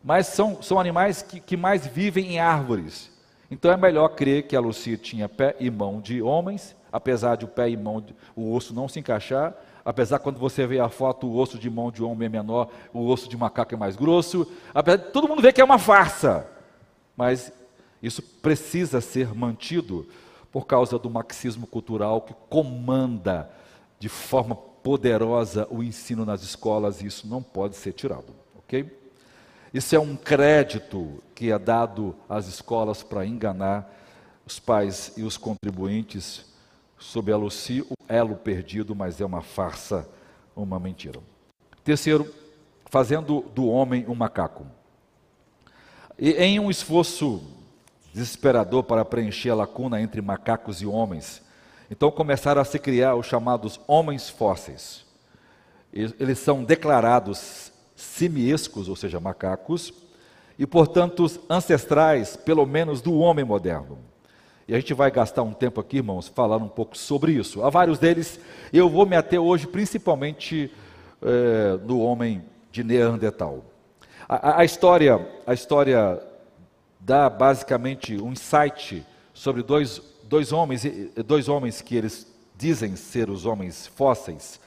mas 0.04 0.28
são, 0.28 0.62
são 0.62 0.80
animais 0.80 1.22
que, 1.22 1.40
que 1.40 1.56
mais 1.56 1.88
vivem 1.88 2.34
em 2.34 2.40
árvores. 2.40 3.10
Então 3.50 3.72
é 3.72 3.78
melhor 3.78 4.10
crer 4.10 4.44
que 4.44 4.56
a 4.56 4.60
Lucia 4.60 4.98
tinha 4.98 5.30
pé 5.30 5.56
e 5.60 5.72
mão 5.72 6.02
de 6.02 6.22
homens, 6.22 6.76
apesar 6.92 7.38
de 7.38 7.46
o 7.46 7.48
pé 7.48 7.70
e 7.70 7.78
mão, 7.78 8.04
o 8.36 8.54
osso 8.54 8.74
não 8.74 8.88
se 8.88 9.00
encaixar, 9.00 9.56
apesar 9.86 10.20
quando 10.20 10.40
você 10.40 10.66
vê 10.66 10.80
a 10.80 10.90
foto, 10.90 11.28
o 11.28 11.38
osso 11.38 11.58
de 11.58 11.70
mão 11.70 11.92
de 11.92 12.04
homem 12.04 12.26
é 12.26 12.30
menor, 12.30 12.70
o 12.94 13.08
osso 13.08 13.28
de 13.28 13.38
macaco 13.38 13.74
é 13.74 13.78
mais 13.78 13.96
grosso, 13.96 14.48
apesar 14.74 14.98
todo 14.98 15.28
mundo 15.28 15.42
vê 15.42 15.52
que 15.52 15.62
é 15.62 15.64
uma 15.64 15.80
farsa, 15.80 16.48
mas 17.16 17.52
isso 18.02 18.22
precisa 18.22 19.02
ser 19.02 19.34
mantido 19.34 20.08
por 20.52 20.66
causa 20.66 21.00
do 21.00 21.10
marxismo 21.10 21.66
cultural 21.66 22.22
que 22.22 22.34
comanda 22.50 23.50
de 24.00 24.10
forma 24.10 24.56
poderosa 24.56 25.68
o 25.72 25.82
ensino 25.82 26.26
nas 26.26 26.44
escolas 26.44 27.02
e 27.02 27.08
isso 27.08 27.28
não 27.28 27.42
pode 27.42 27.76
ser 27.76 27.94
tirado, 27.94 28.36
ok? 28.58 29.00
Isso 29.74 29.96
é 29.96 30.00
um 30.00 30.16
crédito 30.16 31.24
que 31.34 31.52
é 31.52 31.58
dado 31.58 32.16
às 32.30 32.48
escolas 32.48 33.02
para 33.02 33.26
enganar 33.26 33.92
os 34.46 34.60
pais 34.60 35.14
e 35.18 35.24
os 35.24 35.38
contribuintes 35.38 36.53
sob 37.04 37.32
a 37.32 37.38
Luci, 37.38 37.82
o 37.82 37.96
elo 38.08 38.36
perdido, 38.36 38.96
mas 38.96 39.20
é 39.20 39.26
uma 39.26 39.42
farsa, 39.42 40.08
uma 40.56 40.80
mentira. 40.80 41.20
Terceiro, 41.84 42.34
fazendo 42.86 43.42
do 43.54 43.68
homem 43.68 44.06
um 44.08 44.16
macaco. 44.16 44.66
E 46.18 46.32
em 46.32 46.60
um 46.60 46.72
esforço 46.72 47.44
desesperador 48.14 48.84
para 48.84 49.04
preencher 49.04 49.50
a 49.50 49.56
lacuna 49.56 50.02
entre 50.02 50.22
macacos 50.22 50.82
e 50.82 50.86
homens, 50.86 51.42
então 51.92 52.10
começaram 52.10 52.62
a 52.62 52.66
se 52.66 52.80
criar 52.80 53.16
os 53.16 53.26
chamados 53.26 53.82
homens 53.86 54.30
fósseis. 54.30 55.06
Eles 55.92 56.40
são 56.40 56.64
declarados 56.64 57.72
simiescos, 57.96 58.88
ou 58.88 58.96
seja, 58.96 59.20
macacos, 59.20 59.94
e 60.58 60.66
portanto 60.66 61.26
ancestrais, 61.50 62.38
pelo 62.38 62.66
menos, 62.66 63.02
do 63.02 63.14
homem 63.16 63.44
moderno. 63.44 64.13
A 64.74 64.80
gente 64.80 64.96
vai 64.96 65.12
gastar 65.12 65.44
um 65.44 65.54
tempo 65.54 65.80
aqui, 65.80 65.98
irmãos, 65.98 66.28
falando 66.28 66.66
um 66.66 66.70
pouco 66.70 66.98
sobre 66.98 67.34
isso. 67.34 67.64
Há 67.64 67.70
vários 67.70 68.00
deles, 68.00 68.40
eu 68.72 68.90
vou 68.90 69.06
me 69.06 69.16
ater 69.16 69.40
hoje 69.40 69.68
principalmente 69.68 70.72
é, 71.22 71.78
no 71.86 72.00
homem 72.00 72.44
de 72.72 72.84
Neandertal. 72.84 73.64
A, 74.28 74.62
a, 74.62 74.66
história, 74.66 75.24
a 75.46 75.54
história 75.54 76.20
dá 77.00 77.30
basicamente 77.30 78.20
um 78.20 78.32
insight 78.32 79.06
sobre 79.32 79.62
dois, 79.62 80.02
dois 80.24 80.52
homens, 80.52 80.84
dois 81.24 81.48
homens 81.48 81.80
que 81.80 81.96
eles 81.96 82.26
dizem 82.58 82.96
ser 82.96 83.30
os 83.30 83.46
homens 83.46 83.86
fósseis. 83.86 84.60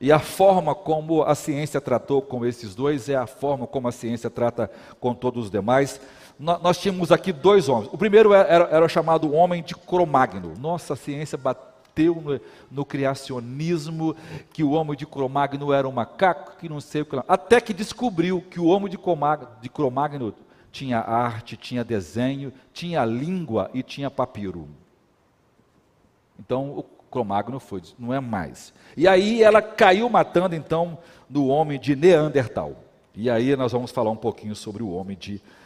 E 0.00 0.12
a 0.12 0.20
forma 0.20 0.72
como 0.72 1.24
a 1.24 1.34
ciência 1.34 1.80
tratou 1.80 2.22
com 2.22 2.46
esses 2.46 2.76
dois 2.76 3.08
é 3.08 3.16
a 3.16 3.26
forma 3.26 3.66
como 3.66 3.88
a 3.88 3.92
ciência 3.92 4.30
trata 4.30 4.70
com 5.00 5.12
todos 5.12 5.46
os 5.46 5.50
demais 5.50 6.00
nós 6.38 6.78
tínhamos 6.78 7.10
aqui 7.10 7.32
dois 7.32 7.68
homens. 7.68 7.90
O 7.92 7.98
primeiro 7.98 8.32
era, 8.32 8.68
era 8.70 8.88
chamado 8.88 9.34
homem 9.34 9.62
de 9.62 9.74
Cromagno. 9.74 10.54
Nossa, 10.58 10.94
ciência 10.94 11.36
bateu 11.36 12.14
no, 12.14 12.40
no, 12.70 12.84
criacionismo 12.84 14.14
que 14.52 14.62
o 14.62 14.70
homem 14.70 14.96
de 14.96 15.04
Cromagno 15.04 15.72
era 15.72 15.88
um 15.88 15.92
macaco, 15.92 16.56
que 16.56 16.68
não 16.68 16.80
sei 16.80 17.02
o 17.02 17.06
que. 17.06 17.20
Até 17.26 17.60
que 17.60 17.74
descobriu 17.74 18.40
que 18.40 18.60
o 18.60 18.66
homem 18.66 18.88
de 18.88 18.96
Cromagno, 18.96 19.48
de 19.60 19.68
Cromagno 19.68 20.32
tinha 20.70 21.00
arte, 21.00 21.56
tinha 21.56 21.82
desenho, 21.82 22.52
tinha 22.72 23.04
língua 23.04 23.68
e 23.74 23.82
tinha 23.82 24.08
papiro. 24.08 24.68
Então 26.38 26.70
o 26.70 26.84
Cromagno 27.10 27.58
foi, 27.58 27.82
não 27.98 28.14
é 28.14 28.20
mais. 28.20 28.72
E 28.96 29.08
aí 29.08 29.42
ela 29.42 29.60
caiu 29.60 30.08
matando 30.08 30.54
então 30.54 30.98
no 31.28 31.48
homem 31.48 31.80
de 31.80 31.96
Neandertal. 31.96 32.76
E 33.12 33.28
aí 33.28 33.56
nós 33.56 33.72
vamos 33.72 33.90
falar 33.90 34.12
um 34.12 34.16
pouquinho 34.16 34.54
sobre 34.54 34.84
o 34.84 34.90
homem 34.90 35.16
de 35.16 35.32
Neandertal. 35.32 35.57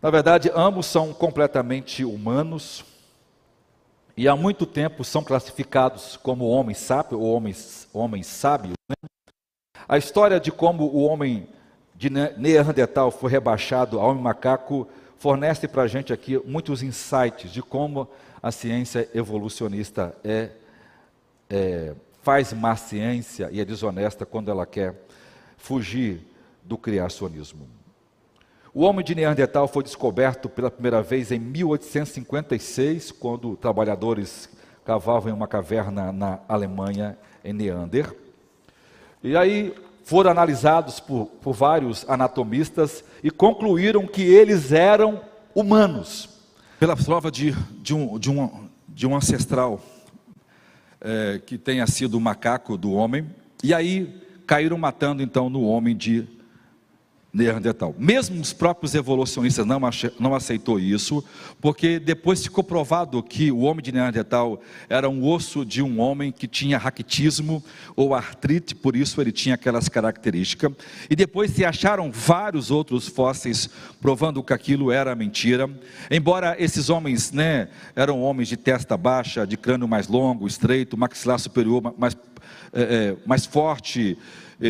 Na 0.00 0.10
verdade, 0.10 0.50
ambos 0.54 0.86
são 0.86 1.12
completamente 1.12 2.04
humanos 2.04 2.84
e 4.16 4.28
há 4.28 4.36
muito 4.36 4.64
tempo 4.64 5.02
são 5.02 5.24
classificados 5.24 6.16
como 6.16 6.46
homens 6.46 6.78
sábios 6.78 7.20
ou 7.20 7.26
homens, 7.32 7.88
homens 7.92 8.26
sábios. 8.26 8.74
Né? 8.88 9.08
A 9.88 9.98
história 9.98 10.38
de 10.38 10.52
como 10.52 10.84
o 10.84 11.02
homem 11.02 11.48
de 11.94 12.10
Neandertal 12.10 13.10
foi 13.10 13.30
rebaixado 13.30 13.98
ao 13.98 14.10
homem 14.10 14.22
macaco 14.22 14.86
fornece 15.18 15.66
para 15.66 15.82
a 15.82 15.86
gente 15.86 16.12
aqui 16.12 16.38
muitos 16.44 16.82
insights 16.82 17.50
de 17.50 17.62
como 17.62 18.08
a 18.42 18.52
ciência 18.52 19.08
evolucionista 19.14 20.14
é, 20.22 20.50
é, 21.48 21.94
faz 22.22 22.52
má 22.52 22.76
ciência 22.76 23.48
e 23.50 23.60
é 23.60 23.64
desonesta 23.64 24.26
quando 24.26 24.50
ela 24.50 24.66
quer 24.66 24.94
fugir 25.56 26.20
do 26.66 26.76
criacionismo. 26.76 27.68
O 28.74 28.82
homem 28.82 29.04
de 29.04 29.14
Neandertal 29.14 29.66
foi 29.66 29.82
descoberto 29.82 30.48
pela 30.48 30.70
primeira 30.70 31.00
vez 31.00 31.32
em 31.32 31.38
1856, 31.38 33.10
quando 33.10 33.56
trabalhadores 33.56 34.50
cavavam 34.84 35.30
em 35.30 35.34
uma 35.34 35.48
caverna 35.48 36.12
na 36.12 36.40
Alemanha, 36.46 37.16
em 37.42 37.54
Neander. 37.54 38.14
E 39.24 39.34
aí 39.34 39.74
foram 40.04 40.30
analisados 40.30 41.00
por, 41.00 41.26
por 41.40 41.54
vários 41.54 42.04
anatomistas 42.08 43.02
e 43.24 43.30
concluíram 43.30 44.06
que 44.06 44.22
eles 44.22 44.72
eram 44.72 45.22
humanos. 45.54 46.28
Pela 46.78 46.96
prova 46.96 47.30
de, 47.30 47.52
de, 47.80 47.94
um, 47.94 48.18
de, 48.18 48.30
um, 48.30 48.68
de 48.86 49.06
um 49.06 49.16
ancestral 49.16 49.80
é, 51.00 51.40
que 51.44 51.56
tenha 51.56 51.86
sido 51.86 52.18
o 52.18 52.20
macaco 52.20 52.76
do 52.76 52.92
homem, 52.92 53.26
e 53.64 53.72
aí 53.72 54.22
caíram 54.46 54.76
matando 54.76 55.22
então 55.22 55.48
no 55.48 55.62
homem 55.62 55.96
de 55.96 56.35
Neandertal. 57.36 57.94
Mesmo 57.98 58.40
os 58.40 58.54
próprios 58.54 58.94
evolucionistas 58.94 59.66
não, 59.66 59.78
não 60.18 60.34
aceitou 60.34 60.80
isso, 60.80 61.22
porque 61.60 61.98
depois 61.98 62.42
ficou 62.42 62.64
provado 62.64 63.22
que 63.22 63.52
o 63.52 63.58
homem 63.58 63.82
de 63.82 63.92
Neandertal 63.92 64.58
era 64.88 65.06
um 65.06 65.22
osso 65.22 65.62
de 65.62 65.82
um 65.82 66.00
homem 66.00 66.32
que 66.32 66.48
tinha 66.48 66.78
raquitismo 66.78 67.62
ou 67.94 68.14
artrite, 68.14 68.74
por 68.74 68.96
isso 68.96 69.20
ele 69.20 69.32
tinha 69.32 69.54
aquelas 69.54 69.86
características. 69.86 70.72
E 71.10 71.14
depois 71.14 71.50
se 71.50 71.62
acharam 71.62 72.10
vários 72.10 72.70
outros 72.70 73.06
fósseis 73.06 73.68
provando 74.00 74.42
que 74.42 74.54
aquilo 74.54 74.90
era 74.90 75.14
mentira. 75.14 75.68
Embora 76.10 76.56
esses 76.58 76.88
homens, 76.88 77.32
né, 77.32 77.68
eram 77.94 78.22
homens 78.22 78.48
de 78.48 78.56
testa 78.56 78.96
baixa, 78.96 79.46
de 79.46 79.58
crânio 79.58 79.86
mais 79.86 80.08
longo, 80.08 80.46
estreito, 80.46 80.96
maxilar 80.96 81.38
superior 81.38 81.94
mais, 81.98 82.16
é, 82.72 82.82
é 82.82 83.16
mais 83.26 83.44
forte, 83.44 84.16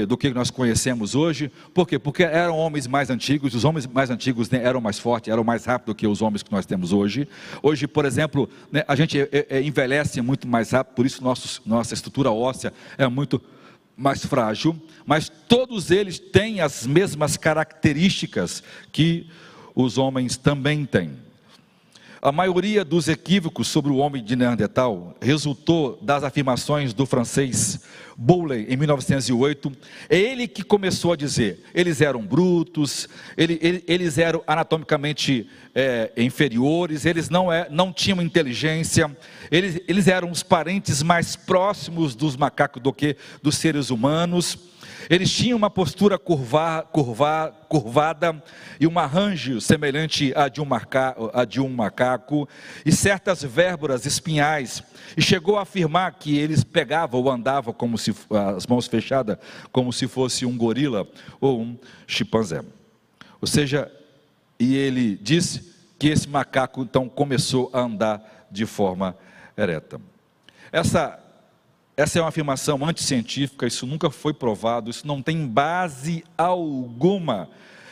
do 0.09 0.17
que 0.17 0.31
nós 0.31 0.51
conhecemos 0.51 1.15
hoje. 1.15 1.51
Por 1.73 1.87
quê? 1.87 1.99
Porque 1.99 2.25
eram 2.25 2.57
homens 2.57 2.87
mais 2.87 3.09
antigos, 3.09 3.55
os 3.55 3.65
homens 3.65 3.87
mais 3.87 4.11
antigos 4.11 4.51
né, 4.51 4.61
eram 4.63 4.81
mais 4.81 4.99
fortes, 4.99 5.33
eram 5.33 5.45
mais 5.45 5.65
rápidos 5.65 5.95
do 5.95 5.97
que 5.97 6.07
os 6.07 6.23
homens 6.23 6.43
que 6.43 6.51
nós 6.51 6.67
temos 6.67 6.93
hoje. 6.93 7.29
Hoje, 7.63 7.87
por 7.87 8.05
exemplo, 8.05 8.49
né, 8.71 8.83
a 8.89 8.97
gente 8.97 9.21
é, 9.21 9.47
é, 9.49 9.63
envelhece 9.63 10.21
muito 10.21 10.49
mais 10.49 10.71
rápido, 10.71 10.95
por 10.95 11.07
isso 11.07 11.23
nossa 11.65 11.95
estrutura 11.95 12.31
óssea 12.33 12.73
é 12.99 13.07
muito 13.07 13.41
mais 13.97 14.25
frágil, 14.25 14.77
mas 15.07 15.31
todos 15.49 15.91
eles 15.91 16.19
têm 16.19 16.61
as 16.61 16.87
mesmas 16.87 17.37
características 17.37 18.63
que 18.93 19.29
os 19.75 19.97
homens 19.97 20.37
também 20.37 20.85
têm. 20.85 21.13
A 22.21 22.33
maioria 22.33 22.85
dos 22.85 23.09
equívocos 23.09 23.69
sobre 23.69 23.93
o 23.93 23.97
homem 23.99 24.23
de 24.23 24.35
Neandertal 24.35 25.15
resultou 25.21 25.99
das 26.03 26.25
afirmações 26.25 26.93
do 26.93 27.07
francês 27.07 27.81
Bowley, 28.17 28.67
em 28.69 28.77
1908. 28.77 29.73
É 30.09 30.17
ele 30.17 30.49
que 30.49 30.63
começou 30.63 31.13
a 31.13 31.17
dizer: 31.17 31.63
eles 31.75 32.01
eram 32.01 32.23
brutos, 32.23 33.09
ele, 33.37 33.59
ele, 33.61 33.85
eles 33.87 34.17
eram 34.17 34.43
anatomicamente 34.47 35.49
é, 35.75 36.11
inferiores, 36.17 37.05
eles 37.05 37.29
não, 37.29 37.53
é, 37.53 37.69
não 37.71 37.93
tinham 37.93 38.23
inteligência, 38.23 39.15
eles, 39.51 39.81
eles 39.87 40.09
eram 40.09 40.31
os 40.31 40.43
parentes 40.43 41.03
mais 41.03 41.37
próximos 41.37 42.15
dos 42.15 42.37
macacos 42.37 42.83
do 42.83 42.93
que 42.93 43.17
dos 43.43 43.57
seres 43.57 43.91
humanos. 43.91 44.59
Eles 45.09 45.31
tinham 45.31 45.57
uma 45.57 45.71
postura 45.71 46.19
curva, 46.19 46.83
curva, 46.83 47.55
curvada 47.69 48.43
e 48.81 48.87
um 48.87 48.99
arranjo 48.99 49.61
semelhante 49.61 50.33
a 50.35 50.49
de 50.49 50.61
um, 50.61 50.67
a 51.33 51.45
de 51.45 51.61
um 51.61 51.69
macaco, 51.69 52.49
e 52.85 52.93
certas 52.93 53.43
vérboras 53.43 54.07
espinhais. 54.07 54.83
E 55.17 55.23
chegou 55.23 55.59
a 55.59 55.63
afirmar 55.63 56.13
que 56.15 56.37
eles 56.39 56.65
pegavam 56.65 57.21
ou 57.21 57.31
andavam 57.31 57.73
como 57.73 57.97
se 57.97 58.15
as 58.55 58.67
mãos 58.67 58.87
fechadas, 58.87 59.39
como 59.73 59.93
se 59.93 60.09
fosse 60.09 60.45
um 60.45 60.57
gorila 60.57 61.07
ou 61.41 61.61
um 61.61 61.79
chimpanzé. 62.07 62.63
Ou 63.41 63.47
seja, 63.47 63.91
e 64.59 64.75
ele 64.75 65.17
disse 65.17 65.75
que 65.99 66.09
esse 66.09 66.29
macaco 66.29 66.83
então 66.83 67.09
começou 67.09 67.71
a 67.73 67.81
andar 67.81 68.47
de 68.51 68.67
forma 68.67 69.17
ereta. 69.57 70.01
Essa 70.73 71.19
essa 71.97 72.19
é 72.19 72.23
uma 72.23 72.29
afirmação 72.29 72.85
anticientífica, 72.85 73.67
isso 73.67 73.87
nunca 73.87 74.11
foi 74.11 74.35
provado, 74.35 74.91
isso 74.91 75.07
não 75.07 75.23
tem 75.23 75.47
base 75.47 76.23
alguma. 76.37 77.49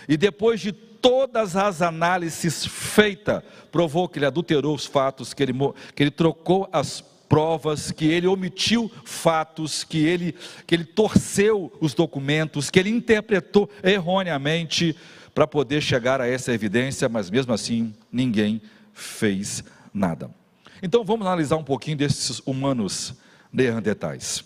E 0.07 0.17
depois 0.17 0.61
de 0.61 0.73
todas 0.73 1.57
as 1.57 1.81
análises 1.81 2.67
feitas, 2.67 3.43
provou 3.73 4.07
que 4.07 4.19
ele 4.19 4.27
adulterou 4.27 4.75
os 4.75 4.85
fatos, 4.85 5.33
que 5.33 5.43
ele, 5.43 5.55
que 5.95 6.03
ele 6.03 6.11
trocou 6.11 6.69
as 6.71 7.01
provas, 7.29 7.91
que 7.91 8.05
ele 8.05 8.27
omitiu 8.27 8.93
fatos, 9.05 9.85
que 9.85 10.05
ele, 10.05 10.35
que 10.67 10.75
ele 10.75 10.85
torceu 10.85 11.73
os 11.81 11.95
documentos, 11.95 12.69
que 12.69 12.79
ele 12.79 12.91
interpretou 12.91 13.71
erroneamente 13.83 14.95
para 15.35 15.47
poder 15.47 15.81
chegar 15.81 16.21
a 16.21 16.29
essa 16.29 16.53
evidência, 16.53 17.09
mas 17.09 17.31
mesmo 17.31 17.55
assim 17.55 17.95
ninguém 18.13 18.61
fez 18.93 19.65
nada. 19.93 20.31
Então 20.83 21.03
vamos 21.05 21.27
analisar 21.27 21.57
um 21.57 21.65
pouquinho 21.65 21.97
desses 21.97 22.41
humanos 22.45 23.15
neandertais. 23.55 24.45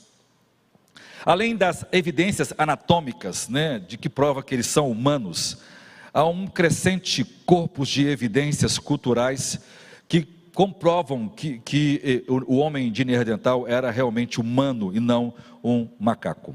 Além 1.24 1.56
das 1.56 1.84
evidências 1.90 2.52
anatômicas, 2.56 3.48
né, 3.48 3.78
de 3.78 3.96
que 3.96 4.08
prova 4.08 4.42
que 4.42 4.54
eles 4.54 4.66
são 4.66 4.90
humanos, 4.90 5.58
há 6.12 6.24
um 6.24 6.46
crescente 6.46 7.24
corpus 7.24 7.88
de 7.88 8.06
evidências 8.06 8.78
culturais 8.78 9.58
que 10.06 10.22
comprovam 10.54 11.28
que, 11.28 11.58
que 11.60 12.00
eh, 12.28 12.32
o 12.46 12.56
homem 12.56 12.90
de 12.90 13.04
Neandertal 13.04 13.66
era 13.66 13.90
realmente 13.90 14.40
humano 14.40 14.94
e 14.94 15.00
não 15.00 15.34
um 15.62 15.88
macaco. 15.98 16.54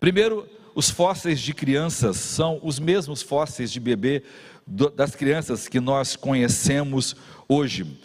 Primeiro, 0.00 0.48
os 0.74 0.90
fósseis 0.90 1.40
de 1.40 1.52
crianças 1.52 2.16
são 2.16 2.60
os 2.62 2.78
mesmos 2.78 3.20
fósseis 3.20 3.72
de 3.72 3.80
bebê 3.80 4.22
das 4.94 5.14
crianças 5.14 5.66
que 5.66 5.80
nós 5.80 6.14
conhecemos 6.14 7.16
hoje. 7.48 7.98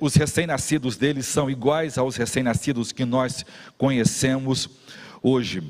Os 0.00 0.14
recém-nascidos 0.14 0.96
deles 0.96 1.26
são 1.26 1.50
iguais 1.50 1.98
aos 1.98 2.16
recém-nascidos 2.16 2.92
que 2.92 3.04
nós 3.04 3.44
conhecemos 3.76 4.68
hoje. 5.22 5.62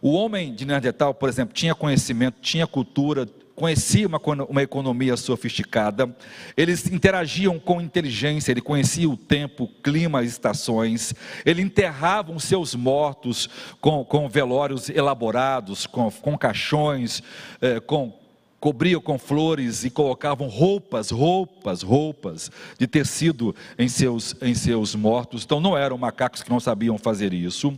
O 0.00 0.12
homem 0.12 0.54
de 0.54 0.64
Neandertal, 0.64 1.14
por 1.14 1.28
exemplo, 1.28 1.54
tinha 1.54 1.74
conhecimento, 1.74 2.40
tinha 2.40 2.66
cultura, 2.66 3.28
conhecia 3.54 4.06
uma, 4.06 4.20
uma 4.48 4.62
economia 4.62 5.16
sofisticada, 5.16 6.14
eles 6.56 6.86
interagiam 6.86 7.58
com 7.58 7.80
inteligência, 7.80 8.50
ele 8.50 8.60
conhecia 8.60 9.08
o 9.08 9.16
tempo, 9.16 9.68
clima, 9.82 10.24
estações, 10.24 11.14
ele 11.44 11.62
enterravam 11.62 12.38
seus 12.38 12.74
mortos 12.74 13.48
com, 13.80 14.04
com 14.04 14.28
velórios 14.28 14.88
elaborados, 14.88 15.86
com, 15.86 16.10
com 16.10 16.36
caixões, 16.36 17.22
eh, 17.60 17.78
com 17.78 18.21
cobriam 18.62 19.00
com 19.00 19.18
flores 19.18 19.82
e 19.82 19.90
colocavam 19.90 20.46
roupas, 20.46 21.10
roupas, 21.10 21.82
roupas 21.82 22.48
de 22.78 22.86
tecido 22.86 23.52
em 23.76 23.88
seus, 23.88 24.36
em 24.40 24.54
seus 24.54 24.94
mortos. 24.94 25.42
Então 25.42 25.58
não 25.58 25.76
eram 25.76 25.98
macacos 25.98 26.44
que 26.44 26.48
não 26.48 26.60
sabiam 26.60 26.96
fazer 26.96 27.34
isso. 27.34 27.76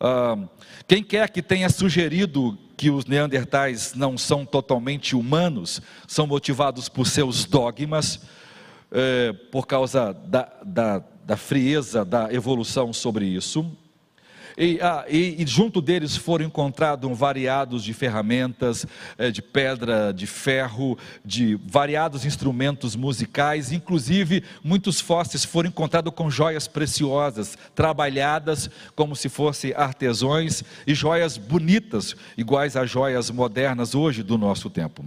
Ah, 0.00 0.38
quem 0.86 1.02
quer 1.02 1.28
que 1.28 1.42
tenha 1.42 1.68
sugerido 1.68 2.56
que 2.76 2.88
os 2.88 3.04
neandertais 3.04 3.94
não 3.96 4.16
são 4.16 4.46
totalmente 4.46 5.16
humanos, 5.16 5.82
são 6.06 6.24
motivados 6.24 6.88
por 6.88 7.04
seus 7.08 7.44
dogmas, 7.44 8.20
é, 8.92 9.32
por 9.50 9.66
causa 9.66 10.12
da, 10.12 10.48
da, 10.64 11.02
da 11.24 11.36
frieza 11.36 12.04
da 12.04 12.32
evolução 12.32 12.92
sobre 12.92 13.24
isso. 13.26 13.76
E, 14.56 14.78
ah, 14.80 15.04
e, 15.08 15.42
e, 15.42 15.46
junto 15.46 15.80
deles 15.80 16.16
foram 16.16 16.44
encontrados 16.44 17.18
variados 17.18 17.82
de 17.82 17.94
ferramentas, 17.94 18.86
eh, 19.16 19.30
de 19.30 19.40
pedra, 19.40 20.12
de 20.12 20.26
ferro, 20.26 20.98
de 21.24 21.58
variados 21.66 22.24
instrumentos 22.24 22.94
musicais, 22.94 23.72
inclusive 23.72 24.44
muitos 24.62 25.00
fósseis 25.00 25.44
foram 25.44 25.68
encontrados 25.68 26.12
com 26.14 26.30
joias 26.30 26.68
preciosas, 26.68 27.56
trabalhadas 27.74 28.70
como 28.94 29.16
se 29.16 29.28
fossem 29.28 29.72
artesões 29.74 30.62
e 30.86 30.94
joias 30.94 31.36
bonitas, 31.36 32.14
iguais 32.36 32.76
às 32.76 32.90
joias 32.90 33.30
modernas 33.30 33.94
hoje 33.94 34.22
do 34.22 34.36
nosso 34.36 34.68
tempo. 34.68 35.04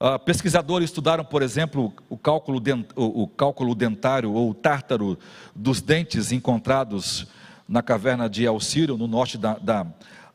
Uh, 0.00 0.18
pesquisadores 0.18 0.90
estudaram, 0.90 1.24
por 1.24 1.42
exemplo, 1.42 1.92
o 2.08 2.18
cálculo, 2.18 2.58
dent, 2.58 2.86
o, 2.96 3.22
o 3.22 3.28
cálculo 3.28 3.72
dentário 3.72 4.32
ou 4.32 4.52
tártaro 4.52 5.16
dos 5.54 5.80
dentes 5.80 6.32
encontrados 6.32 7.28
na 7.68 7.82
caverna 7.82 8.28
de 8.28 8.44
El 8.44 8.58
no 8.96 9.06
norte 9.06 9.38
da, 9.38 9.54
da, 9.54 9.86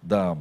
da, 0.02 0.38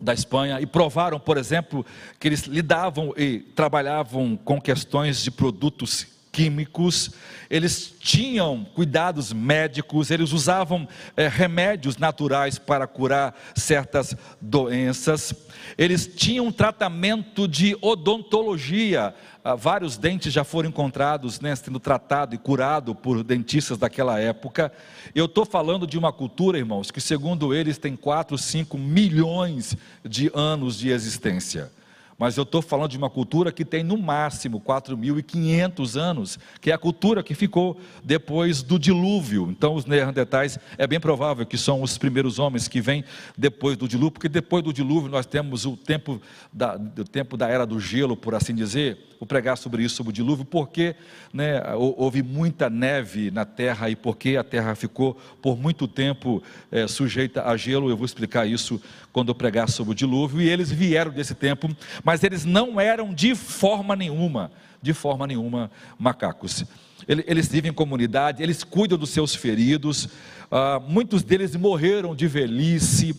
da 0.00 0.14
Espanha, 0.14 0.60
e 0.60 0.66
provaram, 0.66 1.18
por 1.18 1.36
exemplo, 1.36 1.84
que 2.18 2.28
eles 2.28 2.42
lidavam 2.42 3.12
e 3.16 3.38
trabalhavam 3.38 4.36
com 4.36 4.60
questões 4.60 5.22
de 5.22 5.30
produtos 5.30 6.13
químicos, 6.34 7.12
eles 7.48 7.94
tinham 8.00 8.66
cuidados 8.74 9.32
médicos, 9.32 10.10
eles 10.10 10.32
usavam 10.32 10.88
é, 11.16 11.28
remédios 11.28 11.96
naturais 11.96 12.58
para 12.58 12.88
curar 12.88 13.32
certas 13.54 14.16
doenças, 14.40 15.32
eles 15.78 16.08
tinham 16.08 16.50
tratamento 16.50 17.46
de 17.46 17.78
odontologia, 17.80 19.14
ah, 19.44 19.54
vários 19.54 19.96
dentes 19.96 20.32
já 20.32 20.42
foram 20.42 20.70
encontrados, 20.70 21.38
né, 21.38 21.54
sendo 21.54 21.78
tratado 21.78 22.34
e 22.34 22.38
curado 22.38 22.96
por 22.96 23.22
dentistas 23.22 23.78
daquela 23.78 24.18
época. 24.18 24.72
Eu 25.14 25.26
estou 25.26 25.46
falando 25.46 25.86
de 25.86 25.96
uma 25.96 26.12
cultura, 26.12 26.58
irmãos, 26.58 26.90
que 26.90 27.00
segundo 27.00 27.54
eles 27.54 27.78
tem 27.78 27.94
4, 27.94 28.36
5 28.36 28.76
milhões 28.76 29.76
de 30.04 30.32
anos 30.34 30.76
de 30.76 30.90
existência. 30.90 31.70
Mas 32.18 32.36
eu 32.36 32.42
estou 32.42 32.62
falando 32.62 32.90
de 32.90 32.98
uma 32.98 33.10
cultura 33.10 33.50
que 33.52 33.64
tem 33.64 33.82
no 33.82 33.96
máximo 33.96 34.60
4.500 34.60 36.00
anos, 36.00 36.38
que 36.60 36.70
é 36.70 36.74
a 36.74 36.78
cultura 36.78 37.22
que 37.22 37.34
ficou 37.34 37.78
depois 38.02 38.62
do 38.62 38.78
dilúvio. 38.78 39.50
Então, 39.50 39.74
os 39.74 39.84
neandertais 39.84 40.58
é 40.78 40.86
bem 40.86 41.00
provável 41.00 41.44
que 41.44 41.58
são 41.58 41.82
os 41.82 41.98
primeiros 41.98 42.38
homens 42.38 42.68
que 42.68 42.80
vêm 42.80 43.04
depois 43.36 43.76
do 43.76 43.88
dilúvio, 43.88 44.12
porque 44.12 44.28
depois 44.28 44.62
do 44.62 44.72
dilúvio 44.72 45.10
nós 45.10 45.26
temos 45.26 45.66
o 45.66 45.76
tempo 45.76 46.20
da, 46.52 46.76
o 46.76 47.04
tempo 47.04 47.36
da 47.36 47.48
era 47.48 47.66
do 47.66 47.80
gelo, 47.80 48.16
por 48.16 48.34
assim 48.34 48.54
dizer. 48.54 48.98
Vou 49.18 49.26
pregar 49.26 49.56
sobre 49.56 49.82
isso, 49.82 49.96
sobre 49.96 50.10
o 50.10 50.12
dilúvio, 50.12 50.44
porque 50.44 50.94
né, 51.32 51.62
houve 51.74 52.22
muita 52.22 52.68
neve 52.68 53.30
na 53.30 53.44
terra 53.44 53.88
e 53.88 53.96
porque 53.96 54.36
a 54.36 54.44
terra 54.44 54.74
ficou 54.74 55.16
por 55.40 55.56
muito 55.56 55.88
tempo 55.88 56.42
é, 56.70 56.86
sujeita 56.86 57.44
a 57.44 57.56
gelo. 57.56 57.88
Eu 57.88 57.96
vou 57.96 58.04
explicar 58.04 58.46
isso 58.46 58.80
quando 59.12 59.28
eu 59.28 59.34
pregar 59.34 59.70
sobre 59.70 59.92
o 59.92 59.94
dilúvio. 59.94 60.42
E 60.42 60.48
eles 60.48 60.70
vieram 60.70 61.10
desse 61.10 61.34
tempo, 61.34 61.74
mas 62.04 62.22
eles 62.22 62.44
não 62.44 62.78
eram 62.78 63.12
de 63.12 63.34
forma 63.34 63.96
nenhuma, 63.96 64.52
de 64.82 64.92
forma 64.92 65.26
nenhuma, 65.26 65.70
macacos. 65.98 66.64
Eles 67.06 67.48
vivem 67.48 67.70
em 67.70 67.74
comunidade, 67.74 68.42
eles 68.42 68.64
cuidam 68.64 68.98
dos 68.98 69.10
seus 69.10 69.34
feridos, 69.34 70.08
ah, 70.50 70.80
muitos 70.86 71.22
deles 71.22 71.54
morreram 71.56 72.14
de 72.14 72.26
velhice, 72.26 73.14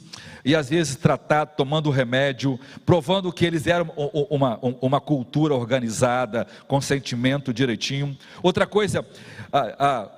e 0.45 0.55
às 0.55 0.69
vezes 0.69 0.95
tratado, 0.95 1.53
tomando 1.57 1.89
remédio, 1.89 2.59
provando 2.85 3.33
que 3.33 3.43
eles 3.43 3.65
eram 3.65 3.91
uma, 4.29 4.59
uma 4.79 5.01
cultura 5.01 5.55
organizada, 5.55 6.45
com 6.67 6.79
sentimento 6.79 7.51
direitinho. 7.51 8.15
Outra 8.43 8.67
coisa, 8.67 9.03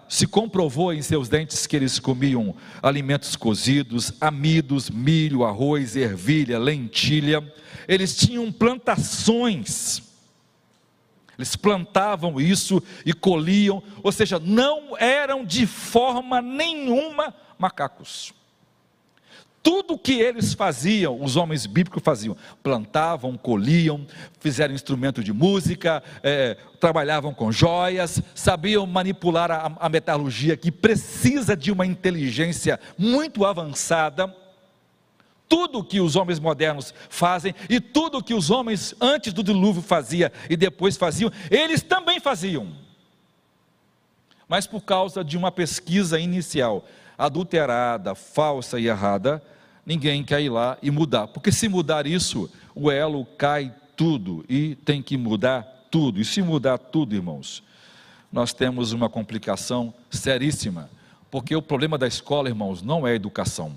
se 0.09 0.28
comprovou 0.28 0.93
em 0.93 1.01
seus 1.01 1.30
dentes 1.30 1.65
que 1.65 1.78
eles 1.78 1.97
comiam 1.97 2.53
alimentos 2.84 3.38
cozidos, 3.38 4.11
amidos, 4.20 4.89
milho, 4.89 5.45
arroz, 5.45 5.95
ervilha, 5.95 6.59
lentilha. 6.59 7.41
Eles 7.88 8.13
tinham 8.18 8.51
plantações. 8.51 10.07
Eles 11.38 11.56
plantavam 11.56 12.42
isso 12.42 12.82
e 13.06 13.14
colhiam, 13.14 13.84
ou 14.02 14.12
seja, 14.12 14.40
não 14.40 14.98
eram 14.98 15.46
de 15.46 15.68
forma 15.68 16.42
nenhuma 16.42 17.34
macacos. 17.60 18.34
Tudo 19.62 19.98
que 19.98 20.14
eles 20.14 20.54
faziam, 20.54 21.22
os 21.22 21.36
homens 21.36 21.66
bíblicos 21.66 22.02
faziam, 22.02 22.38
plantavam, 22.64 23.36
colhiam, 23.36 24.08
fizeram 24.40 24.74
instrumento 24.74 25.22
de 25.22 25.34
música, 25.34 26.02
é, 26.24 26.56
trabalhavam 26.80 27.34
com 27.34 27.52
joias, 27.52 28.22
sabiam 28.34 28.88
manipular 28.88 29.52
a, 29.52 29.74
a 29.78 29.90
metalurgia 29.90 30.56
que 30.56 30.72
precisa 30.72 31.56
de 31.56 31.70
uma 31.70 31.86
inteligência 31.86 32.80
muito 32.98 33.44
avançada. 33.44 34.34
Tudo 35.50 35.84
que 35.84 36.02
os 36.02 36.16
homens 36.16 36.39
modernos 36.39 36.93
fazem 37.10 37.56
e 37.70 37.80
tudo 37.80 38.24
que 38.24 38.34
os 38.34 38.50
homens 38.50 38.93
antes 39.00 39.32
do 39.32 39.43
dilúvio 39.43 39.82
faziam 39.82 40.30
e 40.50 40.58
depois 40.58 40.98
faziam, 40.98 41.32
eles 41.50 41.82
também 41.82 42.20
faziam. 42.20 42.68
Mas 44.48 44.68
por 44.68 44.82
causa 44.82 45.24
de 45.24 45.38
uma 45.38 45.52
pesquisa 45.52 46.20
inicial 46.20 46.86
adulterada, 47.18 48.14
falsa 48.14 48.80
e 48.80 48.88
errada, 48.88 49.41
ninguém 49.86 50.24
quer 50.24 50.41
ir 50.41 50.50
lá 50.50 50.78
e 50.82 50.91
mudar, 50.91 51.28
porque 51.28 51.52
se 51.52 51.68
mudar 51.68 52.06
isso, 52.06 52.50
o 52.76 52.91
elo 52.91 53.26
cai 53.38 53.74
tudo 53.95 54.45
e 54.48 54.76
tem 54.76 55.02
que 55.02 55.18
mudar 55.18 55.88
tudo. 55.89 56.22
E 56.22 56.26
se 56.26 56.41
mudar 56.41 56.78
tudo, 56.78 57.16
irmãos, 57.16 57.64
nós 58.32 58.54
temos 58.54 58.91
uma 58.91 59.10
complicação 59.10 59.93
seríssima, 60.12 60.89
porque 61.32 61.56
o 61.56 61.62
problema 61.62 61.98
da 61.98 62.08
escola, 62.08 62.48
irmãos, 62.50 62.82
não 62.82 63.08
é 63.08 63.12
a 63.12 63.16
educação. 63.16 63.74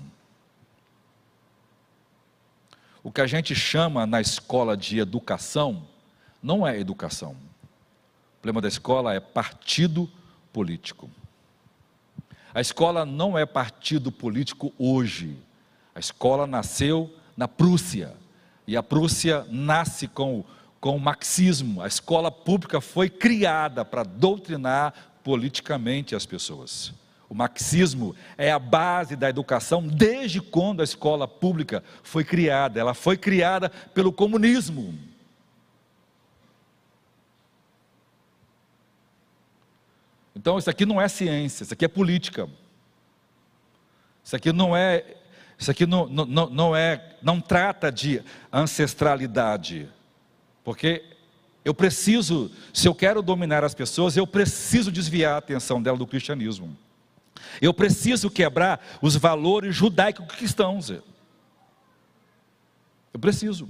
O 3.03 3.11
que 3.11 3.21
a 3.21 3.27
gente 3.27 3.55
chama 3.55 4.05
na 4.05 4.21
escola 4.21 4.77
de 4.77 4.99
educação 4.99 5.87
não 6.41 6.65
é 6.65 6.79
educação. 6.79 7.31
O 7.31 8.41
problema 8.41 8.61
da 8.61 8.67
escola 8.67 9.13
é 9.13 9.19
partido 9.19 10.09
político. 10.53 11.09
A 12.53 12.61
escola 12.61 13.05
não 13.05 13.37
é 13.37 13.45
partido 13.45 14.11
político 14.11 14.73
hoje. 14.77 15.37
A 15.95 15.99
escola 15.99 16.45
nasceu 16.45 17.13
na 17.35 17.47
Prússia, 17.47 18.13
e 18.67 18.77
a 18.77 18.83
Prússia 18.83 19.45
nasce 19.49 20.07
com, 20.07 20.43
com 20.79 20.95
o 20.95 20.99
marxismo. 20.99 21.81
A 21.81 21.87
escola 21.87 22.31
pública 22.31 22.79
foi 22.79 23.09
criada 23.09 23.83
para 23.83 24.03
doutrinar 24.03 24.93
politicamente 25.23 26.15
as 26.15 26.25
pessoas. 26.25 26.93
O 27.31 27.33
marxismo 27.33 28.13
é 28.37 28.51
a 28.51 28.59
base 28.59 29.15
da 29.15 29.29
educação 29.29 29.87
desde 29.87 30.41
quando 30.41 30.81
a 30.81 30.83
escola 30.83 31.25
pública 31.25 31.81
foi 32.03 32.25
criada. 32.25 32.77
Ela 32.77 32.93
foi 32.93 33.15
criada 33.15 33.69
pelo 33.69 34.11
comunismo. 34.11 34.93
Então, 40.35 40.57
isso 40.57 40.69
aqui 40.69 40.85
não 40.85 40.99
é 40.99 41.07
ciência, 41.07 41.63
isso 41.63 41.73
aqui 41.73 41.85
é 41.85 41.87
política. 41.87 42.49
Isso 44.21 44.35
aqui 44.35 44.51
não 44.51 44.75
é, 44.75 45.15
isso 45.57 45.71
aqui 45.71 45.85
não, 45.85 46.07
não, 46.07 46.49
não 46.49 46.75
é, 46.75 47.15
não 47.21 47.39
trata 47.39 47.89
de 47.89 48.21
ancestralidade. 48.51 49.87
Porque 50.65 51.01
eu 51.63 51.73
preciso, 51.73 52.51
se 52.73 52.89
eu 52.89 52.93
quero 52.93 53.21
dominar 53.21 53.63
as 53.63 53.73
pessoas, 53.73 54.17
eu 54.17 54.27
preciso 54.27 54.91
desviar 54.91 55.35
a 55.35 55.37
atenção 55.37 55.81
dela 55.81 55.97
do 55.97 56.05
cristianismo. 56.05 56.75
Eu 57.61 57.73
preciso 57.73 58.29
quebrar 58.29 58.85
os 59.01 59.15
valores 59.15 59.75
judaicos 59.75 60.25
cristãos. 60.27 60.89
Eu 60.89 61.03
preciso. 63.19 63.69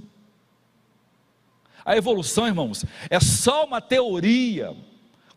A 1.84 1.96
evolução, 1.96 2.46
irmãos, 2.46 2.84
é 3.10 3.18
só 3.18 3.64
uma 3.64 3.80
teoria 3.80 4.76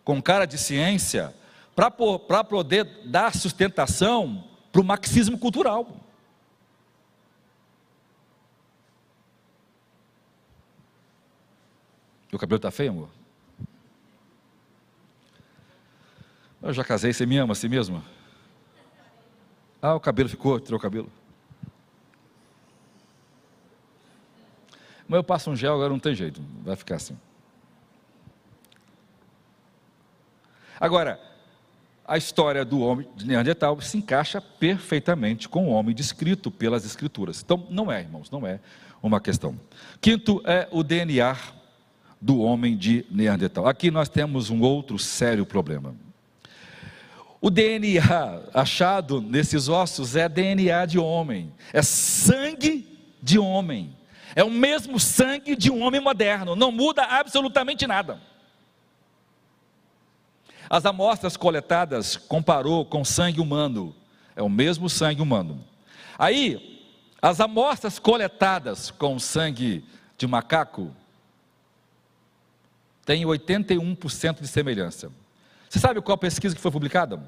com 0.03 0.21
cara 0.21 0.45
de 0.45 0.57
ciência 0.57 1.33
para 1.75 2.43
poder 2.43 2.85
dar 3.05 3.35
sustentação 3.35 4.43
para 4.71 4.81
o 4.81 4.85
marxismo 4.85 5.37
cultural. 5.37 6.01
Meu 12.31 12.39
cabelo 12.39 12.57
está 12.57 12.69
feio, 12.69 12.91
amor? 12.91 13.09
Eu 16.61 16.73
já 16.73 16.83
casei, 16.83 17.13
você 17.13 17.25
me 17.25 17.37
ama 17.37 17.53
assim 17.53 17.69
mesmo? 17.69 18.03
Ah, 19.85 19.93
o 19.93 19.99
cabelo 19.99 20.27
ficou, 20.27 20.59
tirou 20.59 20.79
o 20.79 20.81
cabelo. 20.81 21.11
Mas 25.07 25.17
eu 25.17 25.23
passo 25.23 25.51
um 25.51 25.55
gel, 25.55 25.75
agora 25.75 25.89
não 25.89 25.99
tem 25.99 26.15
jeito, 26.15 26.41
vai 26.63 26.75
ficar 26.75 26.95
assim. 26.95 27.15
Agora, 30.79 31.19
a 32.03 32.17
história 32.17 32.65
do 32.65 32.79
homem 32.79 33.07
de 33.15 33.27
Neandertal 33.27 33.79
se 33.79 33.99
encaixa 33.99 34.41
perfeitamente 34.41 35.47
com 35.47 35.67
o 35.67 35.69
homem 35.69 35.93
descrito 35.93 36.49
pelas 36.49 36.83
Escrituras. 36.83 37.43
Então, 37.43 37.67
não 37.69 37.91
é, 37.91 38.01
irmãos, 38.01 38.31
não 38.31 38.47
é 38.47 38.59
uma 39.03 39.21
questão. 39.21 39.55
Quinto 40.01 40.41
é 40.45 40.67
o 40.71 40.81
DNA 40.81 41.37
do 42.19 42.39
homem 42.39 42.75
de 42.75 43.05
Neandertal. 43.11 43.67
Aqui 43.67 43.91
nós 43.91 44.09
temos 44.09 44.49
um 44.49 44.61
outro 44.61 44.97
sério 44.97 45.45
problema. 45.45 45.93
O 47.41 47.49
DNA 47.49 48.41
achado 48.53 49.21
nesses 49.21 49.67
ossos 49.67 50.15
é 50.15 50.27
DNA 50.27 50.85
de 50.85 50.97
homem, 50.97 51.53
é 51.71 51.81
sangue 51.81 52.87
de 53.21 53.37
homem, 53.37 53.95
é 54.35 54.43
o 54.43 54.49
mesmo 54.49 54.99
sangue 54.99 55.55
de 55.55 55.71
um 55.71 55.81
homem 55.81 56.01
moderno, 56.01 56.55
não 56.55 56.71
muda 56.71 57.03
absolutamente 57.03 57.85
nada. 57.85 58.19
As 60.69 60.85
amostras 60.85 61.37
coletadas 61.37 62.17
comparou 62.17 62.85
com 62.85 63.05
sangue 63.05 63.39
humano, 63.39 63.95
é 64.35 64.41
o 64.41 64.49
mesmo 64.49 64.89
sangue 64.89 65.21
humano. 65.21 65.63
Aí, 66.17 66.81
as 67.21 67.39
amostras 67.39 67.99
coletadas 67.99 68.91
com 68.91 69.19
sangue 69.19 69.83
de 70.17 70.27
macaco 70.27 70.91
têm 73.05 73.23
81% 73.23 74.41
de 74.41 74.47
semelhança. 74.47 75.11
Você 75.75 75.81
sabe 75.81 75.99
qual 75.99 76.17
pesquisa 76.17 76.55
que 76.55 76.61
foi 76.61 76.71
publicada? 76.71 77.21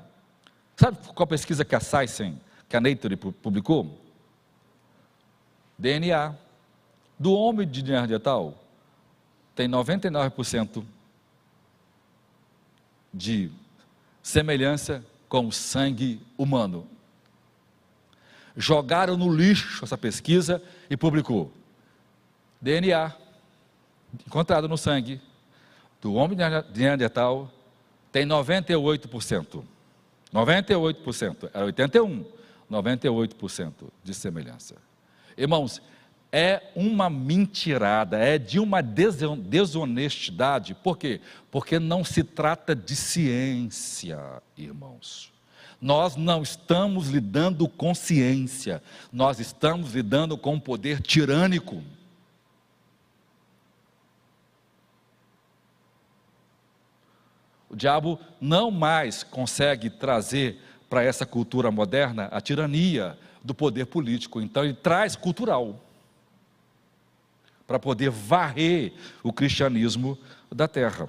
Sabe 0.77 0.97
qual 1.13 1.27
pesquisa 1.27 1.65
que 1.65 1.75
a 1.75 1.81
Science, 1.81 2.33
que 2.69 2.77
a 2.77 2.79
Nature 2.79 3.17
publicou? 3.17 3.99
DNA 5.77 6.33
do 7.19 7.33
homem 7.33 7.67
de 7.67 7.83
Neandertal 7.83 8.57
tem 9.53 9.67
99% 9.67 10.81
de 13.13 13.51
semelhança 14.23 15.03
com 15.27 15.47
o 15.47 15.51
sangue 15.51 16.25
humano. 16.37 16.87
Jogaram 18.55 19.17
no 19.17 19.29
lixo 19.29 19.83
essa 19.83 19.97
pesquisa 19.97 20.63
e 20.89 20.95
publicou. 20.95 21.51
DNA 22.61 23.13
encontrado 24.25 24.69
no 24.69 24.77
sangue 24.77 25.19
do 26.01 26.13
homem 26.13 26.37
de 26.71 26.79
Neandertal 26.79 27.51
tem 28.18 28.26
98%. 28.26 29.63
98%, 30.34 31.49
era 31.53 31.68
81%, 31.68 32.26
98% 32.70 33.74
de 34.03 34.13
semelhança. 34.15 34.76
Irmãos, 35.38 35.80
é 36.32 36.63
uma 36.76 37.11
mentirada, 37.11 38.18
é 38.18 38.39
de 38.39 38.59
uma 38.59 38.82
desonestidade, 38.82 40.74
por 40.74 40.97
quê? 40.97 41.22
Porque 41.51 41.78
não 41.78 42.03
se 42.03 42.24
trata 42.24 42.76
de 42.76 42.95
ciência, 42.95 44.20
irmãos. 44.57 45.32
Nós 45.80 46.15
não 46.15 46.41
estamos 46.41 47.09
lidando 47.09 47.70
com 47.70 47.93
ciência, 47.93 48.82
nós 49.13 49.39
estamos 49.39 49.93
lidando 49.93 50.36
com 50.39 50.55
um 50.55 50.59
poder 50.59 51.01
tirânico. 51.01 51.84
Diabo 57.78 58.19
não 58.41 58.69
mais 58.69 59.23
consegue 59.23 59.89
trazer 59.89 60.59
para 60.89 61.03
essa 61.03 61.25
cultura 61.25 61.71
moderna 61.71 62.28
a 62.32 62.41
tirania 62.41 63.17
do 63.43 63.53
poder 63.53 63.86
político, 63.86 64.41
então 64.41 64.63
ele 64.63 64.73
traz 64.73 65.15
cultural 65.15 65.82
para 67.65 67.80
poder 67.80 68.09
varrer 68.09 68.93
o 69.23 69.32
cristianismo 69.32 70.17
da 70.51 70.67
terra. 70.67 71.07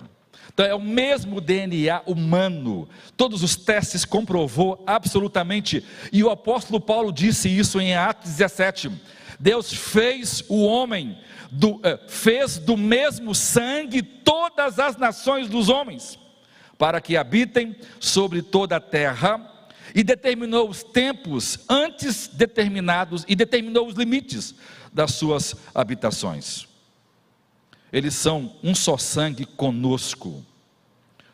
Então 0.52 0.66
é 0.66 0.74
o 0.74 0.80
mesmo 0.80 1.40
DNA 1.40 2.02
humano. 2.06 2.88
Todos 3.16 3.42
os 3.42 3.54
testes 3.54 4.04
comprovou 4.04 4.82
absolutamente. 4.86 5.84
E 6.12 6.24
o 6.24 6.30
apóstolo 6.30 6.80
Paulo 6.80 7.12
disse 7.12 7.48
isso 7.48 7.80
em 7.80 7.94
Atos 7.94 8.32
17. 8.32 8.90
Deus 9.38 9.72
fez 9.72 10.42
o 10.48 10.64
homem, 10.64 11.16
do, 11.50 11.80
eh, 11.84 12.00
fez 12.08 12.58
do 12.58 12.76
mesmo 12.76 13.34
sangue 13.36 14.02
todas 14.02 14.80
as 14.80 14.96
nações 14.96 15.48
dos 15.48 15.68
homens 15.68 16.18
para 16.78 17.00
que 17.00 17.16
habitem 17.16 17.76
sobre 17.98 18.40
toda 18.40 18.76
a 18.76 18.80
terra, 18.80 19.56
e 19.94 20.02
determinou 20.02 20.68
os 20.68 20.82
tempos 20.82 21.60
antes 21.68 22.28
determinados 22.28 23.24
e 23.26 23.34
determinou 23.34 23.86
os 23.86 23.94
limites 23.94 24.54
das 24.92 25.14
suas 25.14 25.56
habitações. 25.74 26.66
Eles 27.92 28.14
são 28.14 28.54
um 28.62 28.74
só 28.74 28.96
sangue 28.96 29.44
conosco. 29.44 30.44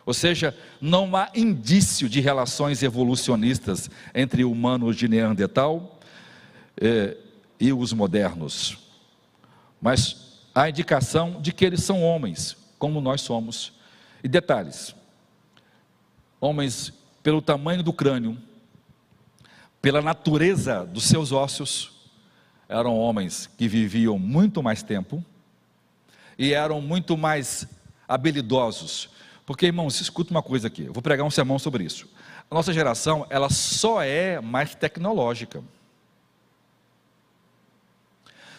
Ou 0.06 0.14
seja, 0.14 0.56
não 0.80 1.16
há 1.16 1.30
indício 1.34 2.08
de 2.08 2.20
relações 2.20 2.82
evolucionistas 2.82 3.90
entre 4.14 4.44
humanos 4.44 4.96
de 4.96 5.08
Neandertal 5.08 5.98
eh, 6.80 7.16
e 7.58 7.72
os 7.72 7.92
modernos. 7.92 8.78
Mas 9.80 10.42
há 10.54 10.68
indicação 10.68 11.40
de 11.40 11.52
que 11.52 11.64
eles 11.64 11.82
são 11.82 12.02
homens, 12.02 12.56
como 12.78 13.00
nós 13.00 13.22
somos. 13.22 13.72
E 14.22 14.28
detalhes: 14.28 14.94
homens, 16.44 16.92
pelo 17.22 17.40
tamanho 17.40 17.82
do 17.82 17.92
crânio, 17.92 18.36
pela 19.80 20.02
natureza 20.02 20.84
dos 20.84 21.04
seus 21.04 21.32
ossos, 21.32 21.92
eram 22.68 22.98
homens 22.98 23.48
que 23.56 23.66
viviam 23.66 24.18
muito 24.18 24.62
mais 24.62 24.82
tempo 24.82 25.24
e 26.38 26.52
eram 26.52 26.82
muito 26.82 27.16
mais 27.16 27.66
habilidosos. 28.06 29.08
Porque, 29.46 29.66
irmãos, 29.66 30.00
escuta 30.00 30.30
uma 30.32 30.42
coisa 30.42 30.66
aqui, 30.66 30.84
eu 30.84 30.92
vou 30.92 31.02
pregar 31.02 31.26
um 31.26 31.30
sermão 31.30 31.58
sobre 31.58 31.84
isso. 31.84 32.08
A 32.50 32.54
nossa 32.54 32.72
geração, 32.72 33.26
ela 33.30 33.48
só 33.48 34.02
é 34.02 34.38
mais 34.38 34.74
tecnológica. 34.74 35.64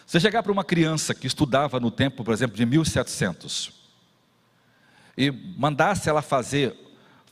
Você 0.04 0.18
chegar 0.18 0.42
para 0.42 0.52
uma 0.52 0.64
criança 0.64 1.14
que 1.14 1.26
estudava 1.26 1.78
no 1.78 1.90
tempo, 1.90 2.24
por 2.24 2.34
exemplo, 2.34 2.56
de 2.56 2.66
1700, 2.66 3.72
e 5.16 5.30
mandasse 5.30 6.08
ela 6.08 6.22
fazer 6.22 6.85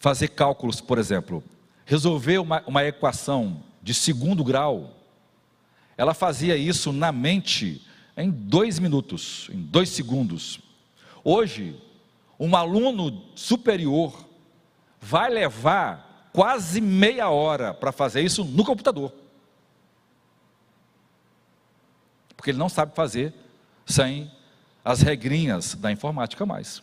fazer 0.05 0.29
cálculos, 0.29 0.83
por 0.83 0.99
exemplo, 0.99 1.43
resolver 1.87 2.37
uma, 2.37 2.63
uma 2.67 2.85
equação 2.85 3.63
de 3.83 3.95
segundo 3.95 4.45
grau, 4.45 4.99
ela 5.97 6.13
fazia 6.13 6.59
isso 6.59 6.93
na 6.93 7.11
mente 7.11 7.81
em 8.15 8.31
dois 8.31 8.79
minutos, 8.79 9.49
em 9.51 9.63
dois 9.63 9.89
segundos. 9.89 10.61
Hoje, 11.25 11.81
um 12.39 12.55
aluno 12.55 13.25
superior 13.35 14.29
vai 15.01 15.31
levar 15.31 16.29
quase 16.35 16.83
meia 16.83 17.31
hora 17.31 17.73
para 17.73 17.91
fazer 17.91 18.21
isso 18.21 18.45
no 18.45 18.63
computador. 18.63 19.11
Porque 22.37 22.51
ele 22.51 22.59
não 22.59 22.69
sabe 22.69 22.95
fazer 22.95 23.33
sem 23.87 24.31
as 24.85 25.01
regrinhas 25.01 25.75
da 25.75 25.91
informática 25.91 26.45
mais. 26.45 26.83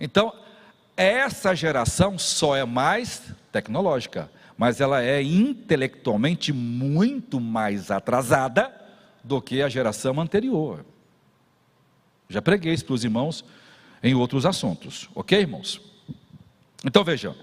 Então, 0.00 0.32
essa 1.02 1.54
geração 1.54 2.18
só 2.18 2.54
é 2.54 2.64
mais 2.64 3.22
tecnológica, 3.50 4.30
mas 4.56 4.80
ela 4.80 5.02
é 5.02 5.22
intelectualmente 5.22 6.52
muito 6.52 7.40
mais 7.40 7.90
atrasada 7.90 8.70
do 9.24 9.40
que 9.40 9.62
a 9.62 9.68
geração 9.68 10.20
anterior. 10.20 10.84
Já 12.28 12.42
preguei 12.42 12.74
isso 12.74 12.84
para 12.84 12.94
os 12.94 13.04
irmãos 13.04 13.44
em 14.02 14.14
outros 14.14 14.44
assuntos, 14.44 15.08
ok, 15.14 15.40
irmãos? 15.40 15.80
Então 16.84 17.02
veja, 17.02 17.34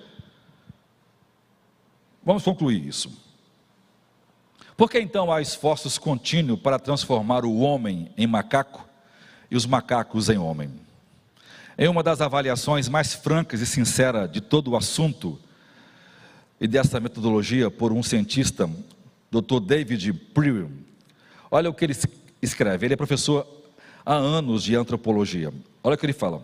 vamos 2.23 2.43
concluir 2.43 2.85
isso. 2.85 3.11
Por 4.75 4.89
que 4.89 4.99
então 4.99 5.31
há 5.31 5.41
esforços 5.41 5.97
contínuos 5.97 6.59
para 6.59 6.77
transformar 6.77 7.43
o 7.43 7.57
homem 7.57 8.11
em 8.15 8.27
macaco 8.27 8.87
e 9.49 9.55
os 9.55 9.65
macacos 9.65 10.29
em 10.29 10.37
homem? 10.37 10.86
Em 11.77 11.87
uma 11.87 12.01
das 12.01 12.21
avaliações 12.21 12.89
mais 12.89 13.13
francas 13.13 13.61
e 13.61 13.65
sinceras 13.65 14.31
de 14.31 14.41
todo 14.41 14.71
o 14.71 14.75
assunto 14.75 15.39
e 16.59 16.67
dessa 16.67 16.99
metodologia 16.99 17.69
por 17.69 17.93
um 17.93 18.01
cientista, 18.01 18.67
Dr. 19.29 19.59
David 19.59 20.11
Prill, 20.33 20.71
olha 21.51 21.69
o 21.69 21.73
que 21.73 21.85
ele 21.85 21.95
escreve. 22.41 22.87
Ele 22.87 22.95
é 22.95 22.97
professor 22.97 23.45
há 24.03 24.15
anos 24.15 24.63
de 24.63 24.75
antropologia. 24.75 25.53
Olha 25.83 25.93
o 25.93 25.97
que 25.99 26.05
ele 26.05 26.13
fala. 26.13 26.41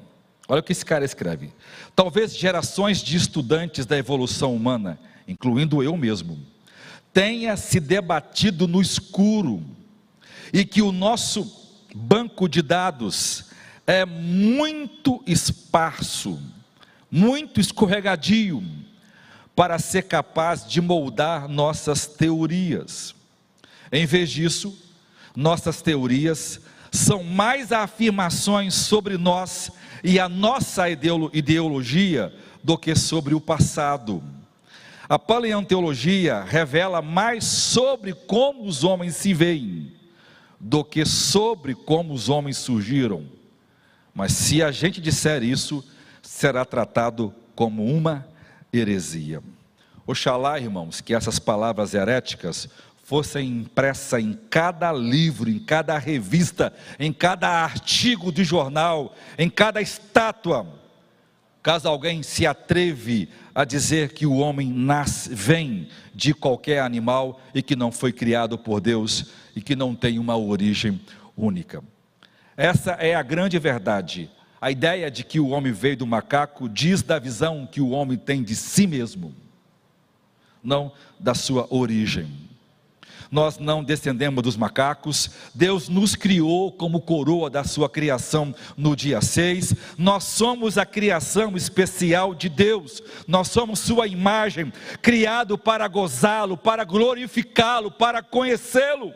Olha 0.47 0.59
o 0.59 0.63
que 0.63 0.71
esse 0.71 0.85
cara 0.85 1.03
escreve. 1.03 1.51
Talvez 1.95 2.37
gerações 2.37 3.01
de 3.01 3.17
estudantes 3.17 3.87
da 3.87 3.97
evolução 3.97 4.55
humana, 4.55 4.99
incluindo 5.27 5.81
eu 5.81 5.97
mesmo, 5.97 6.37
tenha 7.11 7.57
se 7.57 7.79
debatido 7.79 8.67
no 8.67 8.79
escuro 8.79 9.63
e 10.53 10.63
que 10.63 10.83
o 10.83 10.91
nosso 10.91 11.51
banco 11.95 12.47
de 12.47 12.61
dados 12.61 13.45
é 13.85 14.05
muito 14.05 15.21
esparso, 15.27 16.39
muito 17.11 17.59
escorregadio 17.59 18.63
para 19.55 19.77
ser 19.77 20.03
capaz 20.03 20.67
de 20.67 20.81
moldar 20.81 21.47
nossas 21.47 22.07
teorias. 22.07 23.13
Em 23.91 24.05
vez 24.05 24.31
disso, 24.31 24.75
nossas 25.35 25.81
teorias 25.81 26.59
são 26.91 27.23
mais 27.23 27.71
afirmações 27.71 28.73
sobre 28.73 29.17
nós 29.17 29.71
e 30.03 30.19
a 30.19 30.27
nossa 30.29 30.85
ideologia 30.89 32.33
do 32.63 32.77
que 32.77 32.95
sobre 32.95 33.35
o 33.35 33.41
passado. 33.41 34.23
A 35.07 35.19
paleontologia 35.19 36.43
revela 36.43 37.01
mais 37.01 37.43
sobre 37.43 38.13
como 38.13 38.65
os 38.65 38.83
homens 38.83 39.15
se 39.15 39.33
veem 39.33 39.91
do 40.59 40.83
que 40.83 41.05
sobre 41.05 41.75
como 41.75 42.13
os 42.13 42.29
homens 42.29 42.57
surgiram. 42.57 43.25
Mas 44.13 44.33
se 44.33 44.61
a 44.61 44.71
gente 44.71 45.01
disser 45.01 45.43
isso, 45.43 45.83
será 46.21 46.63
tratado 46.63 47.33
como 47.55 47.85
uma 47.85 48.27
heresia. 48.71 49.41
Oxalá, 50.05 50.59
irmãos, 50.59 51.01
que 51.01 51.13
essas 51.13 51.39
palavras 51.39 51.93
heréticas 51.93 52.67
fossem 53.03 53.47
impressa 53.47 54.19
em 54.19 54.33
cada 54.49 54.91
livro, 54.91 55.49
em 55.49 55.59
cada 55.59 55.97
revista, 55.97 56.73
em 56.99 57.11
cada 57.11 57.47
artigo 57.47 58.31
de 58.31 58.43
jornal, 58.43 59.15
em 59.37 59.49
cada 59.49 59.81
estátua. 59.81 60.65
Caso 61.61 61.87
alguém 61.87 62.21
se 62.23 62.45
atreve 62.45 63.29
a 63.55 63.63
dizer 63.63 64.13
que 64.13 64.25
o 64.25 64.37
homem 64.37 64.67
nasce, 64.67 65.33
vem 65.33 65.87
de 66.13 66.33
qualquer 66.33 66.81
animal 66.81 67.39
e 67.53 67.61
que 67.61 67.75
não 67.75 67.91
foi 67.91 68.11
criado 68.11 68.57
por 68.57 68.81
Deus 68.81 69.27
e 69.55 69.61
que 69.61 69.75
não 69.75 69.95
tem 69.95 70.19
uma 70.19 70.35
origem 70.35 70.99
única. 71.37 71.83
Essa 72.55 72.91
é 72.91 73.15
a 73.15 73.23
grande 73.23 73.57
verdade. 73.59 74.29
A 74.61 74.71
ideia 74.71 75.11
de 75.11 75.23
que 75.23 75.39
o 75.39 75.49
homem 75.49 75.73
veio 75.73 75.97
do 75.97 76.07
macaco 76.07 76.69
diz 76.69 77.01
da 77.01 77.19
visão 77.19 77.67
que 77.69 77.81
o 77.81 77.89
homem 77.89 78.17
tem 78.17 78.41
de 78.41 78.55
si 78.55 78.87
mesmo, 78.87 79.35
não 80.63 80.91
da 81.19 81.33
sua 81.33 81.67
origem 81.69 82.43
nós 83.33 83.57
não 83.57 83.83
descendemos 83.83 84.43
dos 84.43 84.55
macacos, 84.55 85.31
Deus 85.55 85.89
nos 85.89 86.15
criou 86.15 86.71
como 86.71 87.01
coroa 87.01 87.49
da 87.49 87.63
sua 87.63 87.89
criação 87.89 88.53
no 88.77 88.95
dia 88.95 89.21
6, 89.21 89.73
nós 89.97 90.23
somos 90.25 90.77
a 90.77 90.85
criação 90.85 91.57
especial 91.57 92.35
de 92.35 92.47
Deus, 92.47 93.01
nós 93.27 93.47
somos 93.47 93.79
sua 93.79 94.05
imagem, 94.05 94.71
criado 95.01 95.57
para 95.57 95.87
gozá-lo, 95.87 96.55
para 96.55 96.83
glorificá-lo, 96.83 97.89
para 97.89 98.21
conhecê-lo. 98.21 99.11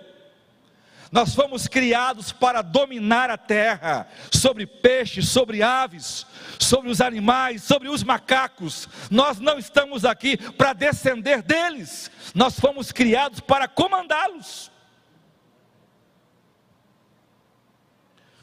Nós 1.12 1.34
fomos 1.34 1.68
criados 1.68 2.32
para 2.32 2.62
dominar 2.62 3.30
a 3.30 3.38
terra, 3.38 4.08
sobre 4.32 4.66
peixes, 4.66 5.30
sobre 5.30 5.64
aves, 5.64 6.26
sobre 6.60 6.89
os 6.89 6.99
animais, 6.99 7.64
sobre 7.64 7.88
os 7.88 8.03
macacos. 8.03 8.89
Nós 9.10 9.39
não 9.39 9.58
estamos 9.58 10.03
aqui 10.03 10.38
para 10.53 10.74
descender 10.74 11.41
deles, 11.41 12.12
nós 12.36 12.60
fomos 12.60 12.91
criados 12.91 13.39
para 13.39 13.68
comandá-los. 13.68 14.72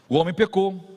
O 0.08 0.16
homem 0.16 0.34
pecou, 0.34 0.93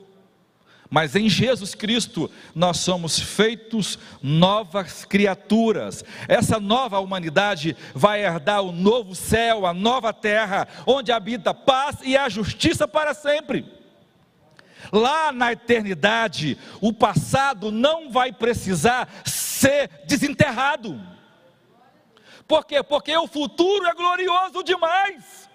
mas 0.90 1.14
em 1.14 1.28
Jesus 1.28 1.74
Cristo 1.74 2.30
nós 2.54 2.78
somos 2.78 3.18
feitos 3.18 3.98
novas 4.22 5.04
criaturas. 5.04 6.04
Essa 6.26 6.58
nova 6.58 6.98
humanidade 6.98 7.76
vai 7.94 8.24
herdar 8.24 8.62
o 8.62 8.72
novo 8.72 9.14
céu, 9.14 9.66
a 9.66 9.74
nova 9.74 10.12
terra, 10.12 10.66
onde 10.86 11.12
habita 11.12 11.52
paz 11.52 11.98
e 12.02 12.16
a 12.16 12.28
justiça 12.28 12.88
para 12.88 13.12
sempre. 13.12 13.66
Lá 14.90 15.30
na 15.30 15.52
eternidade, 15.52 16.56
o 16.80 16.92
passado 16.92 17.70
não 17.70 18.10
vai 18.10 18.32
precisar 18.32 19.08
ser 19.24 19.90
desenterrado. 20.06 20.98
Por 22.46 22.64
quê? 22.64 22.82
Porque 22.82 23.14
o 23.14 23.26
futuro 23.26 23.84
é 23.86 23.92
glorioso 23.92 24.62
demais. 24.62 25.50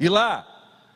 E 0.00 0.08
lá 0.08 0.46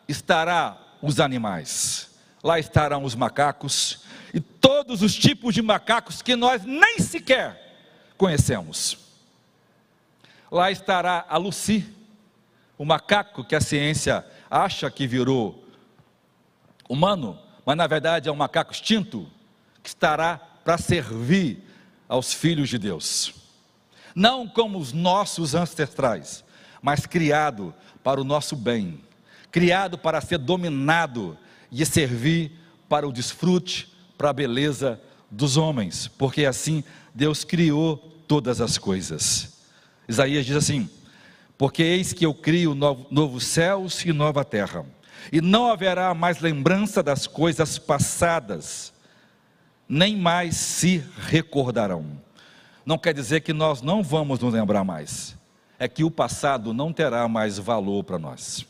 estará 0.09 0.90
os 1.03 1.21
animais. 1.21 2.11
Lá 2.43 2.59
estarão 2.59 3.05
os 3.05 3.15
macacos 3.15 4.05
e 4.33 4.41
todos 4.41 5.03
os 5.03 5.15
tipos 5.15 5.55
de 5.55 5.63
macacos 5.63 6.23
que 6.23 6.37
nós 6.37 6.65
nem 6.65 6.99
sequer 6.99 7.61
conhecemos. 8.17 8.99
Lá 10.51 10.71
estará 10.71 11.25
a 11.29 11.37
Lucy, 11.37 11.87
o 12.77 12.85
macaco 12.85 13.45
que 13.45 13.55
a 13.55 13.61
ciência 13.61 14.27
acha 14.51 14.91
que 14.91 15.07
virou 15.07 15.65
humano, 16.89 17.39
mas 17.65 17.77
na 17.77 17.87
verdade 17.87 18.29
é 18.29 18.33
um 18.33 18.37
macaco 18.37 18.73
extinto 18.73 19.31
que 19.83 19.89
estará 19.89 20.39
para 20.65 20.77
servir 20.77 21.63
aos 22.09 22.33
filhos 22.33 22.69
de 22.69 22.79
Deus. 22.79 23.35
Não 24.15 24.49
como 24.49 24.79
os 24.79 24.93
nossos 24.93 25.55
ancestrais, 25.55 26.45
mas 26.83 27.07
criado 27.07 27.73
para 28.03 28.21
o 28.21 28.25
nosso 28.25 28.57
bem 28.57 29.01
criado 29.51 29.99
para 29.99 30.21
ser 30.21 30.39
dominado 30.39 31.37
e 31.71 31.85
servir 31.85 32.53
para 32.89 33.07
o 33.07 33.13
desfrute, 33.13 33.93
para 34.17 34.31
a 34.31 34.33
beleza 34.33 35.01
dos 35.31 35.57
homens, 35.57 36.09
porque 36.09 36.45
assim 36.45 36.83
Deus 37.15 37.45
criou 37.45 37.97
todas 38.27 38.61
as 38.61 38.77
coisas. 38.79 39.61
Isaías 40.09 40.45
diz 40.45 40.57
assim: 40.57 40.89
Porque 41.57 41.83
eis 41.83 42.13
que 42.13 42.27
eu 42.27 42.35
crio 42.35 42.75
novos 42.75 43.07
novo 43.11 43.41
céus 43.41 44.05
e 44.05 44.13
nova 44.13 44.45
terra, 44.45 44.85
e 45.33 45.41
não 45.41 45.71
haverá 45.71 46.13
mais 46.15 46.41
lembrança 46.41 47.03
das 47.03 47.27
coisas 47.27 47.79
passadas, 47.79 48.93
nem 49.89 50.17
mais 50.17 50.57
se 50.57 51.05
recordarão. 51.29 52.05
Não 52.85 52.99
quer 52.99 53.15
dizer 53.15 53.41
que 53.43 53.53
nós 53.53 53.83
não 53.83 54.03
vamos 54.03 54.41
nos 54.41 54.53
lembrar 54.53 54.83
mais, 54.83 55.37
é 55.79 55.87
que 55.87 56.03
o 56.03 56.11
passado 56.11 56.75
não 56.75 56.93
terá 56.93 57.29
mais 57.29 57.59
valor 57.59 58.03
para 58.03 58.19
nós. 58.19 58.67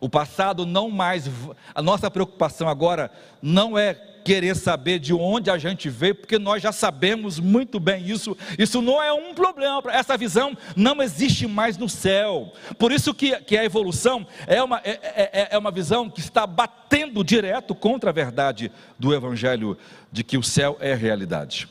O 0.00 0.08
passado 0.08 0.64
não 0.64 0.90
mais. 0.90 1.30
A 1.74 1.82
nossa 1.82 2.10
preocupação 2.10 2.68
agora 2.68 3.10
não 3.42 3.76
é 3.76 3.94
querer 4.24 4.56
saber 4.56 4.98
de 4.98 5.12
onde 5.12 5.50
a 5.50 5.58
gente 5.58 5.88
veio, 5.88 6.14
porque 6.14 6.38
nós 6.38 6.62
já 6.62 6.72
sabemos 6.72 7.38
muito 7.38 7.78
bem 7.78 8.08
isso. 8.08 8.36
Isso 8.58 8.80
não 8.80 9.02
é 9.02 9.12
um 9.12 9.34
problema. 9.34 9.82
Essa 9.90 10.16
visão 10.16 10.56
não 10.74 11.02
existe 11.02 11.46
mais 11.46 11.76
no 11.76 11.88
céu. 11.88 12.52
Por 12.78 12.92
isso 12.92 13.12
que, 13.12 13.38
que 13.40 13.56
a 13.56 13.64
evolução 13.64 14.26
é 14.46 14.62
uma, 14.62 14.78
é, 14.84 14.90
é, 14.90 15.30
é, 15.32 15.48
é 15.52 15.58
uma 15.58 15.70
visão 15.70 16.08
que 16.08 16.20
está 16.20 16.46
batendo 16.46 17.22
direto 17.22 17.74
contra 17.74 18.10
a 18.10 18.12
verdade 18.12 18.72
do 18.98 19.14
Evangelho 19.14 19.76
de 20.10 20.24
que 20.24 20.38
o 20.38 20.42
céu 20.42 20.76
é 20.80 20.94
realidade. 20.94 21.68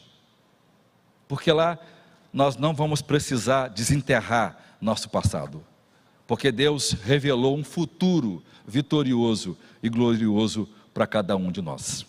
Porque 1.28 1.52
lá 1.52 1.78
nós 2.32 2.58
não 2.58 2.74
vamos 2.74 3.02
precisar 3.02 3.70
desenterrar 3.70 4.58
nosso 4.82 5.10
passado 5.10 5.64
porque 6.30 6.52
Deus 6.52 6.92
revelou 6.92 7.58
um 7.58 7.64
futuro 7.64 8.44
vitorioso 8.64 9.58
e 9.82 9.90
glorioso 9.90 10.70
para 10.94 11.08
cada 11.08 11.36
um 11.36 11.52
de 11.52 11.60
nós. 11.60 12.06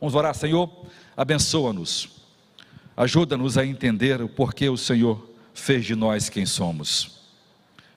Vamos 0.00 0.14
orar, 0.14 0.34
Senhor, 0.34 0.70
abençoa-nos, 1.14 2.08
ajuda-nos 2.96 3.58
a 3.58 3.66
entender 3.66 4.22
o 4.22 4.28
porquê 4.28 4.70
o 4.70 4.78
Senhor 4.78 5.30
fez 5.52 5.84
de 5.84 5.94
nós 5.94 6.30
quem 6.30 6.46
somos. 6.46 7.20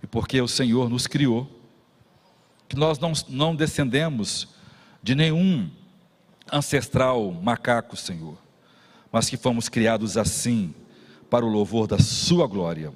E 0.03 0.08
porque 0.08 0.41
o 0.41 0.47
Senhor 0.47 0.89
nos 0.89 1.08
criou, 1.08 1.49
que 2.68 2.76
nós 2.76 2.99
não, 2.99 3.14
não 3.30 3.56
descendemos 3.56 4.49
de 5.01 5.16
nenhum 5.16 5.70
ancestral 6.51 7.32
macaco, 7.32 7.95
Senhor, 7.95 8.38
mas 9.10 9.30
que 9.30 9.38
fomos 9.38 9.70
criados 9.70 10.18
assim, 10.18 10.76
para 11.30 11.45
o 11.45 11.49
louvor 11.49 11.88
da 11.88 11.97
Sua 11.97 12.45
glória. 12.45 12.91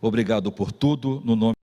Obrigado 0.00 0.52
por 0.52 0.70
tudo, 0.70 1.20
no 1.24 1.34
nome 1.34 1.54